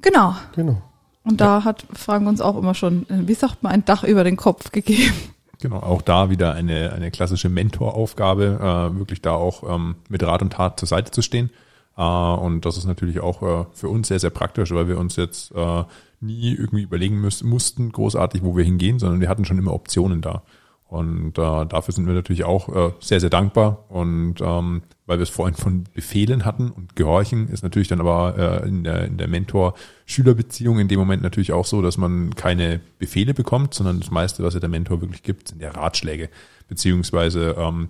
Genau. 0.03 0.35
Genau. 0.55 0.83
Und 1.25 1.41
da 1.41 1.65
hat 1.65 1.87
Frank 1.95 2.27
uns 2.29 2.43
auch 2.43 2.57
immer 2.59 2.75
schon, 2.75 3.09
äh, 3.09 3.27
wie 3.27 3.35
sagt 3.35 3.63
man, 3.63 3.73
ein 3.73 3.85
Dach 3.85 4.05
über 4.05 4.25
den 4.25 4.37
Kopf 4.37 4.73
gegeben. 4.73 5.15
Genau, 5.61 5.79
auch 5.79 6.03
da 6.03 6.29
wieder 6.29 6.53
eine, 6.53 6.93
eine 6.93 7.11
klassische 7.11 7.49
Mentoraufgabe, 7.49 8.91
äh, 8.93 8.99
wirklich 8.99 9.23
da 9.23 9.33
auch 9.33 9.63
ähm, 9.75 9.95
mit 10.11 10.23
Rat 10.23 10.43
und 10.43 10.53
Tat 10.53 10.79
zur 10.79 10.89
Seite 10.89 11.11
zu 11.11 11.23
stehen. 11.23 11.49
Äh, 11.97 12.03
und 12.03 12.65
das 12.65 12.77
ist 12.77 12.87
natürlich 12.87 13.21
auch 13.21 13.43
äh, 13.43 13.67
für 13.73 13.89
uns 13.89 14.09
sehr, 14.09 14.21
sehr 14.21 14.31
praktisch, 14.31 14.71
weil 14.73 14.89
wir 14.89 14.99
uns 14.99 15.17
jetzt 15.17 15.53
äh, 15.53 15.85
nie 16.21 16.55
irgendwie 16.55 16.83
überlegen 16.83 17.21
müß, 17.21 17.43
mussten, 17.45 17.93
großartig, 17.93 18.43
wo 18.43 18.57
wir 18.57 18.65
hingehen, 18.65 18.99
sondern 18.99 19.21
wir 19.21 19.29
hatten 19.29 19.45
schon 19.45 19.59
immer 19.59 19.75
Optionen 19.75 20.21
da. 20.21 20.43
Und 20.87 21.39
äh, 21.39 21.67
dafür 21.67 21.93
sind 21.93 22.07
wir 22.07 22.15
natürlich 22.15 22.45
auch 22.45 22.69
äh, 22.69 22.93
sehr, 23.01 23.19
sehr 23.19 23.31
dankbar. 23.31 23.85
Und 23.89 24.37
ähm, 24.41 24.83
weil 25.07 25.19
wir 25.19 25.25
es 25.25 25.31
vorhin 25.31 25.57
von 25.57 25.85
Befehlen 25.93 26.45
hatten 26.45 26.71
und 26.71 26.95
Gehorchen, 26.95 27.49
ist 27.49 27.65
natürlich 27.65 27.89
dann 27.89 28.01
aber 28.01 28.63
äh, 28.63 28.69
in 28.69 28.85
der, 28.85 29.05
in 29.05 29.17
der 29.17 29.27
Mentor-Schüler-Beziehung 29.27 30.79
in 30.79 30.89
dem 30.89 31.01
Moment 31.01 31.23
natürlich 31.23 31.53
auch 31.53 31.65
so, 31.65 31.83
dass 31.83 31.97
man 31.97 32.35
keine 32.37 32.81
Befehle 32.99 33.35
bekommt, 33.35 33.75
sondern 33.75 33.99
das 33.99 34.11
meiste, 34.11 34.45
was 34.45 34.55
ja 34.55 34.61
der 34.61 34.69
Mentor 34.69 35.01
wirklich 35.01 35.23
gibt, 35.23 35.49
sind 35.49 35.61
ja 35.61 35.71
Ratschläge. 35.71 36.29
Beziehungsweise 36.69 37.57
ähm, 37.59 37.89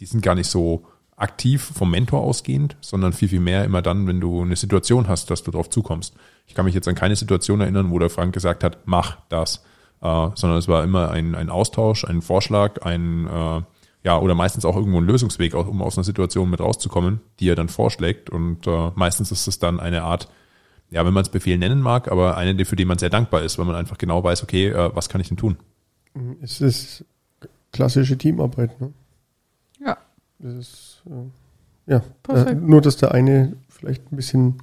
die 0.00 0.06
sind 0.06 0.22
gar 0.22 0.34
nicht 0.34 0.50
so 0.50 0.86
aktiv 1.20 1.72
vom 1.74 1.90
Mentor 1.90 2.20
ausgehend, 2.20 2.76
sondern 2.80 3.12
viel, 3.12 3.28
viel 3.28 3.40
mehr 3.40 3.64
immer 3.64 3.82
dann, 3.82 4.06
wenn 4.06 4.20
du 4.20 4.42
eine 4.42 4.56
Situation 4.56 5.08
hast, 5.08 5.30
dass 5.30 5.42
du 5.42 5.50
drauf 5.50 5.68
zukommst. 5.70 6.14
Ich 6.46 6.54
kann 6.54 6.64
mich 6.64 6.74
jetzt 6.74 6.88
an 6.88 6.94
keine 6.94 7.16
Situation 7.16 7.60
erinnern, 7.60 7.90
wo 7.90 7.98
der 7.98 8.10
Frank 8.10 8.32
gesagt 8.32 8.64
hat, 8.64 8.78
mach 8.86 9.18
das, 9.28 9.64
äh, 10.02 10.28
sondern 10.34 10.58
es 10.58 10.68
war 10.68 10.82
immer 10.82 11.10
ein, 11.10 11.34
ein 11.34 11.50
Austausch, 11.50 12.04
ein 12.04 12.22
Vorschlag, 12.22 12.82
ein 12.82 13.26
äh, 13.26 13.62
ja, 14.02 14.18
oder 14.18 14.34
meistens 14.34 14.64
auch 14.64 14.76
irgendwo 14.76 14.98
ein 14.98 15.06
Lösungsweg, 15.06 15.54
um 15.54 15.82
aus 15.82 15.98
einer 15.98 16.04
Situation 16.04 16.48
mit 16.48 16.60
rauszukommen, 16.60 17.20
die 17.38 17.50
er 17.50 17.54
dann 17.54 17.68
vorschlägt. 17.68 18.30
Und 18.30 18.66
äh, 18.66 18.90
meistens 18.94 19.30
ist 19.30 19.46
es 19.46 19.58
dann 19.58 19.78
eine 19.78 20.02
Art, 20.02 20.28
ja, 20.90 21.04
wenn 21.04 21.12
man 21.12 21.22
es 21.22 21.28
Befehl 21.28 21.58
nennen 21.58 21.80
mag, 21.80 22.10
aber 22.10 22.36
eine, 22.36 22.64
für 22.64 22.76
die 22.76 22.86
man 22.86 22.98
sehr 22.98 23.10
dankbar 23.10 23.42
ist, 23.42 23.58
weil 23.58 23.66
man 23.66 23.76
einfach 23.76 23.98
genau 23.98 24.24
weiß, 24.24 24.42
okay, 24.42 24.68
äh, 24.68 24.90
was 24.94 25.08
kann 25.08 25.20
ich 25.20 25.28
denn 25.28 25.36
tun? 25.36 25.58
Es 26.40 26.60
ist 26.60 27.04
klassische 27.72 28.16
Teamarbeit. 28.16 28.80
Ne? 28.80 28.92
Ja. 29.84 29.98
Das 30.38 30.54
ist, 30.54 30.89
ja, 31.86 32.02
Perfekt. 32.22 32.50
äh, 32.50 32.54
nur 32.54 32.80
dass 32.80 32.96
der 32.96 33.12
eine 33.12 33.56
vielleicht 33.68 34.12
ein 34.12 34.16
bisschen 34.16 34.58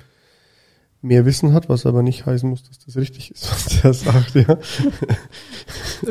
mehr 1.02 1.26
Wissen 1.26 1.54
hat, 1.54 1.70
was 1.70 1.86
aber 1.86 2.02
nicht 2.02 2.26
heißen 2.26 2.50
muss, 2.50 2.64
dass 2.64 2.80
das 2.80 2.96
richtig 2.96 3.32
ist, 3.32 3.52
was 3.52 3.82
der 3.82 3.94
sagt, 3.94 4.36
ja. 4.36 4.58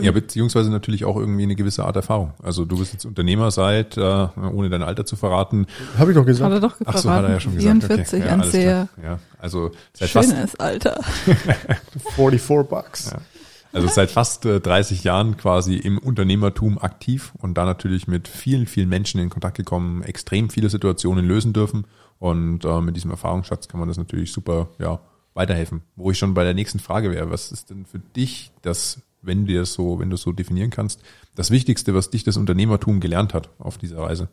Ja, 0.01 0.13
beziehungsweise 0.13 0.71
natürlich 0.71 1.05
auch 1.05 1.17
irgendwie 1.17 1.43
eine 1.43 1.57
gewisse 1.57 1.85
Art 1.85 1.97
Erfahrung. 1.97 2.33
Also 2.43 2.65
du 2.65 2.79
bist 2.79 2.93
jetzt 2.93 3.05
Unternehmer 3.05 3.51
seit, 3.51 3.97
äh, 3.97 4.01
ohne 4.01 4.69
dein 4.71 4.83
Alter 4.83 5.05
zu 5.05 5.17
verraten. 5.17 5.67
Habe 5.99 6.11
ich 6.11 6.15
doch 6.15 6.23
Hat 6.23 6.27
gesagt. 6.27 6.53
er 6.53 6.61
doch 6.61 6.75
Ach 6.75 6.79
gefragt. 6.79 6.99
so, 6.99 7.11
hat 7.11 7.25
er 7.25 7.31
ja 7.31 7.41
schon 7.41 7.55
gesagt. 7.55 7.85
44, 7.85 8.21
okay. 8.21 8.29
ja, 8.29 8.35
ein 8.35 8.51
sehr. 8.51 8.89
Ja, 9.03 9.19
also 9.39 9.71
seit 9.93 10.11
fast, 10.11 10.31
schönes 10.31 10.57
Alter. 10.57 11.01
44 12.17 12.69
Bucks. 12.69 13.11
Ja. 13.13 13.19
Also 13.77 13.89
seit 13.89 14.11
fast 14.11 14.47
äh, 14.47 14.59
30 14.59 15.05
Jahren 15.05 15.37
quasi 15.37 15.77
im 15.77 15.99
Unternehmertum 15.99 16.79
aktiv 16.79 17.35
und 17.37 17.59
da 17.59 17.67
natürlich 17.67 18.09
mit 18.09 18.27
vielen, 18.27 18.67
vielen 18.67 18.89
Menschen 18.89 19.21
in 19.21 19.29
Kontakt 19.29 19.59
gekommen, 19.59 20.03
extrem 20.03 20.49
viele 20.49 20.71
Situationen 20.71 21.27
lösen 21.27 21.53
dürfen 21.53 21.87
und 22.19 22.65
äh, 22.65 22.81
mit 22.81 22.97
diesem 22.97 23.11
Erfahrungsschatz 23.11 23.69
kann 23.69 23.79
man 23.79 23.89
das 23.89 23.99
natürlich 23.99 24.33
super, 24.33 24.71
ja, 24.79 25.01
weiterhelfen. 25.35 25.83
Wo 25.95 26.11
ich 26.11 26.17
schon 26.17 26.33
bei 26.33 26.43
der 26.43 26.55
nächsten 26.55 26.79
Frage 26.79 27.11
wäre, 27.11 27.31
was 27.31 27.53
ist 27.53 27.69
denn 27.69 27.85
für 27.85 27.99
dich 27.99 28.51
das, 28.63 29.03
wenn 29.21 29.45
du 29.45 29.53
das 29.53 29.75
so, 29.75 29.99
wenn 29.99 30.09
du 30.09 30.15
es 30.15 30.23
so 30.23 30.33
definieren 30.33 30.71
kannst, 30.71 31.03
das 31.35 31.51
Wichtigste, 31.51 31.95
was 31.95 32.09
dich 32.09 32.25
das 32.25 32.39
Unternehmertum 32.39 32.99
gelernt 32.99 33.35
hat 33.35 33.51
auf 33.59 33.77
dieser 33.77 33.99
Reise? 33.99 34.31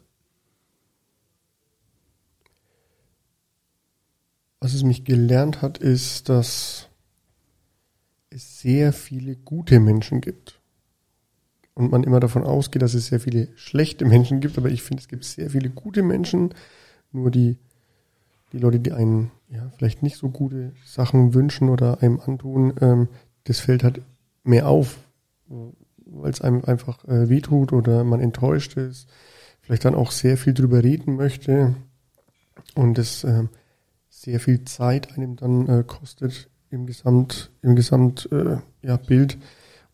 Was 4.61 4.73
es 4.73 4.83
mich 4.83 5.03
gelernt 5.03 5.61
hat, 5.61 5.79
ist, 5.79 6.29
dass 6.29 6.87
sehr 8.63 8.93
viele 8.93 9.35
gute 9.35 9.81
Menschen 9.81 10.21
gibt. 10.21 10.61
Und 11.73 11.91
man 11.91 12.03
immer 12.03 12.19
davon 12.19 12.43
ausgeht, 12.43 12.81
dass 12.81 12.93
es 12.93 13.07
sehr 13.07 13.19
viele 13.19 13.49
schlechte 13.55 14.05
Menschen 14.05 14.39
gibt, 14.39 14.57
aber 14.57 14.69
ich 14.69 14.83
finde, 14.83 15.01
es 15.01 15.09
gibt 15.09 15.25
sehr 15.25 15.49
viele 15.49 15.69
gute 15.69 16.01
Menschen. 16.01 16.53
Nur 17.11 17.29
die, 17.29 17.57
die 18.53 18.59
Leute, 18.59 18.79
die 18.79 18.93
einen 18.93 19.31
ja, 19.49 19.69
vielleicht 19.77 20.01
nicht 20.01 20.17
so 20.17 20.29
gute 20.29 20.71
Sachen 20.85 21.33
wünschen 21.33 21.69
oder 21.69 22.01
einem 22.01 22.21
antun, 22.21 22.73
ähm, 22.79 23.07
das 23.43 23.59
fällt 23.59 23.83
halt 23.83 24.01
mehr 24.43 24.69
auf, 24.69 24.97
weil 25.47 26.31
es 26.31 26.41
einem 26.41 26.63
einfach 26.63 27.03
äh, 27.05 27.27
wehtut 27.27 27.73
oder 27.73 28.05
man 28.05 28.21
enttäuscht 28.21 28.77
ist, 28.77 29.09
vielleicht 29.61 29.83
dann 29.83 29.95
auch 29.95 30.11
sehr 30.11 30.37
viel 30.37 30.53
drüber 30.53 30.83
reden 30.83 31.15
möchte 31.15 31.75
und 32.75 32.97
es 32.97 33.25
ähm, 33.25 33.49
sehr 34.09 34.39
viel 34.39 34.63
Zeit 34.63 35.17
einem 35.17 35.35
dann 35.35 35.67
äh, 35.67 35.83
kostet 35.85 36.49
im 36.73 36.85
Gesamt, 36.85 37.51
im 37.61 37.75
Gesamt 37.75 38.27
äh, 38.31 38.57
ja, 38.81 38.97
Bild. 38.97 39.37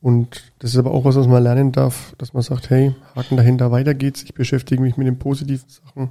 Und 0.01 0.53
das 0.59 0.71
ist 0.71 0.77
aber 0.77 0.91
auch 0.91 1.03
was, 1.03 1.15
was 1.15 1.27
man 1.27 1.43
lernen 1.43 1.71
darf, 1.73 2.15
dass 2.17 2.33
man 2.33 2.41
sagt, 2.41 2.69
hey, 2.69 2.95
Haken 3.15 3.35
dahinter, 3.35 3.71
weiter 3.71 3.93
geht's. 3.93 4.23
Ich 4.23 4.33
beschäftige 4.33 4.81
mich 4.81 4.95
mit 4.95 5.05
den 5.05 5.19
positiven 5.19 5.67
Sachen. 5.67 6.09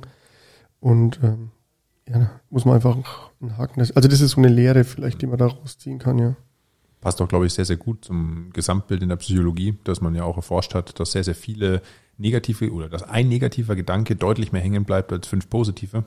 Und 0.81 1.21
ähm, 1.23 1.51
ja, 2.07 2.31
muss 2.51 2.67
man 2.67 2.75
einfach 2.75 2.97
einen 3.41 3.57
Haken. 3.57 3.81
Also 3.81 4.09
das 4.09 4.21
ist 4.21 4.33
so 4.33 4.41
eine 4.41 4.49
Lehre 4.49 4.85
vielleicht, 4.85 5.23
die 5.23 5.27
man 5.27 5.39
da 5.39 5.47
rausziehen 5.47 5.99
kann, 5.99 6.19
ja. 6.19 6.37
passt 7.01 7.21
auch, 7.23 7.29
glaube 7.29 7.47
ich, 7.47 7.55
sehr, 7.55 7.65
sehr 7.65 7.77
gut 7.77 8.05
zum 8.05 8.51
Gesamtbild 8.53 9.03
in 9.03 9.09
der 9.09 9.17
Psychologie, 9.17 9.79
dass 9.85 10.03
man 10.03 10.15
ja 10.15 10.25
auch 10.25 10.37
erforscht 10.37 10.75
hat, 10.75 11.01
dass 11.01 11.13
sehr, 11.13 11.25
sehr 11.25 11.35
viele 11.35 11.81
negative 12.19 12.71
oder 12.73 12.89
dass 12.89 13.05
ein 13.05 13.29
negativer 13.29 13.75
Gedanke 13.75 14.17
deutlich 14.17 14.53
mehr 14.53 14.61
hängen 14.61 14.85
bleibt 14.85 15.13
als 15.13 15.27
fünf 15.27 15.49
positive. 15.49 16.05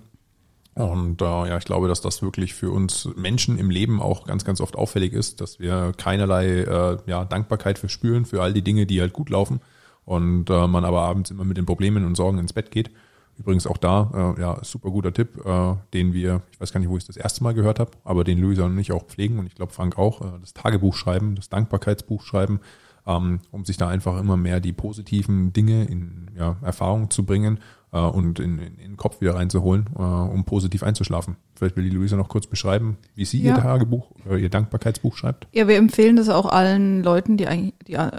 Und 0.74 1.22
äh, 1.22 1.26
ja, 1.26 1.58
ich 1.58 1.66
glaube, 1.66 1.88
dass 1.88 2.00
das 2.00 2.22
wirklich 2.22 2.54
für 2.54 2.72
uns 2.72 3.10
Menschen 3.16 3.58
im 3.58 3.70
Leben 3.70 4.02
auch 4.02 4.26
ganz, 4.26 4.46
ganz 4.46 4.62
oft 4.62 4.76
auffällig 4.76 5.12
ist, 5.12 5.42
dass 5.42 5.60
wir 5.60 5.92
keinerlei 5.98 6.62
äh, 6.62 6.98
ja, 7.08 7.26
Dankbarkeit 7.26 7.78
verspüren 7.78 8.26
für 8.26 8.42
all 8.42 8.54
die 8.54 8.62
Dinge, 8.62 8.86
die 8.86 9.02
halt 9.02 9.12
gut 9.12 9.30
laufen. 9.30 9.60
Und 10.06 10.50
äh, 10.50 10.68
man 10.68 10.86
aber 10.86 11.02
abends 11.02 11.30
immer 11.30 11.44
mit 11.44 11.58
den 11.58 11.66
Problemen 11.66 12.06
und 12.06 12.16
Sorgen 12.16 12.38
ins 12.38 12.54
Bett 12.54 12.72
geht. 12.72 12.90
Übrigens 13.38 13.68
auch 13.68 13.78
da, 13.78 14.36
äh, 14.38 14.42
ja, 14.42 14.64
super 14.64 14.92
guter 14.92 15.14
Tipp, 15.14 15.46
äh, 15.46 15.76
den 15.94 16.14
wir, 16.14 16.42
ich 16.52 16.62
weiß 16.62 16.72
gar 16.72 16.80
nicht, 16.80 16.90
wo 16.90 16.98
ich 16.98 17.06
das 17.06 17.18
erste 17.18 17.44
Mal 17.44 17.54
gehört 17.54 17.80
habe, 17.80 17.92
aber 18.04 18.24
den 18.24 18.40
Luisa 18.40 18.66
und 18.66 18.78
ich 18.78 18.92
auch 18.92 19.06
pflegen 19.06 19.40
und 19.40 19.48
ich 19.48 19.56
glaube 19.56 19.74
Frank 19.74 19.98
auch, 19.98 20.22
äh, 20.22 20.40
das 20.40 20.54
Tagebuch 20.54 20.96
schreiben, 20.96 21.36
das 21.36 21.50
Dankbarkeitsbuch 21.50 22.24
schreiben, 22.24 22.60
ähm, 23.08 23.40
um 23.52 23.66
sich 23.66 23.78
da 23.78 23.88
einfach 23.88 24.20
immer 24.20 24.38
mehr 24.38 24.60
die 24.60 24.74
positiven 24.74 25.54
Dinge 25.54 25.86
in 25.86 26.30
ja, 26.38 26.58
Erfahrung 26.62 27.10
zu 27.10 27.26
bringen 27.26 27.60
äh, 27.92 28.00
und 28.00 28.40
in, 28.40 28.60
in, 28.60 28.76
in 28.76 28.92
den 28.92 28.98
Kopf 28.98 29.22
wieder 29.22 29.36
reinzuholen, 29.36 29.88
äh, 29.98 30.02
um 30.02 30.44
positiv 30.46 30.84
einzuschlafen. 30.84 31.38
Vielleicht 31.56 31.76
will 31.76 31.84
die 31.84 31.90
Luisa 31.96 32.16
noch 32.16 32.30
kurz 32.30 32.48
beschreiben, 32.48 32.98
wie 33.16 33.26
sie 33.26 33.42
Ja. 33.42 33.56
ihr 33.56 33.62
Tagebuch, 33.62 34.12
äh, 34.30 34.38
ihr 34.42 34.50
Dankbarkeitsbuch 34.50 35.16
schreibt. 35.18 35.48
Ja, 35.52 35.68
wir 35.68 35.78
empfehlen 35.78 36.16
das 36.16 36.30
auch 36.30 36.46
allen 36.46 37.04
Leuten, 37.04 37.38
die 37.38 37.48
eigentlich, 37.48 37.74
die 37.88 37.94
äh, 37.94 38.12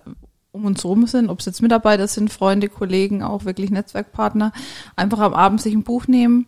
um 0.53 0.67
uns 0.67 0.85
rum 0.85 1.07
sind, 1.07 1.31
ob 1.31 1.41
es 1.41 1.47
jetzt 1.47 1.63
Mitarbeiter 1.63 2.07
sind, 2.07 2.31
Freunde, 2.31 2.69
Kollegen, 2.69 3.23
auch 3.23 3.45
wirklich 3.47 3.71
Netzwerkpartner, 3.71 4.53
einfach 4.97 5.19
am 5.21 5.33
Abend 5.33 5.63
sich 5.63 5.73
ein 5.75 5.83
Buch 5.83 6.07
nehmen, 6.07 6.47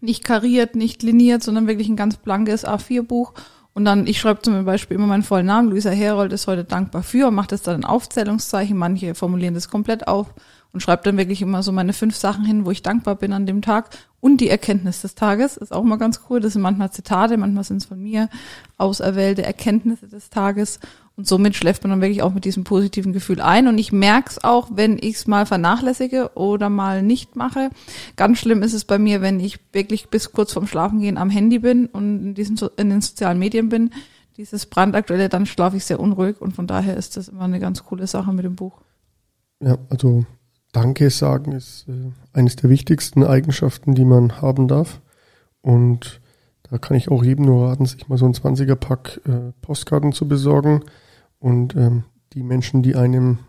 nicht 0.00 0.24
kariert, 0.24 0.74
nicht 0.74 1.02
liniert, 1.04 1.42
sondern 1.42 1.68
wirklich 1.68 1.88
ein 1.88 1.96
ganz 1.96 2.16
blankes 2.16 2.66
A4-Buch. 2.66 3.34
Und 3.74 3.84
dann, 3.84 4.08
ich 4.08 4.18
schreibe 4.18 4.42
zum 4.42 4.64
Beispiel 4.64 4.96
immer 4.96 5.06
meinen 5.06 5.22
vollen 5.22 5.46
Namen, 5.46 5.70
Luisa 5.70 5.90
Herold 5.90 6.32
ist 6.32 6.48
heute 6.48 6.64
dankbar 6.64 7.04
für, 7.04 7.30
mache 7.30 7.48
das 7.48 7.62
dann 7.62 7.76
in 7.76 7.84
Aufzählungszeichen, 7.84 8.76
manche 8.76 9.14
formulieren 9.14 9.54
das 9.54 9.68
komplett 9.68 10.08
auf 10.08 10.34
und 10.72 10.80
schreibe 10.80 11.02
dann 11.02 11.16
wirklich 11.16 11.40
immer 11.40 11.62
so 11.62 11.72
meine 11.72 11.92
fünf 11.92 12.14
Sachen 12.16 12.44
hin, 12.44 12.66
wo 12.66 12.70
ich 12.70 12.82
dankbar 12.82 13.14
bin 13.14 13.32
an 13.32 13.46
dem 13.46 13.62
Tag. 13.62 13.90
Und 14.20 14.40
die 14.40 14.50
Erkenntnis 14.50 15.00
des 15.00 15.14
Tages 15.14 15.56
ist 15.56 15.72
auch 15.72 15.84
mal 15.84 15.96
ganz 15.96 16.22
cool. 16.28 16.40
Das 16.40 16.52
sind 16.52 16.62
manchmal 16.62 16.90
Zitate, 16.90 17.36
manchmal 17.36 17.64
sind 17.64 17.78
es 17.78 17.86
von 17.86 18.02
mir 18.02 18.28
auserwählte 18.76 19.44
Erkenntnisse 19.44 20.08
des 20.08 20.28
Tages. 20.28 20.80
Und 21.16 21.26
somit 21.26 21.56
schläft 21.56 21.82
man 21.82 21.90
dann 21.90 22.00
wirklich 22.00 22.22
auch 22.22 22.34
mit 22.34 22.44
diesem 22.44 22.64
positiven 22.64 23.12
Gefühl 23.12 23.40
ein. 23.40 23.66
Und 23.66 23.78
ich 23.78 23.92
merke 23.92 24.30
es 24.30 24.44
auch, 24.44 24.68
wenn 24.72 24.98
ich 24.98 25.16
es 25.16 25.26
mal 25.26 25.46
vernachlässige 25.46 26.32
oder 26.34 26.68
mal 26.68 27.02
nicht 27.02 27.34
mache. 27.34 27.70
Ganz 28.16 28.38
schlimm 28.38 28.62
ist 28.62 28.74
es 28.74 28.84
bei 28.84 28.98
mir, 28.98 29.22
wenn 29.22 29.40
ich 29.40 29.58
wirklich 29.72 30.10
bis 30.10 30.32
kurz 30.32 30.52
vorm 30.52 30.66
Schlafengehen 30.66 31.16
am 31.16 31.30
Handy 31.30 31.60
bin 31.60 31.86
und 31.86 32.22
in, 32.22 32.34
diesen, 32.34 32.58
in 32.76 32.90
den 32.90 33.00
sozialen 33.00 33.38
Medien 33.38 33.68
bin. 33.68 33.90
Dieses 34.36 34.66
brandaktuelle, 34.66 35.28
dann 35.28 35.46
schlafe 35.46 35.76
ich 35.76 35.84
sehr 35.84 35.98
unruhig. 35.98 36.40
Und 36.40 36.54
von 36.54 36.66
daher 36.66 36.96
ist 36.96 37.16
das 37.16 37.28
immer 37.28 37.44
eine 37.44 37.58
ganz 37.58 37.84
coole 37.84 38.06
Sache 38.06 38.32
mit 38.32 38.44
dem 38.44 38.54
Buch. 38.54 38.80
Ja, 39.60 39.78
also 39.90 40.24
Danke 40.78 41.10
sagen 41.10 41.50
ist 41.50 41.86
äh, 41.88 42.12
eines 42.32 42.54
der 42.54 42.70
wichtigsten 42.70 43.24
Eigenschaften, 43.24 43.96
die 43.96 44.04
man 44.04 44.40
haben 44.40 44.68
darf. 44.68 45.00
Und 45.60 46.20
da 46.70 46.78
kann 46.78 46.96
ich 46.96 47.10
auch 47.10 47.24
jedem 47.24 47.46
nur 47.46 47.66
raten, 47.66 47.84
sich 47.84 48.08
mal 48.08 48.16
so 48.16 48.26
ein 48.26 48.32
20er-Pack 48.32 49.20
äh, 49.26 49.52
Postkarten 49.60 50.12
zu 50.12 50.28
besorgen. 50.28 50.84
Und 51.40 51.74
ähm, 51.74 52.04
die 52.32 52.44
Menschen, 52.44 52.84
die 52.84 52.94
einem 52.94 53.40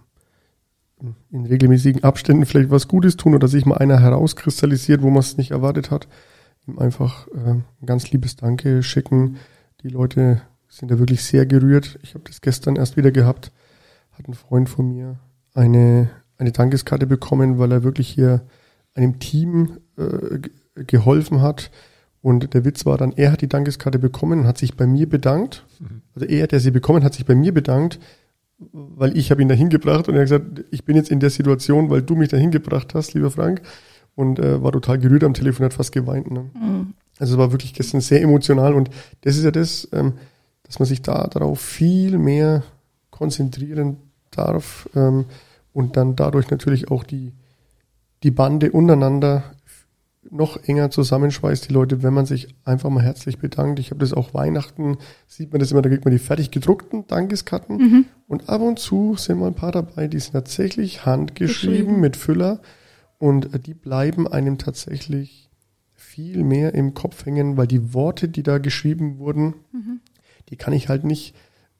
in 1.29 1.45
regelmäßigen 1.45 2.03
Abständen 2.03 2.47
vielleicht 2.47 2.71
was 2.71 2.87
Gutes 2.87 3.15
tun 3.15 3.35
oder 3.35 3.47
sich 3.47 3.63
mal 3.67 3.77
einer 3.77 3.99
herauskristallisiert, 3.99 5.03
wo 5.03 5.11
man 5.11 5.19
es 5.19 5.37
nicht 5.37 5.51
erwartet 5.51 5.91
hat, 5.91 6.07
ihm 6.67 6.79
einfach 6.79 7.27
äh, 7.27 7.51
ein 7.51 7.85
ganz 7.85 8.09
liebes 8.09 8.37
Danke 8.37 8.81
schicken. 8.81 9.37
Die 9.83 9.89
Leute 9.89 10.41
sind 10.67 10.89
da 10.89 10.97
wirklich 10.97 11.23
sehr 11.23 11.45
gerührt. 11.45 11.99
Ich 12.01 12.15
habe 12.15 12.23
das 12.25 12.41
gestern 12.41 12.75
erst 12.75 12.97
wieder 12.97 13.11
gehabt. 13.11 13.51
Hat 14.13 14.27
ein 14.27 14.33
Freund 14.33 14.67
von 14.67 14.89
mir 14.89 15.19
eine, 15.53 16.09
eine 16.39 16.51
Dankeskarte 16.51 17.05
bekommen, 17.05 17.59
weil 17.59 17.71
er 17.71 17.83
wirklich 17.83 18.09
hier 18.09 18.41
einem 18.95 19.19
Team 19.19 19.77
äh, 19.97 20.39
ge- 20.39 20.51
geholfen 20.87 21.41
hat. 21.41 21.69
Und 22.21 22.53
der 22.53 22.65
Witz 22.65 22.85
war 22.85 22.97
dann, 22.97 23.13
er 23.15 23.31
hat 23.31 23.41
die 23.41 23.47
Dankeskarte 23.47 23.99
bekommen 23.99 24.39
und 24.39 24.47
hat 24.47 24.57
sich 24.57 24.75
bei 24.75 24.87
mir 24.87 25.07
bedankt. 25.07 25.65
Also 26.15 26.25
er, 26.27 26.47
der 26.47 26.59
sie 26.59 26.71
bekommen, 26.71 27.03
hat 27.03 27.13
sich 27.13 27.25
bei 27.25 27.35
mir 27.35 27.53
bedankt, 27.53 27.99
weil 28.57 29.17
ich 29.17 29.31
habe 29.31 29.41
ihn 29.41 29.47
dahin 29.47 29.69
gebracht 29.69 30.09
und 30.09 30.15
er 30.15 30.21
hat 30.21 30.25
gesagt, 30.25 30.65
ich 30.71 30.83
bin 30.83 30.97
jetzt 30.97 31.11
in 31.11 31.19
der 31.21 31.29
Situation, 31.29 31.89
weil 31.89 32.01
du 32.01 32.15
mich 32.15 32.27
dahin 32.29 32.51
gebracht 32.51 32.93
hast, 32.93 33.13
lieber 33.13 33.31
Frank. 33.31 33.61
Und 34.15 34.37
äh, 34.39 34.61
war 34.61 34.73
total 34.73 34.99
gerührt 34.99 35.23
am 35.23 35.33
Telefon, 35.33 35.65
hat 35.65 35.73
fast 35.73 35.93
geweint. 35.93 36.29
Ne? 36.29 36.49
Also 37.19 37.35
es 37.35 37.37
war 37.37 37.53
wirklich 37.53 37.73
gestern 37.73 38.01
sehr 38.01 38.21
emotional 38.21 38.73
und 38.73 38.89
das 39.21 39.37
ist 39.37 39.45
ja 39.45 39.51
das, 39.51 39.87
ähm, 39.93 40.13
dass 40.63 40.79
man 40.79 40.87
sich 40.87 41.01
da 41.01 41.27
darauf 41.27 41.61
viel 41.61 42.17
mehr 42.17 42.63
konzentrieren 43.11 43.97
darf 44.31 44.89
ähm, 44.93 45.25
und 45.79 45.95
dann 45.95 46.17
dadurch 46.17 46.51
natürlich 46.51 46.91
auch 46.91 47.05
die, 47.05 47.31
die 48.23 48.31
Bande 48.31 48.73
untereinander 48.73 49.43
noch 50.29 50.61
enger 50.61 50.91
zusammenschweißt, 50.91 51.69
die 51.69 51.73
Leute, 51.73 52.03
wenn 52.03 52.13
man 52.13 52.25
sich 52.25 52.53
einfach 52.65 52.89
mal 52.89 53.01
herzlich 53.01 53.37
bedankt. 53.37 53.79
Ich 53.79 53.91
habe 53.91 54.01
das 54.01 54.11
auch 54.11 54.33
Weihnachten, 54.33 54.97
sieht 55.25 55.53
man 55.53 55.61
das 55.61 55.71
immer, 55.71 55.81
da 55.81 55.87
kriegt 55.87 56.03
man 56.03 56.11
die 56.11 56.19
fertig 56.19 56.51
gedruckten 56.51 57.07
Dankeskarten. 57.07 57.79
Und 58.27 58.49
ab 58.49 58.59
und 58.61 58.77
zu 58.77 59.15
sind 59.15 59.39
mal 59.39 59.47
ein 59.47 59.55
paar 59.55 59.71
dabei, 59.71 60.09
die 60.09 60.19
sind 60.19 60.33
tatsächlich 60.33 61.05
handgeschrieben 61.05 61.77
Geschrieben. 61.77 61.99
mit 62.01 62.17
Füller 62.17 62.59
und 63.17 63.53
äh, 63.53 63.59
die 63.59 63.73
bleiben 63.73 64.27
einem 64.27 64.57
tatsächlich 64.57 65.49
viel 65.93 66.43
mehr 66.43 66.75
im 66.75 66.93
Kopf 66.93 67.25
hängen, 67.25 67.55
weil 67.55 67.67
die 67.67 67.93
Worte, 67.93 68.27
die 68.27 68.43
da 68.43 68.57
geschrieben 68.57 69.17
wurden, 69.17 69.53
die 70.49 70.57
kann 70.57 70.73
ich 70.73 70.89
halt 70.89 71.05
nicht, 71.05 71.35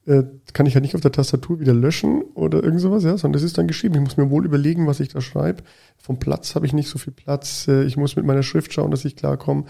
äh, 0.10 0.24
kann 0.54 0.66
ich 0.66 0.74
halt 0.74 0.82
nicht 0.82 0.96
auf 0.96 1.02
der 1.02 1.12
Tastatur 1.12 1.60
wieder 1.60 1.74
löschen 1.74 2.24
oder 2.34 2.64
irgend 2.64 2.82
sowas, 2.82 3.04
ja, 3.04 3.16
sondern 3.16 3.34
das 3.34 3.44
ist 3.44 3.60
dann 3.60 3.68
geschrieben. 3.68 3.94
Ich 3.94 4.02
muss 4.02 4.18
mir 4.18 4.32
wohl 4.32 4.44
überlegen, 4.44 4.88
was 4.88 5.00
ich 5.00 5.10
da 5.10 5.22
schreibe. 5.22 5.64
Vom 5.98 6.18
Platz 6.18 6.56
habe 6.56 6.66
ich 6.66 6.74
nicht 6.74 6.90
so 6.90 6.98
viel 6.98 7.14
Platz. 7.14 7.68
Äh, 7.68 7.84
ich 7.84 7.96
muss 7.96 8.16
mit 8.16 8.26
meiner 8.26 8.42
Schrift 8.42 8.74
schauen, 8.74 8.90
dass 8.90 9.06
ich 9.06 9.16
klarkomme. 9.16 9.66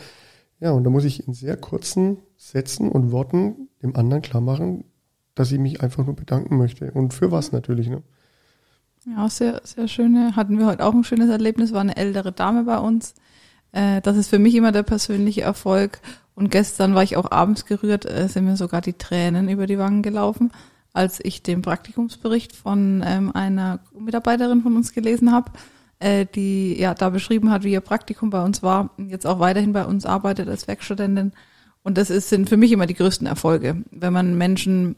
Ja, 0.61 0.71
und 0.71 0.85
da 0.85 0.89
muss 0.89 1.03
ich 1.03 1.27
in 1.27 1.33
sehr 1.33 1.57
kurzen 1.57 2.19
Sätzen 2.37 2.89
und 2.89 3.11
Worten 3.11 3.67
dem 3.83 3.97
anderen 3.97 4.21
klar 4.21 4.41
machen, 4.41 4.85
dass 5.35 5.51
ich 5.51 5.59
mich 5.59 5.81
einfach 5.81 6.05
nur 6.05 6.15
bedanken 6.15 6.57
möchte. 6.57 6.91
Und 6.91 7.13
für 7.13 7.31
was 7.31 7.51
natürlich, 7.51 7.89
ne? 7.89 8.01
Ja, 9.05 9.29
sehr, 9.29 9.61
sehr 9.65 9.89
schöne. 9.89 10.37
Hatten 10.37 10.57
wir 10.57 10.67
heute 10.67 10.85
auch 10.85 10.93
ein 10.93 11.03
schönes 11.03 11.29
Erlebnis. 11.29 11.73
War 11.73 11.81
eine 11.81 11.97
ältere 11.97 12.31
Dame 12.31 12.63
bei 12.63 12.77
uns. 12.77 13.13
Äh, 13.71 14.01
das 14.01 14.17
ist 14.17 14.29
für 14.29 14.39
mich 14.39 14.55
immer 14.55 14.71
der 14.71 14.83
persönliche 14.83 15.41
Erfolg. 15.41 15.99
Und 16.35 16.51
gestern 16.51 16.95
war 16.95 17.03
ich 17.03 17.17
auch 17.17 17.31
abends 17.31 17.65
gerührt, 17.65 18.05
äh, 18.05 18.27
sind 18.27 18.45
mir 18.45 18.55
sogar 18.55 18.81
die 18.81 18.93
Tränen 18.93 19.49
über 19.49 19.67
die 19.67 19.77
Wangen 19.77 20.01
gelaufen, 20.01 20.51
als 20.93 21.19
ich 21.23 21.43
den 21.43 21.61
Praktikumsbericht 21.61 22.55
von 22.55 23.03
ähm, 23.05 23.35
einer 23.35 23.79
Mitarbeiterin 23.97 24.61
von 24.61 24.75
uns 24.75 24.93
gelesen 24.93 25.31
habe, 25.31 25.51
äh, 25.99 26.25
die 26.25 26.79
ja 26.79 26.93
da 26.93 27.09
beschrieben 27.09 27.51
hat, 27.51 27.63
wie 27.63 27.73
ihr 27.73 27.81
Praktikum 27.81 28.29
bei 28.29 28.43
uns 28.43 28.63
war, 28.63 28.91
und 28.97 29.09
jetzt 29.09 29.27
auch 29.27 29.39
weiterhin 29.39 29.73
bei 29.73 29.85
uns 29.85 30.05
arbeitet 30.05 30.47
als 30.47 30.67
Werkstudentin. 30.67 31.33
Und 31.83 31.97
das 31.97 32.09
ist, 32.09 32.29
sind 32.29 32.49
für 32.49 32.57
mich 32.57 32.71
immer 32.71 32.85
die 32.85 32.95
größten 32.95 33.27
Erfolge, 33.27 33.83
wenn 33.91 34.13
man 34.13 34.37
Menschen 34.37 34.95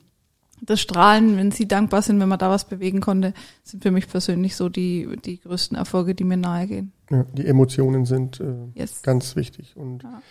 das 0.61 0.79
Strahlen, 0.79 1.37
wenn 1.37 1.51
sie 1.51 1.67
dankbar 1.67 2.03
sind, 2.03 2.19
wenn 2.19 2.29
man 2.29 2.37
da 2.37 2.49
was 2.51 2.65
bewegen 2.65 3.01
konnte, 3.01 3.33
sind 3.63 3.81
für 3.81 3.89
mich 3.89 4.07
persönlich 4.07 4.55
so 4.55 4.69
die, 4.69 5.09
die 5.25 5.39
größten 5.39 5.75
Erfolge, 5.75 6.13
die 6.13 6.23
mir 6.23 6.37
nahe 6.37 6.67
gehen. 6.67 6.93
Ja, 7.11 7.25
die 7.33 7.45
Emotionen 7.45 8.05
sind 8.05 8.39
äh, 8.39 8.53
Yes. 8.73 9.01
ganz 9.01 9.35
wichtig. 9.35 9.75
Und 9.75 10.03
Ja. 10.03 10.21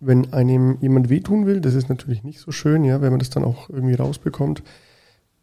wenn 0.00 0.32
einem 0.32 0.78
jemand 0.80 1.08
wehtun 1.08 1.46
will, 1.46 1.60
das 1.60 1.74
ist 1.74 1.88
natürlich 1.88 2.24
nicht 2.24 2.40
so 2.40 2.50
schön, 2.50 2.84
ja, 2.84 3.00
wenn 3.00 3.10
man 3.10 3.18
das 3.20 3.30
dann 3.30 3.44
auch 3.44 3.68
irgendwie 3.70 3.94
rausbekommt. 3.94 4.62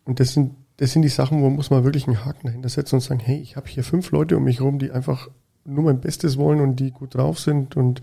Und 0.05 0.19
das 0.19 0.33
sind, 0.33 0.55
das 0.77 0.91
sind 0.91 1.03
die 1.03 1.09
Sachen, 1.09 1.41
wo 1.41 1.49
muss 1.49 1.69
man 1.69 1.83
wirklich 1.83 2.07
einen 2.07 2.25
Haken 2.25 2.47
dahinter 2.47 2.69
setzen 2.69 2.95
und 2.95 3.01
sagen, 3.01 3.19
hey, 3.19 3.39
ich 3.39 3.55
habe 3.55 3.67
hier 3.67 3.83
fünf 3.83 4.11
Leute 4.11 4.35
um 4.37 4.43
mich 4.43 4.59
herum, 4.59 4.79
die 4.79 4.91
einfach 4.91 5.29
nur 5.63 5.83
mein 5.83 6.01
Bestes 6.01 6.37
wollen 6.37 6.59
und 6.59 6.77
die 6.77 6.91
gut 6.91 7.15
drauf 7.15 7.39
sind 7.39 7.77
und 7.77 8.01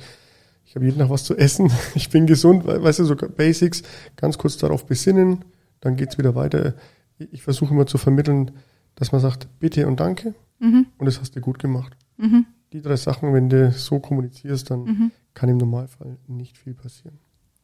ich 0.65 0.75
habe 0.77 0.85
jeden 0.85 0.99
Tag 0.99 1.11
was 1.11 1.25
zu 1.25 1.37
essen, 1.37 1.71
ich 1.95 2.09
bin 2.11 2.27
gesund, 2.27 2.67
we- 2.67 2.83
weißt 2.83 3.01
du, 3.01 3.05
so 3.05 3.17
Basics, 3.17 3.83
ganz 4.17 4.39
kurz 4.39 4.57
darauf 4.59 4.87
besinnen, 4.87 5.45
dann 5.81 5.97
geht's 5.97 6.19
wieder 6.19 6.35
weiter. 6.37 6.75
Ich 7.19 7.43
versuche 7.43 7.75
immer 7.75 7.87
zu 7.87 7.99
vermitteln, 7.99 8.53
dass 8.95 9.11
man 9.13 9.21
sagt, 9.21 9.49
bitte 9.59 9.87
und 9.89 9.99
danke 10.01 10.35
Mhm. 10.61 10.87
und 10.99 11.07
das 11.07 11.21
hast 11.21 11.35
du 11.37 11.41
gut 11.41 11.59
gemacht. 11.59 11.97
Mhm. 12.17 12.47
Die 12.73 12.83
drei 12.83 12.97
Sachen, 12.97 13.33
wenn 13.33 13.49
du 13.49 13.73
so 13.73 13.99
kommunizierst, 13.99 14.71
dann 14.71 14.85
Mhm. 14.85 15.11
kann 15.35 15.49
im 15.49 15.57
Normalfall 15.59 16.17
nicht 16.27 16.59
viel 16.59 16.75
passieren. 16.75 17.19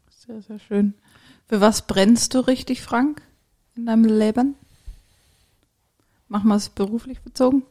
Sehr, 0.09 0.41
sehr 0.43 0.59
schön. 0.59 0.95
Für 1.47 1.61
was 1.61 1.87
brennst 1.87 2.33
du 2.35 2.41
richtig, 2.41 2.81
Frank, 2.83 3.21
in 3.77 3.85
deinem 3.87 4.05
Leben? 4.05 4.55
Machen 6.29 6.49
wir 6.49 6.57
es 6.57 6.71
beruflich 6.71 7.21
bezogen? 7.21 7.63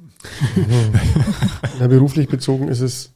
Na, 1.79 1.87
beruflich 1.87 2.27
bezogen 2.29 2.67
ist 2.67 2.81
es, 2.81 3.11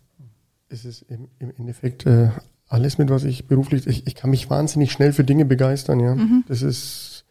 ist 0.70 0.86
es 0.86 1.02
im, 1.04 1.28
im 1.40 1.52
Endeffekt 1.58 2.06
äh, 2.06 2.32
alles 2.68 2.98
mit 2.98 3.10
was 3.10 3.24
ich 3.24 3.46
beruflich, 3.48 3.86
ich, 3.88 4.08
ich 4.08 4.16
kann 4.16 4.32
mich 4.32 4.50
wahnsinnig 4.50 4.92
schnell 4.92 5.14
für 5.14 5.24
Dinge 5.24 5.46
begeistern, 5.46 6.00
ja. 6.00 6.16
Mhm. 6.16 6.44
Das 6.48 6.64
ist 6.64 7.24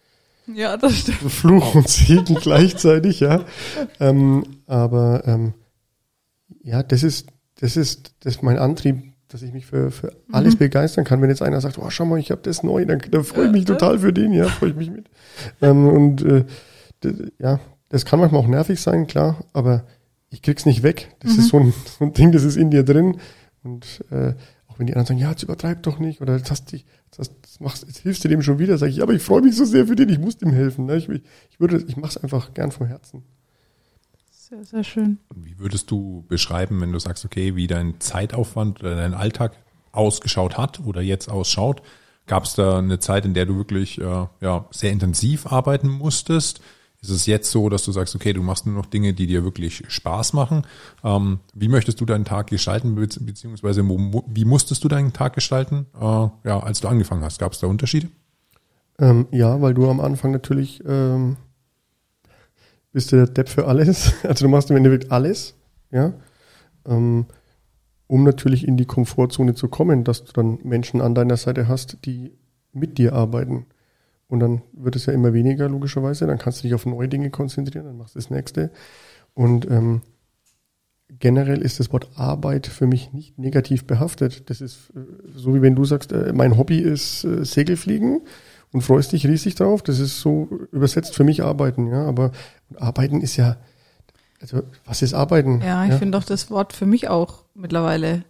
Ja, 0.47 0.77
das 0.77 1.01
stimmt. 1.01 1.19
Fluch 1.33 1.75
und 1.75 1.89
Segen 1.89 2.37
gleichzeitig, 2.37 3.21
ja. 3.21 3.45
Ähm, 3.99 4.45
aber 4.67 5.27
ähm, 5.27 5.55
ja, 6.67 6.83
das 6.83 7.03
ist, 7.03 7.29
das 7.61 7.77
ist, 7.77 8.13
das 8.21 8.37
ist 8.37 8.43
mein 8.43 8.59
Antrieb, 8.59 9.03
dass 9.29 9.43
ich 9.43 9.53
mich 9.53 9.67
für, 9.67 9.91
für 9.91 10.13
alles 10.33 10.55
Mhm. 10.55 10.59
begeistern 10.59 11.05
kann. 11.05 11.23
Wenn 11.23 11.31
jetzt 11.31 11.43
einer 11.43 11.61
sagt, 11.61 11.79
oh, 11.79 11.89
schau 11.91 12.05
mal, 12.05 12.19
ich 12.19 12.31
habe 12.31 12.43
das 12.43 12.63
neu, 12.63 12.85
dann, 12.85 13.01
dann 13.11 13.25
freue 13.25 13.47
ich 13.47 13.53
mich 13.53 13.65
total 13.65 13.99
für 13.99 14.13
den, 14.13 14.33
ja, 14.33 14.47
freue 14.49 14.71
ich 14.71 14.77
mich 14.77 14.91
mit. 14.91 15.09
Ähm, 15.63 15.89
und 15.89 16.23
äh, 16.23 16.45
ja, 17.39 17.61
das 17.89 18.05
kann 18.05 18.19
manchmal 18.21 18.41
auch 18.43 18.47
nervig 18.49 18.81
sein, 18.81 19.07
klar, 19.07 19.45
aber 19.53 19.85
ich 20.29 20.43
krieg's 20.43 20.67
nicht 20.67 20.83
weg. 20.83 21.15
Das 21.21 21.33
Mhm. 21.35 21.39
ist 21.39 21.49
so 21.49 21.59
ein, 21.61 21.73
so 21.99 22.05
ein 22.05 22.13
Ding, 22.13 22.33
das 22.33 22.43
ist 22.45 22.57
in 22.57 22.71
dir 22.71 22.83
drin. 22.85 23.19
Und 23.63 24.05
äh, 24.11 24.35
auch 24.69 24.79
wenn 24.79 24.87
die 24.87 24.93
anderen 24.93 25.07
sagen, 25.07 25.19
ja, 25.21 25.31
jetzt 25.31 25.43
übertreib 25.43 25.83
doch 25.85 25.99
nicht, 25.99 26.21
oder 26.21 26.37
jetzt 26.37 26.51
hast 26.51 26.71
dich, 26.73 26.85
jetzt, 27.07 27.19
hast, 27.19 27.33
jetzt, 27.43 27.61
machst, 27.61 27.85
jetzt 27.87 27.99
hilfst 28.01 28.23
du 28.25 28.29
dem 28.29 28.43
schon 28.43 28.59
wieder, 28.59 28.77
sage 28.79 28.91
ich, 28.91 28.99
ja, 28.99 29.03
aber 29.05 29.13
ich 29.15 29.23
freue 29.23 29.43
mich 29.43 29.57
so 29.57 29.65
sehr 29.65 29.87
für 29.87 29.97
den, 29.97 30.09
ich 30.09 30.19
muss 30.19 30.37
dem 30.37 30.51
helfen. 30.53 30.87
Ne? 30.87 30.97
Ich, 30.97 31.09
ich 31.09 31.59
würde, 31.61 31.83
ich 31.87 31.97
mache 31.97 32.11
es 32.11 32.17
einfach 32.23 32.55
gern 32.55 32.71
vom 32.71 32.87
Herzen. 32.87 33.23
Sehr, 34.49 34.65
sehr 34.65 34.85
schön. 34.85 35.19
Wie 35.35 35.59
würdest 35.59 35.91
du 35.91 36.25
beschreiben, 36.29 36.81
wenn 36.81 36.93
du 36.93 37.01
sagst, 37.01 37.25
okay, 37.25 37.57
wie 37.57 37.67
dein 37.67 37.99
Zeitaufwand 37.99 38.79
oder 38.79 38.95
dein 38.95 39.13
Alltag 39.13 39.57
ausgeschaut 39.91 40.57
hat 40.57 40.79
oder 40.87 41.01
jetzt 41.01 41.29
ausschaut? 41.29 41.83
Gab 42.29 42.45
es 42.45 42.55
da 42.55 42.79
eine 42.79 43.01
Zeit, 43.01 43.25
in 43.25 43.35
der 43.35 43.45
du 43.47 43.57
wirklich 43.57 44.01
äh, 44.01 44.27
ja, 44.41 44.67
sehr 44.71 44.93
intensiv 44.93 45.49
arbeiten 45.49 45.89
musstest? 45.89 46.61
Ist 47.03 47.11
es 47.11 47.27
jetzt 47.27 47.51
so, 47.51 47.69
dass 47.69 47.85
du 47.85 47.91
sagst, 47.91 48.15
okay, 48.15 48.33
du 48.33 48.43
machst 48.43 48.67
nur 48.67 48.77
noch 48.77 48.87
Dinge, 48.87 49.15
die 49.15 49.27
dir 49.27 49.43
wirklich 49.43 49.83
Spaß 49.89 50.33
machen? 50.33 50.65
Ähm, 51.03 51.41
wie 51.53 51.69
möchtest 51.69 52.01
du 52.01 52.05
deinen 52.05 52.25
Tag 52.25 52.47
gestalten, 52.47 52.95
be 52.95 53.09
beziehungsweise 53.21 53.89
wo, 53.89 54.23
wie 54.29 54.45
musstest 54.45 54.85
du 54.85 54.87
deinen 54.87 55.13
Tag 55.13 55.33
gestalten, 55.33 55.87
äh, 56.01 56.05
ja, 56.05 56.61
als 56.61 56.81
du 56.81 56.87
angefangen 56.87 57.25
hast? 57.25 57.41
Gab 57.41 57.51
es 57.51 57.59
da 57.59 57.67
Unterschiede? 57.67 58.11
Ähm, 59.01 59.27
ja, 59.33 59.61
weil 59.61 59.75
du 59.75 59.91
am 59.91 59.99
Anfang 59.99 60.31
natürlich 60.31 60.85
ähm, 60.87 61.37
bist 62.97 63.13
du 63.13 63.17
der 63.17 63.27
Depp 63.27 63.51
für 63.51 63.67
alles. 63.67 64.15
Also 64.23 64.47
du 64.47 64.49
machst 64.51 64.71
im 64.71 64.77
Endeffekt 64.79 65.13
alles, 65.13 65.55
ja. 65.91 66.15
Ähm, 66.87 67.27
um 68.07 68.25
natürlich 68.25 68.67
in 68.67 68.79
die 68.79 68.87
Komfortzone 68.87 69.55
zu 69.55 69.69
kommen, 69.69 70.03
dass 70.03 70.25
du 70.25 70.33
dann 70.33 70.61
Menschen 70.63 71.03
an 71.03 71.15
deiner 71.15 71.37
Seite 71.37 71.69
hast, 71.69 71.99
die 72.07 72.33
mit 72.73 72.97
dir 72.97 73.13
arbeiten. 73.13 73.67
Und 74.29 74.41
dann 74.41 74.63
wird 74.73 74.97
es 74.97 75.05
ja 75.05 75.13
immer 75.13 75.35
weniger, 75.35 75.69
logischerweise. 75.69 76.27
Dann 76.27 76.39
kannst 76.39 76.61
du 76.61 76.63
dich 76.63 76.75
auf 76.75 76.87
neue 76.87 77.07
Dinge 77.07 77.29
konzentrieren, 77.29 77.85
dann 77.85 77.99
machst 77.99 78.15
du 78.15 78.19
das 78.19 78.31
nächste. 78.31 78.71
Und 79.35 79.71
ähm, 79.71 80.01
generell 81.11 81.61
ist 81.61 81.79
das 81.79 81.93
Wort 81.93 82.09
Arbeit 82.15 82.67
für 82.67 82.87
mich 82.87 83.13
nicht 83.13 83.39
negativ 83.39 83.85
behaftet. 83.85 84.49
Das 84.49 84.63
ist 84.63 84.91
äh, 84.97 85.01
so, 85.35 85.55
wie 85.55 85.61
wenn 85.61 85.77
du 85.77 85.85
sagst, 85.85 86.13
äh, 86.13 86.33
mein 86.33 86.57
Hobby 86.57 86.79
ist 86.79 87.25
äh, 87.25 87.45
Segelfliegen 87.45 88.23
und 88.73 88.83
freust 88.83 89.13
dich 89.13 89.27
riesig 89.27 89.55
drauf. 89.55 89.83
Das 89.83 89.99
ist 89.99 90.21
so 90.21 90.49
übersetzt 90.73 91.15
für 91.15 91.25
mich 91.25 91.43
Arbeiten, 91.43 91.87
ja. 91.87 92.05
Aber 92.05 92.33
Arbeiten 92.79 93.21
ist 93.21 93.37
ja, 93.37 93.57
also 94.41 94.63
was 94.85 95.03
ist 95.03 95.15
Arbeiten? 95.15 95.61
Ja, 95.63 95.87
ich 95.87 95.95
finde 95.95 96.19
auch 96.19 96.25
das 96.25 96.51
Wort 96.51 96.73
für 96.73 96.87
mich 96.87 97.09
auch 97.09 97.45
mittlerweile. 97.55 98.25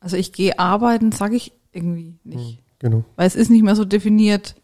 Also 0.00 0.16
ich 0.16 0.32
gehe 0.32 0.58
arbeiten, 0.58 1.12
sage 1.12 1.36
ich 1.36 1.52
irgendwie 1.72 2.18
nicht. 2.24 2.62
Genau. 2.78 3.04
Weil 3.16 3.26
es 3.26 3.34
ist 3.34 3.50
nicht 3.50 3.62
mehr 3.64 3.74
so 3.76 3.84
definiert, 3.84 4.54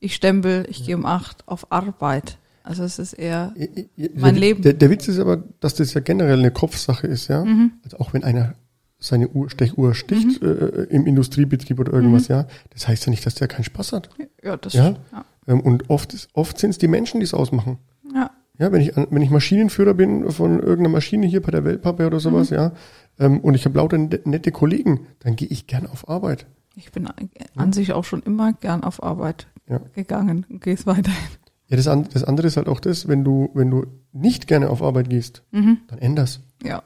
ich 0.00 0.14
stempel, 0.14 0.66
ich 0.68 0.84
gehe 0.84 0.96
um 0.96 1.06
acht 1.06 1.46
auf 1.48 1.70
Arbeit. 1.72 2.38
Also 2.62 2.82
es 2.82 2.98
ist 2.98 3.12
eher, 3.12 3.54
I- 3.56 3.88
Mein 4.16 4.34
der, 4.34 4.40
Leben. 4.40 4.62
Der, 4.62 4.72
der 4.72 4.90
Witz 4.90 5.06
ist 5.06 5.20
aber, 5.20 5.44
dass 5.60 5.74
das 5.76 5.94
ja 5.94 6.00
generell 6.00 6.38
eine 6.40 6.50
Kopfsache 6.50 7.06
ist, 7.06 7.28
ja. 7.28 7.44
Mhm. 7.44 7.72
Also 7.84 7.98
auch 7.98 8.12
wenn 8.12 8.24
einer 8.24 8.54
seine 8.98 9.28
Uhr, 9.28 9.48
Stechuhr 9.50 9.94
sticht 9.94 10.42
äh, 10.42 10.84
im 10.90 11.06
Industriebetrieb 11.06 11.78
oder 11.78 11.92
irgendwas, 11.92 12.28
ja, 12.28 12.46
das 12.70 12.88
heißt 12.88 13.06
ja 13.06 13.10
nicht, 13.10 13.24
dass 13.24 13.34
der 13.36 13.46
keinen 13.46 13.64
Spaß 13.64 13.92
hat. 13.92 14.08
ja, 14.42 14.56
das 14.56 14.72
Ja. 14.72 14.96
ja. 15.12 15.24
Ähm, 15.46 15.60
und 15.60 15.90
oft 15.90 16.12
ist, 16.14 16.28
oft 16.32 16.58
sind 16.58 16.70
es 16.70 16.78
die 16.78 16.88
Menschen, 16.88 17.20
die 17.20 17.24
es 17.24 17.34
ausmachen. 17.34 17.78
Ja. 18.58 18.72
Wenn 18.72 18.80
ich, 18.80 18.92
wenn 18.96 19.22
ich 19.22 19.30
Maschinenführer 19.30 19.94
bin 19.94 20.30
von 20.30 20.58
irgendeiner 20.60 20.88
Maschine 20.90 21.26
hier 21.26 21.42
bei 21.42 21.50
der 21.50 21.64
Weltpappe 21.64 22.06
oder 22.06 22.20
sowas, 22.20 22.50
Mhm. 22.50 22.56
ja, 22.56 22.72
ähm, 23.18 23.40
und 23.40 23.54
ich 23.54 23.64
habe 23.64 23.76
lauter 23.78 23.98
ne- 23.98 24.20
nette 24.24 24.52
Kollegen, 24.52 25.06
dann 25.20 25.36
gehe 25.36 25.48
ich 25.48 25.66
gern 25.66 25.86
auf 25.86 26.08
Arbeit. 26.08 26.46
Ich 26.74 26.92
bin 26.92 27.08
an- 27.56 27.72
sich 27.72 27.92
auch 27.92 28.04
schon 28.04 28.22
immer 28.22 28.52
gern 28.52 28.82
auf 28.84 29.02
Arbeit 29.02 29.46
Ja. 29.68 29.80
gegangen 29.94 30.44
und 30.50 30.60
gehe 30.62 30.74
es 30.74 30.86
weiterhin. 30.86 31.18
Ja, 31.68 31.76
das, 31.76 31.88
an, 31.88 32.06
das 32.12 32.22
andere 32.22 32.46
ist 32.46 32.56
halt 32.56 32.68
auch 32.68 32.78
das, 32.80 33.08
wenn 33.08 33.24
du, 33.24 33.50
wenn 33.54 33.70
du 33.70 33.86
nicht 34.12 34.46
gerne 34.46 34.70
auf 34.70 34.82
Arbeit 34.82 35.08
gehst, 35.10 35.42
Mhm. 35.50 35.78
dann 35.88 35.98
änder's. 35.98 36.40
Ja. 36.62 36.82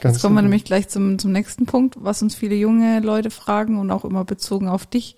Ganz 0.00 0.16
Jetzt 0.16 0.22
kommen 0.22 0.34
wir 0.36 0.40
nämlich 0.42 0.64
gleich 0.64 0.88
zum, 0.88 1.18
zum 1.18 1.30
nächsten 1.32 1.66
Punkt, 1.66 1.96
was 2.00 2.22
uns 2.22 2.34
viele 2.34 2.54
junge 2.54 3.00
Leute 3.00 3.30
fragen 3.30 3.76
und 3.78 3.90
auch 3.90 4.06
immer 4.06 4.24
bezogen 4.24 4.66
auf 4.68 4.86
dich. 4.86 5.16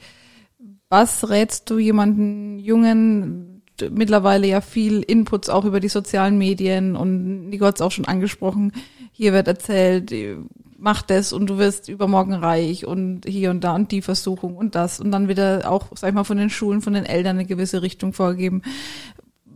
Was 0.89 1.29
rätst 1.31 1.71
du 1.71 1.79
jemanden 1.79 2.59
Jungen, 2.59 3.54
mittlerweile 3.91 4.47
ja 4.47 4.61
viel 4.61 5.01
Inputs 5.01 5.49
auch 5.49 5.65
über 5.65 5.81
die 5.81 5.89
sozialen 5.89 6.39
Medien 6.39 6.97
und 6.97 7.49
Nico 7.49 7.67
hat 7.67 7.77
es 7.77 7.81
auch 7.81 7.91
schon 7.91 8.05
angesprochen, 8.07 8.73
hier 9.13 9.33
wird 9.33 9.49
erzählt, 9.49 10.13
äh, 10.13 10.37
mach 10.79 11.03
das 11.03 11.33
und 11.33 11.49
du 11.49 11.59
wirst 11.59 11.89
übermorgen 11.89 12.35
reich 12.35 12.85
und 12.85 13.23
hier 13.27 13.51
und 13.51 13.63
da 13.63 13.75
und 13.75 13.91
die 13.91 14.03
Versuchung 14.03 14.57
und 14.57 14.75
das 14.75 15.01
und 15.01 15.11
dann 15.11 15.29
wieder 15.29 15.71
auch, 15.71 15.87
sag 15.95 16.09
ich 16.09 16.15
mal, 16.15 16.25
von 16.25 16.37
den 16.37 16.51
Schulen, 16.51 16.83
von 16.83 16.93
den 16.93 17.07
Eltern 17.07 17.37
eine 17.37 17.47
gewisse 17.47 17.83
Richtung 17.83 18.13
vorgegeben. 18.13 18.63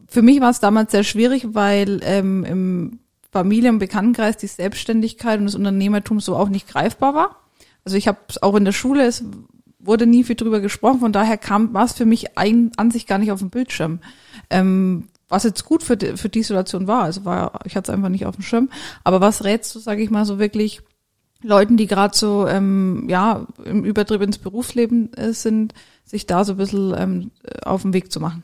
Für 0.07 0.23
mich 0.23 0.41
war 0.41 0.51
es 0.51 0.61
damals 0.61 0.93
sehr 0.93 1.05
schwierig, 1.05 1.49
weil 1.53 2.01
ähm, 2.03 2.45
im 2.45 2.99
Familie- 3.31 3.71
und 3.71 3.79
Bekanntenkreis 3.79 4.39
die 4.39 4.47
Selbstständigkeit 4.47 5.39
und 5.39 5.47
das 5.47 5.55
Unternehmertum 5.55 6.19
so 6.19 6.35
auch 6.35 6.49
nicht 6.49 6.67
greifbar 6.67 7.15
war. 7.15 7.37
Also 7.85 7.97
ich 7.97 8.09
habe 8.09 8.19
auch 8.41 8.55
in 8.55 8.65
der 8.65 8.73
Schule, 8.73 9.05
es 9.05 9.23
wurde 9.79 10.07
nie 10.07 10.25
viel 10.25 10.37
drüber 10.37 10.61
gesprochen, 10.61 11.01
von 11.01 11.13
daher 11.13 11.37
kam 11.37 11.73
war 11.75 11.85
es 11.85 11.93
für 11.93 12.07
mich 12.07 12.37
ein, 12.37 12.73
an 12.77 12.91
sich 12.91 13.07
gar 13.07 13.19
nicht 13.19 13.33
auf 13.33 13.39
dem 13.39 13.51
Bildschirm. 13.51 14.01
Ähm, 14.51 15.09
was 15.29 15.45
jetzt 15.45 15.65
gut 15.65 15.83
für 15.83 15.97
die, 15.97 16.17
für 16.17 16.29
die 16.29 16.43
Situation 16.43 16.87
war, 16.87 17.03
also 17.03 17.25
war, 17.25 17.61
ich 17.65 17.77
hatte 17.77 17.91
es 17.93 17.95
einfach 17.95 18.09
nicht 18.09 18.27
auf 18.27 18.37
dem 18.37 18.43
Schirm. 18.43 18.71
Aber 19.05 19.21
was 19.21 19.45
rätst 19.45 19.75
du, 19.75 19.79
sage 19.79 20.03
ich 20.03 20.11
mal, 20.11 20.25
so 20.25 20.39
wirklich 20.39 20.81
Leuten, 21.43 21.77
die 21.77 21.87
gerade 21.87 22.17
so 22.17 22.49
ähm, 22.49 23.07
ja 23.09 23.47
im 23.65 23.85
Übertritt 23.85 24.23
ins 24.23 24.39
Berufsleben 24.39 25.13
äh, 25.15 25.33
sind, 25.33 25.75
sich 26.05 26.27
da 26.27 26.45
so 26.45 26.55
ein 26.55 26.59
bisschen 26.59 26.95
ähm, 26.97 27.31
auf 27.63 27.83
den 27.83 27.93
Weg 27.93 28.11
zu 28.11 28.21
machen? 28.21 28.43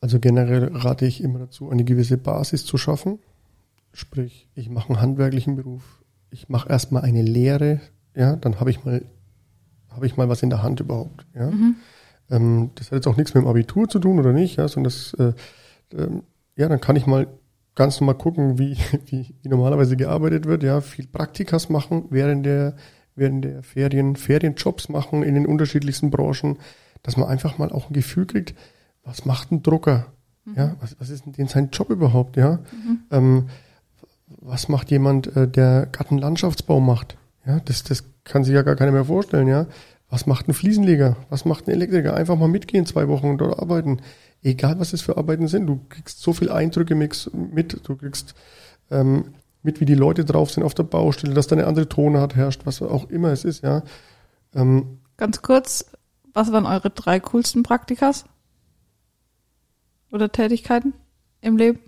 Also 0.00 0.18
generell 0.18 0.74
rate 0.74 1.04
ich 1.04 1.22
immer 1.22 1.38
dazu, 1.38 1.70
eine 1.70 1.84
gewisse 1.84 2.16
Basis 2.16 2.64
zu 2.64 2.78
schaffen. 2.78 3.18
Sprich, 3.92 4.48
ich 4.54 4.70
mache 4.70 4.88
einen 4.88 5.00
handwerklichen 5.00 5.56
Beruf. 5.56 5.82
Ich 6.30 6.48
mache 6.48 6.68
erstmal 6.68 7.02
eine 7.02 7.22
Lehre, 7.22 7.80
ja, 8.14 8.36
dann 8.36 8.60
habe 8.60 8.70
ich 8.70 8.84
mal, 8.84 9.04
habe 10.00 10.06
ich 10.06 10.16
mal 10.16 10.30
was 10.30 10.42
in 10.42 10.48
der 10.48 10.62
Hand 10.62 10.80
überhaupt, 10.80 11.26
ja. 11.34 11.52
Ähm, 12.30 12.70
das 12.74 12.86
hat 12.86 12.94
jetzt 12.94 13.06
auch 13.06 13.18
nichts 13.18 13.34
mit 13.34 13.44
dem 13.44 13.48
Abitur 13.48 13.86
zu 13.86 13.98
tun 13.98 14.18
oder 14.18 14.32
nicht, 14.32 14.56
ja, 14.56 14.66
sondern 14.66 14.84
das, 14.84 15.12
äh, 15.14 15.34
ähm, 15.94 16.22
ja, 16.56 16.68
dann 16.68 16.80
kann 16.80 16.96
ich 16.96 17.06
mal 17.06 17.26
ganz 17.74 18.00
normal 18.00 18.16
gucken, 18.16 18.58
wie, 18.58 18.78
wie, 19.06 19.34
wie 19.42 19.48
normalerweise 19.48 19.94
gearbeitet 19.96 20.46
wird, 20.46 20.62
ja, 20.62 20.80
viel 20.80 21.06
Praktikas 21.06 21.68
machen 21.68 22.06
während 22.08 22.46
der, 22.46 22.76
während 23.14 23.44
der 23.44 23.62
Ferien, 23.62 24.16
Ferienjobs 24.16 24.88
machen 24.88 25.22
in 25.22 25.34
den 25.34 25.44
unterschiedlichsten 25.44 26.10
Branchen, 26.10 26.58
dass 27.02 27.18
man 27.18 27.28
einfach 27.28 27.58
mal 27.58 27.70
auch 27.70 27.90
ein 27.90 27.94
Gefühl 27.94 28.24
kriegt, 28.24 28.54
was 29.04 29.26
macht 29.26 29.52
ein 29.52 29.62
Drucker? 29.62 30.06
Ja, 30.56 30.76
was, 30.80 30.96
was 30.98 31.10
ist 31.10 31.24
denn 31.26 31.48
sein 31.48 31.68
Job 31.70 31.90
überhaupt, 31.90 32.38
ja? 32.38 32.60
Ähm, 33.10 33.48
was 34.26 34.68
macht 34.68 34.90
jemand, 34.90 35.36
äh, 35.36 35.46
der 35.46 35.86
Gartenlandschaftsbau 35.92 36.80
macht? 36.80 37.18
Ja, 37.46 37.60
das, 37.60 37.82
das 37.84 38.04
kann 38.24 38.44
sich 38.44 38.54
ja 38.54 38.62
gar 38.62 38.76
keiner 38.76 38.92
mehr 38.92 39.04
vorstellen, 39.04 39.48
ja. 39.48 39.66
Was 40.08 40.26
macht 40.26 40.48
ein 40.48 40.54
Fliesenleger? 40.54 41.16
Was 41.28 41.44
macht 41.44 41.66
ein 41.66 41.70
Elektriker? 41.70 42.14
Einfach 42.14 42.36
mal 42.36 42.48
mitgehen, 42.48 42.84
zwei 42.86 43.06
Wochen 43.08 43.28
und 43.28 43.38
dort 43.38 43.58
arbeiten. 43.58 44.00
Egal, 44.42 44.80
was 44.80 44.92
es 44.92 45.02
für 45.02 45.16
Arbeiten 45.16 45.46
sind. 45.46 45.66
Du 45.66 45.80
kriegst 45.88 46.20
so 46.20 46.32
viel 46.32 46.50
Eindrücke 46.50 46.94
mix- 46.94 47.30
mit. 47.32 47.86
Du 47.86 47.94
kriegst 47.96 48.34
ähm, 48.90 49.34
mit, 49.62 49.78
wie 49.80 49.84
die 49.84 49.94
Leute 49.94 50.24
drauf 50.24 50.50
sind 50.50 50.62
auf 50.64 50.74
der 50.74 50.82
Baustelle, 50.84 51.34
dass 51.34 51.46
da 51.46 51.54
eine 51.56 51.66
andere 51.66 51.88
Tonart 51.88 52.34
herrscht, 52.34 52.62
was 52.64 52.82
auch 52.82 53.08
immer 53.10 53.28
es 53.30 53.44
ist, 53.44 53.62
ja. 53.62 53.82
Ähm, 54.54 54.98
Ganz 55.16 55.42
kurz, 55.42 55.84
was 56.32 56.50
waren 56.50 56.66
eure 56.66 56.90
drei 56.90 57.20
coolsten 57.20 57.62
Praktikas? 57.62 58.24
Oder 60.10 60.32
Tätigkeiten 60.32 60.94
im 61.40 61.56
Leben? 61.56 61.78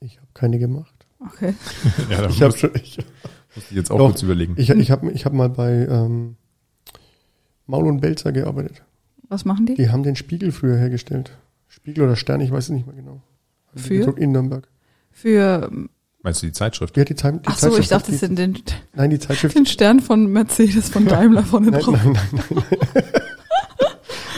ich 0.00 0.16
habe 0.18 0.28
keine 0.32 0.58
gemacht. 0.58 0.94
Okay. 1.18 1.54
Ja, 2.10 2.26
Ich 2.28 2.40
habe 2.42 2.56
schon, 2.56 2.70
ich, 2.74 2.98
muss 3.54 3.64
ich 3.70 3.76
jetzt 3.76 3.90
auch 3.90 3.98
Doch. 3.98 4.06
kurz 4.08 4.22
überlegen. 4.22 4.54
ich, 4.56 4.70
ich 4.70 4.90
habe 4.90 5.10
ich 5.10 5.24
hab 5.24 5.32
mal 5.32 5.48
bei 5.48 5.86
ähm, 5.90 6.36
Maul 7.66 7.86
und 7.86 8.00
Belzer 8.00 8.32
gearbeitet. 8.32 8.82
Was 9.28 9.44
machen 9.44 9.66
die? 9.66 9.74
Die 9.74 9.90
haben 9.90 10.02
den 10.02 10.16
Spiegel 10.16 10.50
früher 10.52 10.76
hergestellt. 10.76 11.30
Spiegel 11.68 12.04
oder 12.04 12.16
Stern, 12.16 12.40
ich 12.40 12.50
weiß 12.50 12.64
es 12.64 12.70
nicht 12.70 12.86
mehr 12.86 12.96
genau. 12.96 13.22
Haben 13.68 13.78
Für? 13.80 14.16
In 14.18 14.32
Nürnberg. 14.32 14.68
Für, 15.12 15.70
Meinst 16.22 16.42
du 16.42 16.46
die 16.46 16.52
Zeitschrift? 16.52 16.96
Hat 16.98 17.08
die, 17.08 17.14
Zeit, 17.14 17.34
die 17.34 17.40
ach 17.46 17.56
so, 17.56 17.68
ich 17.78 17.88
Zeitschrift- 17.88 17.92
dachte, 17.92 18.06
die, 18.06 18.18
das 18.18 18.20
sind 18.20 18.38
den, 18.38 18.58
Nein, 18.94 19.10
die 19.10 19.18
Zeitschrift. 19.18 19.56
den 19.56 19.66
Stern 19.66 20.00
von 20.00 20.26
Mercedes, 20.26 20.88
von 20.90 21.06
Daimler 21.06 21.44
vorne 21.44 21.70
nein, 21.70 21.80
drauf. 21.80 21.94
nein, 22.04 22.12
nein, 22.32 22.44
nein. 22.50 22.64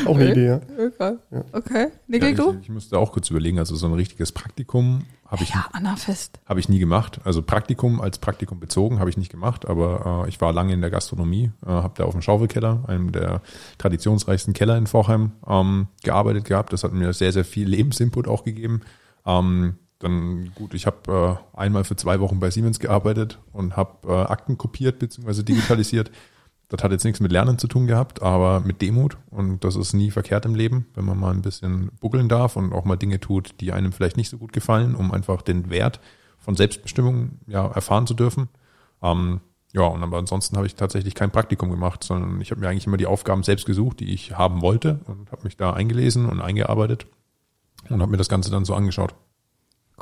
Auch 0.07 0.17
eine 0.17 0.25
Okay. 0.25 0.33
Idee, 0.33 0.47
ja. 0.47 0.61
Okay. 0.79 1.17
Ja. 1.31 1.45
Okay. 1.53 1.83
Ja, 1.85 1.91
Nickel, 2.09 2.29
ich, 2.31 2.37
du? 2.37 2.59
ich 2.63 2.69
musste 2.69 2.99
auch 2.99 3.13
kurz 3.13 3.31
überlegen, 3.31 3.59
also 3.59 3.77
so 3.77 3.87
ein 3.87 3.93
richtiges 3.95 4.33
Praktikum 4.33 5.05
habe 5.33 5.43
ich, 5.43 5.51
Ja, 5.51 5.67
Anna 5.73 5.97
Fest. 5.97 6.39
habe 6.47 6.61
ich 6.61 6.69
nie 6.69 6.79
gemacht. 6.79 7.21
Also 7.25 7.43
Praktikum 7.43 8.01
als 8.01 8.19
Praktikum 8.19 8.61
bezogen 8.61 9.01
habe 9.01 9.11
ich 9.11 9.17
nicht 9.17 9.31
gemacht, 9.31 9.67
aber 9.67 10.25
äh, 10.25 10.29
ich 10.29 10.41
war 10.41 10.53
lange 10.53 10.73
in 10.75 10.81
der 10.83 10.91
Gastronomie, 10.91 11.51
äh, 11.67 11.71
habe 11.71 11.95
da 11.97 12.05
auf 12.05 12.13
dem 12.13 12.23
Schaufelkeller, 12.23 12.85
einem 12.87 13.11
der 13.11 13.41
traditionsreichsten 13.79 14.53
Keller 14.55 14.77
in 14.77 14.87
Vorheim, 14.87 15.33
ähm, 15.49 15.89
gearbeitet 16.05 16.45
gehabt. 16.45 16.73
Das 16.73 16.85
hat 16.85 16.93
mir 16.93 17.13
sehr, 17.13 17.33
sehr 17.33 17.45
viel 17.45 17.67
Lebensinput 17.73 18.29
auch 18.29 18.45
gegeben. 18.45 18.83
Ähm, 19.27 19.77
dann 19.99 20.51
gut, 20.55 20.75
ich 20.75 20.87
habe 20.87 21.39
äh, 21.55 21.57
einmal 21.59 21.85
für 21.85 21.97
zwei 21.97 22.21
Wochen 22.21 22.41
bei 22.41 22.51
Siemens 22.51 22.79
gearbeitet 22.81 23.39
und 23.53 23.77
habe 23.77 24.09
äh, 24.09 24.13
Akten 24.13 24.59
kopiert 24.59 24.99
bzw. 24.99 25.43
digitalisiert. 25.45 26.11
Das 26.73 26.83
hat 26.83 26.91
jetzt 26.91 27.05
nichts 27.05 27.21
mit 27.21 27.33
Lernen 27.33 27.59
zu 27.59 27.67
tun 27.67 27.87
gehabt, 27.87 28.23
aber 28.23 28.61
mit 28.61 28.81
Demut. 28.81 29.19
Und 29.31 29.63
das 29.63 29.77
ist 29.77 29.93
nie 29.93 30.11
verkehrt 30.11 30.47
im 30.47 30.55
Leben, 30.55 30.87
wenn 30.95 31.05
man 31.05 31.19
mal 31.19 31.31
ein 31.31 31.43
bisschen 31.43 31.91
buckeln 32.01 32.31
darf 32.31 32.57
und 32.57 32.73
auch 32.73 32.87
mal 32.87 32.97
Dinge 32.97 33.21
tut, 33.21 33.61
die 33.61 33.73
einem 33.73 33.93
vielleicht 33.93 34.17
nicht 34.17 34.31
so 34.31 34.39
gut 34.39 34.55
gefallen, 34.55 34.95
um 34.95 35.13
einfach 35.13 35.43
den 35.43 35.69
Wert 35.69 36.01
von 36.39 36.57
Selbstbestimmung 36.57 37.33
ja, 37.47 37.67
erfahren 37.67 38.07
zu 38.07 38.15
dürfen. 38.15 38.49
Ähm, 39.03 39.41
ja, 39.75 39.83
und 39.83 40.03
aber 40.03 40.17
ansonsten 40.17 40.57
habe 40.57 40.67
ich 40.67 40.75
tatsächlich 40.75 41.15
kein 41.15 41.31
Praktikum 41.31 41.71
gemacht, 41.71 42.05
sondern 42.05 42.41
ich 42.41 42.51
habe 42.51 42.63
mir 42.63 42.71
eigentlich 42.71 42.87
immer 42.87 42.97
die 42.97 43.07
Aufgaben 43.07 43.43
selbst 43.43 43.67
gesucht, 43.67 44.01
die 44.01 44.11
ich 44.11 44.39
haben 44.39 44.63
wollte 44.63 45.01
und 45.05 45.31
habe 45.31 45.45
mich 45.45 45.59
da 45.59 45.75
eingelesen 45.75 46.27
und 46.27 46.41
eingearbeitet 46.41 47.07
und 47.91 48.01
habe 48.01 48.11
mir 48.11 48.17
das 48.17 48.31
Ganze 48.31 48.51
dann 48.51 48.65
so 48.65 48.75
angeschaut. 48.75 49.15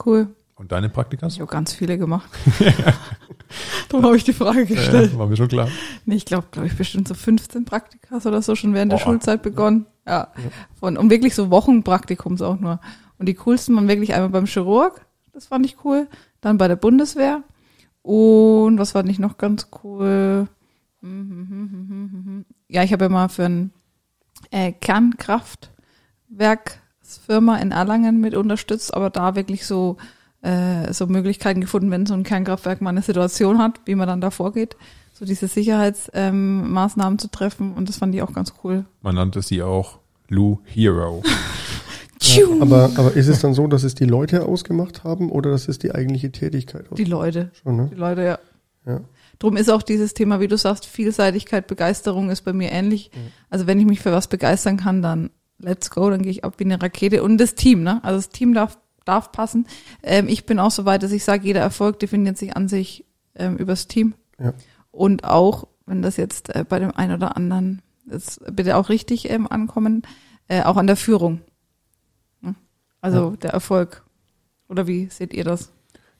Cool. 0.07 0.29
Und 0.55 0.71
deine 0.71 0.89
Praktikas? 0.89 1.35
Ich 1.35 1.41
habe 1.41 1.51
ganz 1.51 1.73
viele 1.73 1.99
gemacht. 1.99 2.31
Darum 3.88 4.07
habe 4.07 4.16
ich 4.16 4.24
die 4.24 4.32
Frage 4.32 4.66
gestellt. 4.66 5.12
Ja, 5.12 5.18
war 5.18 5.26
mir 5.26 5.36
schon 5.36 5.48
klar. 5.48 5.68
Nee, 6.05 6.16
ich 6.16 6.24
glaube, 6.24 6.48
glaube 6.51 6.68
ich, 6.68 6.76
bestimmt 6.76 7.09
so 7.09 7.14
15 7.14 7.64
Praktikas 7.64 8.26
oder 8.26 8.42
so 8.42 8.55
schon 8.55 8.74
während 8.74 8.92
der 8.92 8.98
Boah. 8.98 9.05
Schulzeit 9.05 9.42
begonnen. 9.42 9.86
Ja. 10.07 10.28
Von, 10.78 10.96
und 10.96 11.11
wirklich 11.11 11.34
so 11.34 11.51
Wochenpraktikums 11.51 12.42
auch 12.42 12.59
nur. 12.59 12.80
Und 13.18 13.26
die 13.26 13.34
coolsten 13.34 13.74
waren 13.76 13.88
wirklich 13.88 14.14
einmal 14.14 14.30
beim 14.30 14.46
Chirurg, 14.46 15.05
das 15.32 15.46
fand 15.46 15.66
ich 15.66 15.84
cool. 15.84 16.09
Dann 16.40 16.59
bei 16.59 16.68
der 16.68 16.76
Bundeswehr. 16.76 17.42
Und 18.03 18.78
was 18.78 18.92
fand 18.92 19.11
ich 19.11 19.18
noch 19.18 19.36
ganz 19.36 19.68
cool? 19.84 20.48
Ja, 22.68 22.82
ich 22.82 22.92
habe 22.92 23.05
ja 23.05 23.09
mal 23.09 23.28
für 23.28 23.44
ein 23.44 23.72
äh, 24.51 24.72
Kernkraftwerksfirma 24.72 27.57
in 27.57 27.72
Erlangen 27.72 28.20
mit 28.20 28.34
unterstützt, 28.34 28.94
aber 28.94 29.11
da 29.11 29.34
wirklich 29.34 29.66
so 29.66 29.96
äh, 30.43 30.93
so 30.93 31.07
Möglichkeiten 31.07 31.61
gefunden, 31.61 31.91
wenn 31.91 32.07
so 32.07 32.14
ein 32.14 32.22
Kernkraftwerk 32.22 32.80
mal 32.80 32.91
eine 32.91 33.03
Situation 33.03 33.59
hat, 33.59 33.80
wie 33.84 33.95
man 33.95 34.09
dann 34.09 34.20
da 34.20 34.30
vorgeht, 34.30 34.76
so 35.12 35.24
diese 35.24 35.49
Sicherheitsmaßnahmen 35.49 37.14
ähm, 37.14 37.18
zu 37.18 37.28
treffen 37.30 37.74
und 37.74 37.88
das 37.88 37.99
fand 37.99 38.14
ich 38.14 38.22
auch 38.22 38.32
ganz 38.32 38.55
cool. 38.64 38.84
Man 39.03 39.14
nannte 39.14 39.43
sie 39.43 39.62
auch 39.62 39.99
Lou 40.28 40.59
Hero. 40.64 41.22
Ja, 42.22 42.45
aber, 42.61 42.91
aber 42.97 43.14
ist 43.14 43.28
es 43.28 43.41
dann 43.41 43.55
so, 43.55 43.66
dass 43.66 43.82
es 43.82 43.95
die 43.95 44.05
Leute 44.05 44.45
ausgemacht 44.45 45.05
haben 45.05 45.30
oder 45.30 45.51
dass 45.53 45.68
es 45.68 45.78
die 45.78 45.95
eigentliche 45.95 46.30
Tätigkeit 46.30 46.84
Die 46.99 47.05
Leute, 47.05 47.51
Schon, 47.55 47.76
ne? 47.76 47.88
die 47.91 47.97
Leute, 47.97 48.22
ja. 48.22 48.38
Ja. 48.86 49.01
Drum 49.38 49.57
ist 49.57 49.70
auch 49.70 49.82
dieses 49.82 50.12
Thema, 50.12 50.38
wie 50.38 50.47
du 50.47 50.59
sagst, 50.59 50.84
Vielseitigkeit, 50.84 51.66
Begeisterung 51.66 52.28
ist 52.28 52.43
bei 52.43 52.53
mir 52.53 52.70
ähnlich. 52.72 53.11
Also 53.49 53.66
wenn 53.66 53.80
ich 53.80 53.86
mich 53.86 54.01
für 54.01 54.12
was 54.12 54.28
begeistern 54.28 54.76
kann, 54.76 55.01
dann 55.01 55.30
let's 55.59 55.91
go, 55.91 56.11
dann 56.11 56.22
gehe 56.22 56.30
ich 56.30 56.45
ab 56.45 56.55
wie 56.59 56.64
eine 56.64 56.80
Rakete. 56.80 57.22
Und 57.22 57.38
das 57.38 57.55
Team, 57.55 57.82
ne? 57.82 58.01
Also 58.05 58.18
das 58.18 58.28
Team 58.28 58.53
darf, 58.53 58.78
darf 59.11 59.32
passen. 59.32 59.66
Ähm, 60.02 60.28
ich 60.28 60.46
bin 60.46 60.58
auch 60.58 60.70
so 60.70 60.84
weit, 60.84 61.02
dass 61.02 61.12
ich 61.12 61.24
sage, 61.24 61.46
jeder 61.46 61.61
Erfolg 61.61 61.98
definiert 61.98 62.38
sich 62.38 62.56
an 62.56 62.68
sich 62.68 63.04
ähm, 63.34 63.56
übers 63.56 63.88
Team. 63.88 64.14
Ja. 64.38 64.54
Und 64.90 65.24
auch, 65.24 65.66
wenn 65.86 66.02
das 66.02 66.16
jetzt 66.16 66.54
äh, 66.54 66.64
bei 66.68 66.78
dem 66.78 66.94
einen 66.94 67.14
oder 67.14 67.36
anderen 67.36 67.82
jetzt 68.11 68.40
bitte 68.54 68.76
auch 68.76 68.88
richtig 68.88 69.28
ähm, 69.30 69.50
ankommen, 69.50 70.02
äh, 70.48 70.62
auch 70.62 70.76
an 70.76 70.86
der 70.86 70.96
Führung. 70.96 71.40
Ne? 72.40 72.54
Also 73.00 73.36
der 73.36 73.50
Erfolg. 73.50 74.04
Oder 74.68 74.86
wie 74.86 75.06
seht 75.06 75.34
ihr 75.34 75.44
das? 75.44 75.72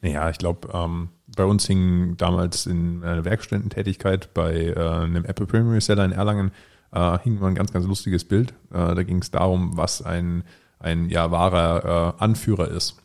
Naja, 0.03 0.28
ich 0.30 0.38
glaube, 0.38 0.68
ähm, 0.72 1.11
bei 1.36 1.45
uns 1.45 1.66
hing 1.66 2.16
damals 2.16 2.66
in 2.66 3.05
einer 3.05 3.24
Werkstudententätigkeit 3.24 4.34
bei 4.34 4.74
äh, 4.74 4.74
einem 4.76 5.24
Apple 5.24 5.47
Premium 5.47 5.74
Reseller 5.74 6.05
in 6.05 6.12
Erlangen 6.12 6.51
äh, 6.93 7.18
hing 7.20 7.38
mal 7.38 7.49
ein 7.49 7.55
ganz, 7.55 7.72
ganz 7.72 7.86
lustiges 7.86 8.24
Bild. 8.24 8.53
Äh, 8.72 8.95
da 8.95 9.03
ging 9.03 9.18
es 9.18 9.30
darum, 9.30 9.76
was 9.76 10.03
ein, 10.03 10.45
ein 10.81 11.09
ja, 11.09 11.31
wahrer 11.31 12.16
äh, 12.18 12.22
Anführer 12.22 12.68
ist. 12.68 12.97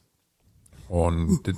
Und 0.89 1.45
de- 1.45 1.55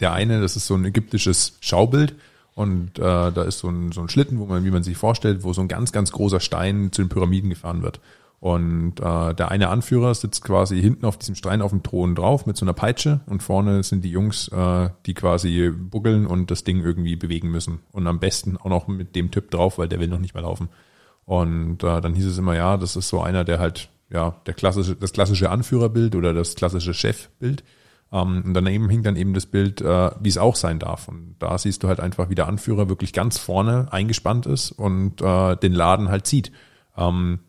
der 0.00 0.12
eine, 0.12 0.40
das 0.40 0.56
ist 0.56 0.66
so 0.66 0.74
ein 0.74 0.84
ägyptisches 0.84 1.56
Schaubild 1.60 2.14
und 2.54 2.98
äh, 2.98 3.32
da 3.32 3.42
ist 3.42 3.58
so 3.58 3.68
ein, 3.68 3.92
so 3.92 4.00
ein 4.00 4.08
Schlitten, 4.08 4.38
wo 4.38 4.46
man, 4.46 4.64
wie 4.64 4.70
man 4.70 4.82
sich 4.82 4.96
vorstellt, 4.96 5.42
wo 5.44 5.52
so 5.52 5.60
ein 5.60 5.68
ganz, 5.68 5.92
ganz 5.92 6.12
großer 6.12 6.40
Stein 6.40 6.92
zu 6.92 7.02
den 7.02 7.08
Pyramiden 7.08 7.50
gefahren 7.50 7.82
wird. 7.82 8.00
Und 8.40 9.00
äh, 9.00 9.34
der 9.34 9.50
eine 9.50 9.68
Anführer 9.68 10.14
sitzt 10.14 10.42
quasi 10.42 10.80
hinten 10.80 11.04
auf 11.04 11.18
diesem 11.18 11.34
Stein 11.34 11.60
auf 11.60 11.72
dem 11.72 11.82
Thron 11.82 12.14
drauf 12.14 12.46
mit 12.46 12.56
so 12.56 12.64
einer 12.64 12.72
Peitsche 12.72 13.20
und 13.26 13.42
vorne 13.42 13.82
sind 13.82 14.02
die 14.02 14.10
Jungs, 14.10 14.48
äh, 14.48 14.88
die 15.04 15.12
quasi 15.12 15.70
buckeln 15.70 16.26
und 16.26 16.50
das 16.50 16.64
Ding 16.64 16.82
irgendwie 16.82 17.16
bewegen 17.16 17.50
müssen. 17.50 17.80
Und 17.92 18.06
am 18.06 18.18
besten 18.18 18.56
auch 18.56 18.70
noch 18.70 18.88
mit 18.88 19.14
dem 19.14 19.30
Typ 19.30 19.50
drauf, 19.50 19.76
weil 19.76 19.88
der 19.88 20.00
will 20.00 20.08
noch 20.08 20.18
nicht 20.18 20.32
mehr 20.32 20.42
laufen. 20.42 20.70
Und 21.26 21.84
äh, 21.84 22.00
dann 22.00 22.14
hieß 22.14 22.24
es 22.24 22.38
immer, 22.38 22.56
ja, 22.56 22.78
das 22.78 22.96
ist 22.96 23.10
so 23.10 23.20
einer, 23.20 23.44
der 23.44 23.58
halt, 23.58 23.90
ja, 24.10 24.40
der 24.46 24.54
klassische, 24.54 24.96
das 24.96 25.12
klassische 25.12 25.50
Anführerbild 25.50 26.14
oder 26.16 26.34
das 26.34 26.54
klassische 26.54 26.94
Chefbild. 26.94 27.64
Ähm, 28.12 28.42
und 28.44 28.54
daneben 28.54 28.88
hing 28.88 29.02
dann 29.02 29.16
eben 29.16 29.34
das 29.34 29.46
Bild, 29.46 29.80
äh, 29.80 30.10
wie 30.20 30.28
es 30.28 30.38
auch 30.38 30.56
sein 30.56 30.78
darf. 30.78 31.08
Und 31.08 31.36
da 31.38 31.56
siehst 31.56 31.82
du 31.82 31.88
halt 31.88 32.00
einfach, 32.00 32.28
wie 32.28 32.34
der 32.34 32.48
Anführer 32.48 32.88
wirklich 32.88 33.12
ganz 33.12 33.38
vorne 33.38 33.88
eingespannt 33.92 34.46
ist 34.46 34.72
und 34.72 35.20
äh, 35.22 35.56
den 35.56 35.72
Laden 35.72 36.08
halt 36.08 36.26
zieht. 36.26 36.50
Ähm, 36.96 37.40